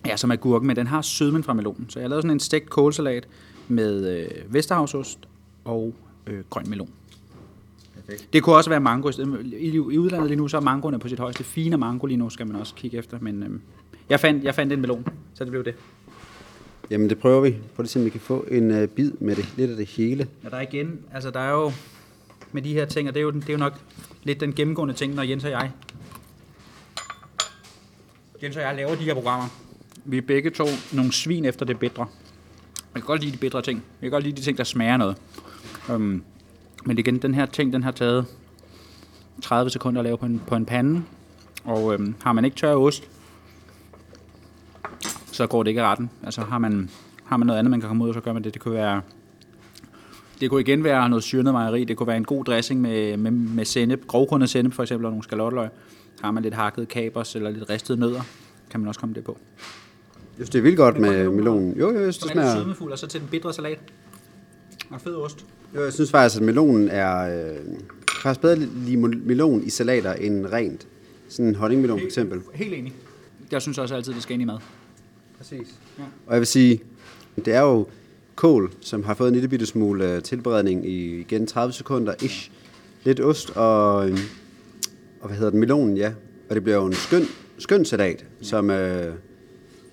ja, 0.07 0.17
som 0.17 0.31
agurken, 0.31 0.67
men 0.67 0.77
den 0.77 0.87
har 0.87 1.03
sødmen 1.03 1.43
fra 1.43 1.53
melonen. 1.53 1.87
Så 1.91 2.01
jeg 2.01 2.09
lavet 2.09 2.23
sådan 2.23 2.37
en 2.37 2.41
stegt 2.41 2.71
kålsalat 2.71 3.29
med 3.69 4.19
øh, 4.19 4.55
Vesterhavsost 4.55 5.19
og 5.65 5.95
øh, 6.27 6.41
grøn 6.51 6.71
melon. 6.71 6.91
Perfekt. 7.95 8.33
Det 8.33 8.43
kunne 8.43 8.57
også 8.57 8.71
være 8.71 8.81
mango. 8.81 9.11
I, 9.45 9.67
I 9.67 9.79
udlandet 9.79 10.29
lige 10.29 10.39
nu, 10.39 10.49
så 10.49 10.57
er 10.57 10.61
mangoerne 10.61 10.99
på 10.99 11.09
sit 11.09 11.19
højeste. 11.19 11.45
Fine 11.45 11.77
mango 11.77 12.07
lige 12.07 12.19
nu 12.19 12.31
skal 12.31 12.47
man 12.47 12.57
også 12.57 12.75
kigge 12.75 12.97
efter. 12.97 13.19
Men 13.21 13.43
øhm, 13.43 13.61
jeg, 14.09 14.21
fandt, 14.21 14.45
jeg 14.45 14.55
fandt 14.55 14.73
en 14.73 14.81
melon, 14.81 15.07
så 15.35 15.45
det 15.45 15.51
blev 15.51 15.65
det. 15.65 15.75
Jamen, 16.91 17.11
det 17.11 17.19
prøver 17.19 17.41
vi. 17.41 17.51
Prøv 17.75 17.83
lige 17.83 17.89
se, 17.91 17.99
om 17.99 18.05
vi 18.05 18.11
kan 18.11 18.21
få 18.21 18.47
en 18.51 18.71
øh, 18.71 18.89
bid 18.89 19.13
med 19.21 19.37
det, 19.37 19.49
lidt 19.57 19.71
af 19.71 19.77
det 19.77 19.87
hele. 19.87 20.27
Ja, 20.45 20.49
der 20.49 20.57
er 20.57 20.61
igen, 20.61 20.99
altså 21.15 21.31
der 21.31 21.41
er 21.41 21.51
jo 21.51 21.73
med 22.53 22.63
de 22.63 22.73
her 22.73 22.85
ting, 22.85 23.09
og 23.09 23.15
det 23.15 23.21
er 23.21 23.25
jo, 23.25 23.31
den- 23.31 23.41
det 23.41 23.49
er 23.49 23.53
jo 23.53 23.59
nok 23.59 23.73
lidt 24.23 24.41
den 24.41 24.53
gennemgående 24.53 24.95
ting, 24.95 25.15
når 25.15 25.23
Jens 25.23 25.45
og 25.45 25.51
jeg, 25.51 25.71
Jens 28.43 28.57
og 28.57 28.63
jeg 28.63 28.75
laver 28.77 28.95
de 28.95 29.05
her 29.05 29.15
programmer. 29.15 29.47
Vi 30.05 30.19
er 30.19 30.23
begge 30.23 30.51
to 30.51 30.65
nogle 30.93 31.13
svin 31.13 31.45
efter 31.45 31.67
det 31.67 31.79
bedre. 31.79 32.07
Jeg 32.95 33.03
kan 33.03 33.07
godt 33.07 33.21
lide 33.21 33.33
de 33.33 33.37
bedre 33.39 33.63
ting. 33.63 33.83
Jeg 34.01 34.07
kan 34.07 34.11
godt 34.11 34.25
lide 34.25 34.37
de 34.37 34.41
ting, 34.43 34.59
der 34.59 34.65
smager 34.65 34.97
noget. 34.97 35.17
Um, 35.89 36.23
men 36.85 36.99
igen, 36.99 37.19
den 37.19 37.35
her 37.35 37.47
ting, 37.47 37.73
den 37.73 37.83
har 37.83 37.91
taget 37.91 38.27
30 39.43 39.71
sekunder 39.71 40.01
at 40.01 40.05
lave 40.05 40.19
på 40.19 40.27
en, 40.27 40.43
på 40.47 40.55
en 40.57 40.67
pande. 40.67 41.03
Og 41.65 41.95
øhm, 41.95 42.15
har 42.23 42.33
man 42.33 42.45
ikke 42.45 42.57
tør 42.57 42.75
ost, 42.75 43.09
så 45.41 45.47
går 45.47 45.63
det 45.63 45.69
ikke 45.69 45.81
i 45.81 45.85
retten. 45.85 46.11
Altså 46.23 46.41
har 46.41 46.59
man, 46.59 46.91
har 47.25 47.37
man 47.37 47.47
noget 47.47 47.59
andet, 47.59 47.71
man 47.71 47.81
kan 47.81 47.89
komme 47.89 48.05
ud 48.05 48.09
og 48.09 48.15
så 48.15 48.21
gør 48.21 48.33
man 48.33 48.45
det. 48.45 48.55
Det 48.55 48.63
kunne 48.63 48.75
være 48.75 49.01
det 50.41 50.51
kunne 50.51 50.61
igen 50.61 50.85
være 50.85 51.09
noget 51.09 51.25
syrnet 51.25 51.53
mejeri. 51.53 51.85
Det 51.85 51.97
kunne 51.97 52.07
være 52.07 52.17
en 52.17 52.25
god 52.25 52.45
dressing 52.45 52.81
med, 52.81 53.17
med, 53.17 53.31
med 53.31 53.65
sennep, 53.65 54.07
grovkornet 54.07 54.51
sennep 54.51 54.73
for 54.73 54.83
eksempel, 54.83 55.07
og 55.07 55.11
nogle 55.13 55.25
skalotløg. 55.25 55.69
Har 56.21 56.31
man 56.31 56.43
lidt 56.43 56.55
hakket 56.55 56.89
kapers 56.89 57.37
eller 57.37 57.51
lidt 57.51 57.71
ristede 57.71 58.01
nødder, 58.01 58.21
kan 58.71 58.81
man 58.81 58.89
også 58.89 59.01
komme 59.01 59.15
det 59.15 59.25
på. 59.25 59.39
Jeg 60.07 60.35
synes, 60.37 60.51
det 60.51 60.59
er 60.59 60.63
vildt 60.63 60.77
godt 60.77 60.99
med 60.99 61.31
melonen. 61.31 61.77
Jo, 61.79 61.91
jo, 61.91 62.01
jeg 62.01 62.15
synes, 62.15 62.19
det 62.19 62.29
er 62.29 62.33
smager... 62.33 62.55
sødmefuld, 62.55 62.93
og 62.93 62.99
så 62.99 63.07
til 63.07 63.21
den 63.21 63.29
bitre 63.29 63.53
salat. 63.53 63.79
Og 64.91 65.01
fed 65.01 65.15
ost. 65.15 65.47
Jo, 65.75 65.85
jeg 65.85 65.93
synes 65.93 66.11
faktisk, 66.11 66.41
at 66.41 66.47
melonen 66.47 66.89
er... 66.89 67.51
Øh, 67.51 67.57
faktisk 68.23 68.41
bedre 68.41 68.57
lige 68.57 68.97
melon 68.97 69.63
i 69.63 69.71
salater 69.71 70.13
end 70.13 70.47
rent. 70.47 70.87
Sådan 71.29 71.47
en 71.47 71.55
honningmelon 71.55 71.99
for 71.99 72.07
eksempel. 72.07 72.41
Helt 72.55 72.75
enig. 72.75 72.95
Jeg 73.51 73.63
synes 73.63 73.79
også 73.79 73.95
altid, 73.95 74.15
det 74.15 74.23
skal 74.23 74.35
ind 74.35 74.43
i 74.43 74.45
mad. 74.45 74.59
Præcis. 75.41 75.75
Ja. 75.99 76.03
Og 76.27 76.33
jeg 76.33 76.41
vil 76.41 76.47
sige, 76.47 76.83
det 77.45 77.55
er 77.55 77.61
jo 77.61 77.87
kål, 78.35 78.73
som 78.81 79.05
har 79.05 79.15
fået 79.15 79.29
en 79.29 79.35
lille 79.35 79.49
bitte 79.49 79.67
smule 79.67 80.15
øh, 80.15 80.23
tilberedning 80.23 80.87
i 80.87 81.21
igen 81.21 81.47
30 81.47 81.73
sekunder 81.73 82.15
ish. 82.23 82.51
Lidt 83.05 83.21
ost 83.21 83.51
og, 83.57 84.11
øh, 84.11 84.19
og 85.21 85.29
hvad 85.29 85.37
hedder 85.37 85.51
den, 85.51 85.61
melonen, 85.61 85.97
ja. 85.97 86.13
Og 86.49 86.55
det 86.55 86.63
bliver 86.63 86.77
jo 86.77 86.87
en 86.87 86.93
skøn, 86.93 87.23
skøn 87.59 87.85
salat, 87.85 88.25
ja. 88.41 88.45
som, 88.45 88.71
øh, 88.71 89.15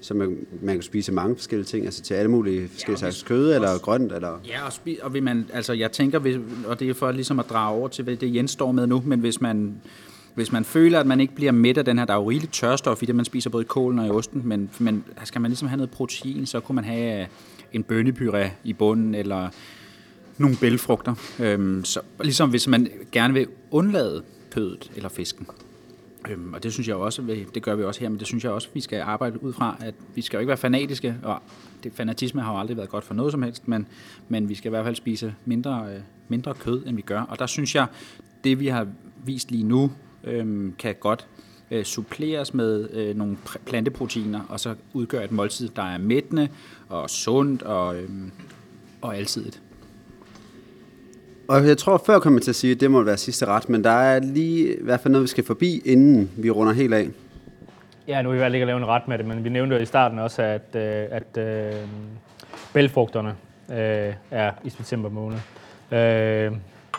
som 0.01 0.21
øh, 0.21 0.31
man 0.61 0.75
kan 0.75 0.81
spise 0.83 1.11
mange 1.11 1.35
forskellige 1.35 1.65
ting, 1.65 1.85
altså 1.85 2.01
til 2.01 2.13
alle 2.13 2.31
mulige 2.31 2.67
forskellige 2.67 2.99
slags 2.99 3.23
kød, 3.23 3.53
eller 3.55 3.77
grønt, 3.77 4.11
eller... 4.11 4.39
Ja, 4.47 4.65
og, 4.65 4.71
spi- 4.71 5.03
og 5.03 5.13
vil 5.13 5.23
man, 5.23 5.45
altså 5.53 5.73
jeg 5.73 5.91
tænker, 5.91 6.19
hvis, 6.19 6.37
og 6.65 6.79
det 6.79 6.89
er 6.89 6.93
for 6.93 7.11
ligesom 7.11 7.39
at 7.39 7.45
drage 7.49 7.77
over 7.77 7.87
til 7.87 8.03
hvad 8.03 8.15
det 8.15 8.35
Jens 8.35 8.51
står 8.51 8.71
med 8.71 8.87
nu, 8.87 9.03
men 9.05 9.19
hvis 9.19 9.41
man, 9.41 9.81
hvis 10.37 10.51
man 10.51 10.65
føler, 10.65 10.99
at 10.99 11.07
man 11.07 11.19
ikke 11.19 11.35
bliver 11.35 11.51
mæt 11.51 11.77
af 11.77 11.85
den 11.85 11.97
her, 11.97 12.05
der 12.05 12.13
er 12.13 12.17
jo 12.17 12.29
rigeligt 12.29 12.53
tørstof 12.53 13.03
i 13.03 13.05
det, 13.05 13.15
man 13.15 13.25
spiser 13.25 13.49
både 13.49 13.63
i 13.63 13.67
kålen 13.67 13.99
og 13.99 14.07
i 14.07 14.09
osten, 14.09 14.41
men, 14.45 14.69
men 14.79 15.03
skal 15.23 15.41
man 15.41 15.51
ligesom 15.51 15.67
have 15.67 15.77
noget 15.77 15.91
protein, 15.91 16.45
så 16.45 16.59
kunne 16.59 16.75
man 16.75 16.83
have 16.83 17.21
øh, 17.21 17.27
en 17.73 17.85
bønnepuré 17.91 18.49
i 18.63 18.73
bunden, 18.73 19.15
eller 19.15 19.49
nogle 20.37 20.55
bælfrugter. 20.61 21.15
Øhm, 21.39 21.85
så 21.85 21.99
ligesom 22.23 22.49
hvis 22.49 22.67
man 22.67 22.87
gerne 23.11 23.33
vil 23.33 23.47
undlade 23.71 24.23
kødet 24.51 24.91
eller 24.95 25.09
fisken. 25.09 25.47
Øhm, 26.29 26.53
og 26.53 26.63
det 26.63 26.73
synes 26.73 26.87
jeg 26.87 26.95
også, 26.95 27.21
det 27.53 27.63
gør 27.63 27.75
vi 27.75 27.83
også 27.83 27.99
her, 27.99 28.09
men 28.09 28.19
det 28.19 28.27
synes 28.27 28.43
jeg 28.43 28.51
også, 28.51 28.67
vi 28.73 28.81
skal 28.81 29.01
arbejde 29.01 29.43
ud 29.43 29.53
fra, 29.53 29.77
at 29.79 29.95
vi 30.15 30.21
skal 30.21 30.37
jo 30.37 30.39
ikke 30.39 30.47
være 30.47 30.57
fanatiske, 30.57 31.15
og 31.23 31.41
det, 31.83 31.91
fanatisme 31.95 32.41
har 32.41 32.53
jo 32.53 32.59
aldrig 32.59 32.77
været 32.77 32.89
godt 32.89 33.03
for 33.03 33.13
noget 33.13 33.31
som 33.31 33.43
helst, 33.43 33.67
men, 33.67 33.87
men 34.29 34.49
vi 34.49 34.55
skal 34.55 34.69
i 34.69 34.73
hvert 34.73 34.85
fald 34.85 34.95
spise 34.95 35.35
mindre, 35.45 35.85
øh, 35.93 35.99
mindre 36.27 36.53
kød, 36.53 36.85
end 36.85 36.95
vi 36.95 37.01
gør. 37.01 37.21
Og 37.21 37.39
der 37.39 37.45
synes 37.45 37.75
jeg, 37.75 37.87
det 38.43 38.59
vi 38.59 38.67
har 38.67 38.87
vist 39.25 39.51
lige 39.51 39.63
nu, 39.63 39.91
øhm, 40.27 40.75
kan 40.79 40.95
godt 40.99 41.27
øh, 41.71 41.83
suppleres 41.83 42.53
med 42.53 42.89
øh, 42.93 43.15
nogle 43.15 43.37
pr- 43.45 43.57
planteproteiner, 43.65 44.41
og 44.49 44.59
så 44.59 44.75
udgøre 44.93 45.23
et 45.23 45.31
måltid, 45.31 45.69
der 45.75 45.83
er 45.83 45.97
mættende 45.97 46.47
og 46.89 47.09
sundt 47.09 47.63
og, 47.63 47.97
øhm, 47.97 48.31
og 49.01 49.17
alsidigt. 49.17 49.61
Og 51.47 51.67
jeg 51.67 51.77
tror, 51.77 52.03
før 52.05 52.19
kom 52.19 52.33
jeg 52.33 52.41
til 52.41 52.51
at 52.51 52.55
sige, 52.55 52.73
at 52.73 52.79
det 52.79 52.91
må 52.91 53.03
være 53.03 53.17
sidste 53.17 53.45
ret, 53.45 53.69
men 53.69 53.83
der 53.83 53.89
er 53.89 54.19
lige 54.19 54.73
i 54.73 54.83
hvert 54.83 54.99
fald 54.99 55.11
noget, 55.11 55.23
vi 55.23 55.27
skal 55.27 55.43
forbi, 55.43 55.81
inden 55.85 56.31
vi 56.37 56.49
runder 56.49 56.73
helt 56.73 56.93
af. 56.93 57.09
Ja, 58.07 58.21
nu 58.21 58.29
er 58.29 58.33
vi 58.33 58.39
valgt 58.39 58.55
ikke 58.55 58.63
at 58.63 58.67
lave 58.67 58.77
en 58.77 58.85
ret 58.85 59.07
med 59.07 59.17
det, 59.17 59.25
men 59.25 59.43
vi 59.43 59.49
nævnte 59.49 59.75
jo 59.75 59.81
i 59.81 59.85
starten 59.85 60.19
også, 60.19 60.41
at, 60.41 60.75
øh, 60.75 61.05
at 61.11 61.37
øh, 61.37 61.73
bælfrugterne 62.73 63.35
øh, 63.71 64.13
er 64.31 64.51
i 64.63 64.69
september 64.69 65.09
måned. 65.09 65.37
Øh, 65.91 66.51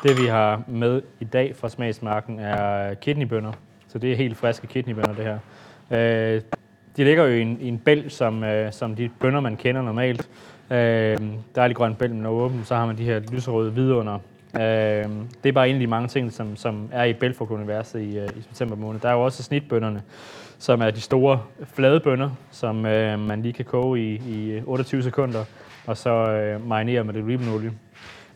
det 0.02 0.22
vi 0.22 0.26
har 0.26 0.62
med 0.66 1.02
i 1.20 1.24
dag 1.24 1.56
fra 1.56 1.68
smagsmarken 1.68 2.38
er 2.38 2.94
kidneybønner, 2.94 3.52
så 3.88 3.98
det 3.98 4.12
er 4.12 4.16
helt 4.16 4.36
friske 4.36 4.66
kidneybønner 4.66 5.14
det 5.14 5.24
her. 5.24 5.38
Øh, 5.90 6.42
de 6.96 7.04
ligger 7.04 7.24
jo 7.24 7.30
i 7.30 7.40
en, 7.40 7.58
i 7.60 7.68
en 7.68 7.78
bæl, 7.78 8.10
som, 8.10 8.44
øh, 8.44 8.72
som 8.72 8.94
de 8.94 9.10
bønner, 9.20 9.40
man 9.40 9.56
kender 9.56 9.82
normalt. 9.82 10.28
Øh, 10.70 11.18
dejlig 11.54 11.76
grøn 11.76 11.94
bæl, 11.94 12.14
når 12.14 12.30
åben, 12.30 12.64
så 12.64 12.74
har 12.74 12.86
man 12.86 12.98
de 12.98 13.04
her 13.04 13.20
lyserøde 13.32 13.74
vidunder. 13.74 14.18
Øh, 14.54 14.60
det 15.42 15.48
er 15.48 15.52
bare 15.52 15.68
en 15.68 15.74
af 15.74 15.80
de 15.80 15.86
mange 15.86 16.08
ting, 16.08 16.32
som, 16.32 16.56
som 16.56 16.88
er 16.92 17.04
i 17.04 17.12
bælfrugtuniverset 17.12 18.00
i, 18.00 18.18
øh, 18.18 18.28
i 18.36 18.42
september 18.42 18.76
måned. 18.76 19.00
Der 19.00 19.08
er 19.08 19.12
jo 19.12 19.24
også 19.24 19.42
snitbønderne, 19.42 20.02
som 20.58 20.80
er 20.80 20.90
de 20.90 21.00
store 21.00 21.40
flade 21.64 22.00
bønner, 22.00 22.30
som 22.50 22.86
øh, 22.86 23.18
man 23.18 23.42
lige 23.42 23.52
kan 23.52 23.64
koge 23.64 24.00
i, 24.00 24.14
i 24.14 24.62
28 24.66 25.02
sekunder, 25.02 25.44
og 25.86 25.96
så 25.96 26.10
øh, 26.10 26.68
marinere 26.68 27.04
med 27.04 27.14
lidt 27.14 27.24
olivenolie. 27.24 27.72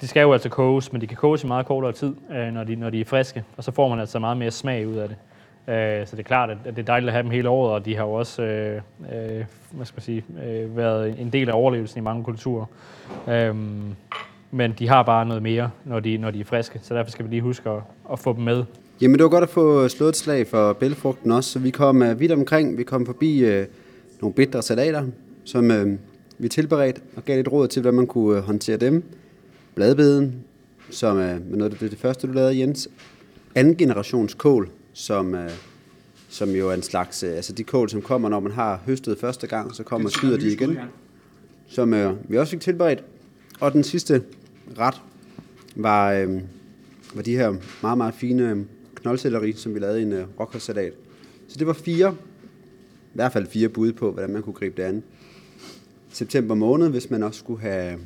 De 0.02 0.08
skal 0.08 0.20
jo 0.20 0.32
altså 0.32 0.48
koges, 0.48 0.92
men 0.92 1.00
de 1.00 1.06
kan 1.06 1.16
koges 1.16 1.44
i 1.44 1.46
meget 1.46 1.66
kortere 1.66 1.92
tid, 1.92 2.14
øh, 2.32 2.52
når, 2.54 2.64
de, 2.64 2.76
når 2.76 2.90
de 2.90 3.00
er 3.00 3.04
friske, 3.04 3.44
og 3.56 3.64
så 3.64 3.72
får 3.72 3.88
man 3.88 4.00
altså 4.00 4.18
meget 4.18 4.36
mere 4.36 4.50
smag 4.50 4.88
ud 4.88 4.94
af 4.94 5.08
det. 5.08 5.16
Øh, 5.74 6.06
så 6.06 6.16
det 6.16 6.22
er 6.22 6.26
klart, 6.26 6.50
at 6.50 6.56
det 6.64 6.78
er 6.78 6.82
dejligt 6.82 7.08
at 7.08 7.12
have 7.12 7.22
dem 7.22 7.30
hele 7.30 7.48
året, 7.48 7.72
og 7.72 7.84
de 7.84 7.96
har 7.96 8.04
jo 8.04 8.12
også 8.12 8.42
øh, 8.42 8.80
øh, 9.00 9.44
hvad 9.70 9.86
skal 9.86 9.96
man 9.96 10.02
sige, 10.02 10.24
øh, 10.46 10.76
været 10.76 11.20
en 11.20 11.30
del 11.30 11.48
af 11.48 11.52
overlevelsen 11.54 11.98
i 11.98 12.02
mange 12.02 12.24
kulturer. 12.24 12.64
Øh, 13.28 13.56
men 14.50 14.74
de 14.78 14.88
har 14.88 15.02
bare 15.02 15.26
noget 15.26 15.42
mere, 15.42 15.70
når 15.84 16.00
de, 16.00 16.18
når 16.18 16.30
de 16.30 16.40
er 16.40 16.44
friske, 16.44 16.80
så 16.82 16.94
derfor 16.94 17.10
skal 17.10 17.24
vi 17.24 17.30
lige 17.30 17.42
huske 17.42 17.70
at, 17.70 17.80
at 18.12 18.18
få 18.18 18.32
dem 18.32 18.44
med. 18.44 18.64
Jamen, 19.00 19.14
det 19.18 19.24
var 19.24 19.30
godt 19.30 19.44
at 19.44 19.50
få 19.50 19.88
slået 19.88 20.08
et 20.08 20.16
slag 20.16 20.46
for 20.46 20.72
bælfrugten 20.72 21.32
også, 21.32 21.50
så 21.50 21.58
vi 21.58 21.70
kom 21.70 22.02
uh, 22.02 22.20
vidt 22.20 22.32
omkring. 22.32 22.78
Vi 22.78 22.82
kom 22.82 23.06
forbi 23.06 23.44
uh, 23.44 23.64
nogle 24.20 24.34
bitre 24.34 24.62
salater, 24.62 25.06
som 25.44 25.70
uh, 25.70 25.92
vi 26.38 26.48
tilberedte 26.48 27.00
og 27.16 27.24
gav 27.24 27.36
lidt 27.36 27.52
råd 27.52 27.68
til, 27.68 27.82
hvordan 27.82 27.96
man 27.96 28.06
kunne 28.06 28.38
uh, 28.38 28.44
håndtere 28.44 28.76
dem. 28.76 29.04
Bladbeden, 29.74 30.44
som 30.90 31.18
er 31.18 31.38
noget 31.50 31.72
af 31.72 31.78
det, 31.78 31.90
det 31.90 31.98
første, 31.98 32.26
du 32.26 32.32
lavede, 32.32 32.58
Jens. 32.58 32.88
Anden 33.54 33.76
generations 33.76 34.34
kål, 34.34 34.70
som, 34.92 35.34
uh, 35.34 35.40
som 36.28 36.50
jo 36.50 36.70
er 36.70 36.74
en 36.74 36.82
slags, 36.82 37.24
uh, 37.24 37.30
altså 37.30 37.52
de 37.52 37.64
kål, 37.64 37.90
som 37.90 38.02
kommer, 38.02 38.28
når 38.28 38.40
man 38.40 38.52
har 38.52 38.80
høstet 38.86 39.18
første 39.18 39.46
gang, 39.46 39.74
så 39.74 39.82
kommer 39.82 40.08
og 40.08 40.12
skyder 40.12 40.38
de 40.38 40.52
igen. 40.52 40.78
Som 41.68 41.92
uh, 41.92 42.30
vi 42.30 42.38
også 42.38 42.50
fik 42.50 42.60
tilberedt. 42.60 43.04
Og 43.60 43.72
den 43.72 43.84
sidste 43.84 44.22
ret 44.78 45.02
var, 45.76 46.24
uh, 46.24 46.40
var 47.14 47.22
de 47.22 47.36
her 47.36 47.54
meget, 47.82 47.98
meget 47.98 48.14
fine 48.14 48.66
knoldselleri, 48.94 49.52
som 49.52 49.74
vi 49.74 49.78
lavede 49.78 50.00
i 50.00 50.02
en 50.02 50.12
uh, 50.12 50.40
rockersalat. 50.40 50.92
Så 51.48 51.58
det 51.58 51.66
var 51.66 51.72
fire, 51.72 52.14
i 53.04 53.14
hvert 53.14 53.32
fald 53.32 53.46
fire 53.46 53.68
bud 53.68 53.92
på, 53.92 54.12
hvordan 54.12 54.30
man 54.32 54.42
kunne 54.42 54.54
gribe 54.54 54.82
det 54.82 54.88
an. 54.88 55.02
September 56.10 56.54
måned, 56.54 56.88
hvis 56.88 57.10
man 57.10 57.22
også 57.22 57.38
skulle 57.38 57.60
have 57.60 57.98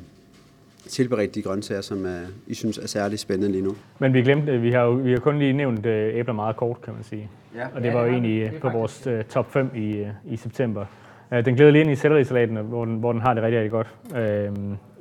tilberedt 0.87 1.35
de 1.35 1.41
grøntsager, 1.41 1.81
som 1.81 1.97
uh, 2.03 2.11
I 2.47 2.53
synes 2.53 2.77
er 2.77 2.87
særlig 2.87 3.19
spændende 3.19 3.51
lige 3.51 3.63
nu. 3.63 3.75
Men 3.99 4.13
vi 4.13 4.21
glemte, 4.21 4.61
vi 4.61 4.71
har, 4.71 4.81
jo, 4.83 4.91
vi 4.91 5.11
har 5.11 5.19
kun 5.19 5.39
lige 5.39 5.53
nævnt 5.53 5.85
øh, 5.85 6.15
æbler 6.15 6.33
meget 6.33 6.55
kort, 6.55 6.81
kan 6.81 6.93
man 6.93 7.03
sige. 7.03 7.29
Ja. 7.55 7.67
Og 7.75 7.83
det 7.83 7.93
var 7.93 8.01
jo 8.01 8.11
egentlig 8.11 8.41
øh, 8.41 8.59
på 8.59 8.69
vores 8.69 9.07
øh, 9.07 9.23
top 9.23 9.51
5 9.51 9.71
i, 9.75 9.97
øh, 9.97 10.07
i 10.25 10.37
september. 10.37 10.85
Øh, 11.33 11.45
den 11.45 11.55
glæder 11.55 11.71
lige 11.71 11.81
ind 11.81 11.91
i 11.91 11.95
sellerisalaten, 11.95 12.57
hvor 12.57 12.85
den, 12.85 12.95
hvor 12.95 13.11
den 13.11 13.21
har 13.21 13.33
det 13.33 13.43
rigtig, 13.43 13.61
rigtig 13.61 13.71
godt. 13.71 13.87
Øh, 14.15 14.51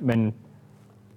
men 0.00 0.34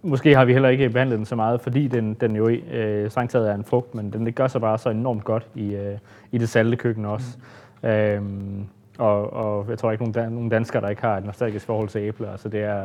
måske 0.01 0.35
har 0.35 0.45
vi 0.45 0.53
heller 0.53 0.69
ikke 0.69 0.89
behandlet 0.89 1.17
den 1.17 1.25
så 1.25 1.35
meget, 1.35 1.61
fordi 1.61 1.87
den, 1.87 2.13
den 2.13 2.35
jo 2.35 2.49
øh, 2.49 3.11
strengt 3.11 3.31
taget 3.31 3.49
er 3.49 3.55
en 3.55 3.63
frugt, 3.63 3.95
men 3.95 4.13
den 4.13 4.25
det 4.25 4.35
gør 4.35 4.47
sig 4.47 4.61
bare 4.61 4.77
så 4.77 4.89
enormt 4.89 5.23
godt 5.23 5.47
i, 5.55 5.75
øh, 5.75 5.97
i 6.31 6.37
det 6.37 6.49
salte 6.49 6.77
køkken 6.77 7.05
også. 7.05 7.37
Mm. 7.81 7.89
Øh, 7.89 8.21
og, 8.99 9.33
og 9.33 9.65
jeg 9.69 9.77
tror 9.77 9.91
ikke, 9.91 10.03
nogen, 10.03 10.15
dan- 10.27 10.31
nogen 10.33 10.49
danskere, 10.49 10.81
der 10.81 10.89
ikke 10.89 11.01
har 11.01 11.17
et 11.17 11.25
nostalgisk 11.25 11.65
forhold 11.65 11.89
til 11.89 12.01
æbler. 12.01 12.31
Altså 12.31 12.49
det 12.49 12.59
er, 12.59 12.83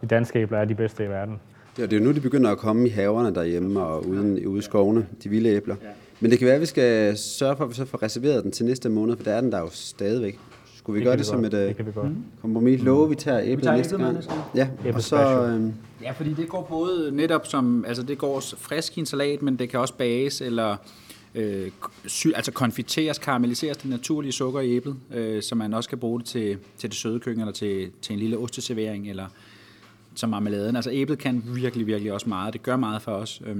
de 0.00 0.06
danske 0.06 0.38
æbler 0.38 0.58
er 0.58 0.64
de 0.64 0.74
bedste 0.74 1.04
i 1.04 1.08
verden. 1.08 1.40
Ja, 1.78 1.82
det 1.82 1.92
er 1.92 1.96
jo 1.98 2.04
nu, 2.04 2.12
de 2.12 2.20
begynder 2.20 2.50
at 2.50 2.58
komme 2.58 2.86
i 2.86 2.90
haverne 2.90 3.34
derhjemme 3.34 3.82
og 3.84 4.06
uden, 4.08 4.46
ude 4.46 4.58
i 4.58 4.62
skovene, 4.62 5.06
de 5.24 5.28
vilde 5.28 5.48
æbler. 5.50 5.76
Men 6.20 6.30
det 6.30 6.38
kan 6.38 6.46
være, 6.46 6.54
at 6.54 6.60
vi 6.60 6.66
skal 6.66 7.16
sørge 7.18 7.56
for, 7.56 7.64
at 7.64 7.70
vi 7.70 7.74
så 7.74 7.84
får 7.84 8.02
reserveret 8.02 8.44
den 8.44 8.50
til 8.52 8.66
næste 8.66 8.88
måned, 8.88 9.16
for 9.16 9.24
der 9.24 9.32
er 9.32 9.40
den 9.40 9.52
der 9.52 9.60
jo 9.60 9.68
stadigvæk. 9.70 10.38
Skulle 10.76 10.94
vi 10.94 11.00
Det 11.00 11.04
gøre 11.06 11.12
kan 11.12 11.18
det 11.18 11.26
vi 11.26 11.28
som 11.28 11.42
godt. 11.42 11.54
et 11.54 11.76
Det 11.76 11.80
øh, 11.80 11.86
vi 11.86 11.92
godt. 11.94 12.08
kompromis? 12.40 12.82
Love, 12.82 13.08
vi 13.08 13.14
tager 13.14 13.40
æblet 13.44 13.64
tager 13.64 13.76
næste 13.76 13.94
æblet 13.94 14.00
med 14.00 14.06
gang. 14.06 14.16
næste. 14.16 14.32
Ja, 14.54 14.68
Æble 14.88 14.94
og 14.96 15.02
så... 15.02 15.46
Øh, 15.46 15.70
Ja, 16.02 16.10
fordi 16.10 16.32
det 16.34 16.48
går 16.48 16.62
både 16.70 17.10
netop 17.12 17.46
som, 17.46 17.84
altså 17.88 18.02
det 18.02 18.18
går 18.18 18.42
frisk 18.58 18.96
i 18.96 19.00
en 19.00 19.06
salat, 19.06 19.42
men 19.42 19.56
det 19.56 19.68
kan 19.68 19.80
også 19.80 19.94
bages 19.94 20.40
eller 20.40 20.76
øh, 21.34 21.70
sy, 22.06 22.26
altså 22.34 22.52
konfiteres, 22.52 23.18
karamelliseres 23.18 23.76
det 23.76 23.90
naturlige 23.90 24.32
sukker 24.32 24.60
i 24.60 24.76
æblet, 24.76 24.96
øh, 25.14 25.42
så 25.42 25.54
man 25.54 25.74
også 25.74 25.88
kan 25.88 25.98
bruge 25.98 26.20
det 26.20 26.28
til, 26.28 26.58
til 26.78 26.90
det 26.90 26.98
søde 26.98 27.20
køkken 27.20 27.40
eller 27.40 27.52
til, 27.52 27.90
til 28.02 28.12
en 28.12 28.18
lille 28.18 28.38
osteservering 28.38 29.10
eller 29.10 29.26
som 30.14 30.30
marmeladen. 30.30 30.76
Altså 30.76 30.90
æblet 30.92 31.18
kan 31.18 31.42
virkelig, 31.46 31.86
virkelig 31.86 32.12
også 32.12 32.28
meget. 32.28 32.52
Det 32.52 32.62
gør 32.62 32.76
meget 32.76 33.02
for 33.02 33.12
os 33.12 33.42
øh, 33.46 33.56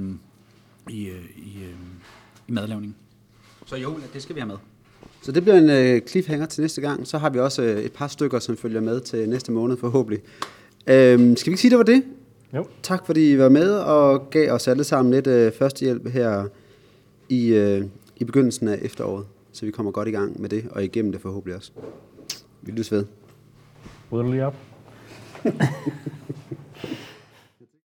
i, 0.90 1.06
øh, 1.06 1.24
i, 1.36 1.62
øh, 1.62 1.74
i 2.48 2.52
madlavningen. 2.52 2.96
Så 3.66 3.76
jo, 3.76 3.98
det 4.12 4.22
skal 4.22 4.34
vi 4.34 4.40
have 4.40 4.48
med. 4.48 4.56
Så 5.22 5.32
det 5.32 5.42
bliver 5.42 5.58
en 5.58 5.70
øh, 5.70 6.00
cliffhanger 6.08 6.46
til 6.46 6.60
næste 6.60 6.80
gang. 6.80 7.06
Så 7.06 7.18
har 7.18 7.30
vi 7.30 7.38
også 7.38 7.62
øh, 7.62 7.82
et 7.82 7.92
par 7.92 8.08
stykker, 8.08 8.38
som 8.38 8.56
følger 8.56 8.80
med 8.80 9.00
til 9.00 9.28
næste 9.28 9.52
måned 9.52 9.76
forhåbentlig. 9.76 10.20
Øhm, 10.86 11.36
skal 11.36 11.50
vi 11.50 11.52
ikke 11.52 11.60
sige, 11.60 11.70
det 11.70 11.78
var 11.78 11.84
det? 11.84 12.02
Jo. 12.54 12.66
Tak 12.82 13.06
fordi 13.06 13.32
I 13.32 13.38
var 13.38 13.48
med 13.48 13.70
og 13.70 14.30
gav 14.30 14.52
os 14.52 14.68
alle 14.68 14.84
sammen 14.84 15.14
lidt 15.14 15.26
øh, 15.26 15.52
førstehjælp 15.52 16.08
her 16.08 16.44
i, 17.34 17.54
øh, 17.54 17.84
i 18.16 18.24
begyndelsen 18.24 18.68
af 18.68 18.78
efteråret. 18.82 19.26
Så 19.52 19.66
vi 19.66 19.70
kommer 19.70 19.92
godt 19.92 20.08
i 20.08 20.10
gang 20.10 20.40
med 20.40 20.48
det, 20.48 20.64
og 20.70 20.84
igennem 20.84 21.12
det 21.12 21.20
forhåbentlig 21.20 21.56
også. 21.56 21.72
Vi 22.62 22.72
lyttes 22.72 22.92
ved. 22.92 23.04
Rydder 24.12 24.24
du 24.24 24.30
lige 24.30 24.46
op? 24.46 24.56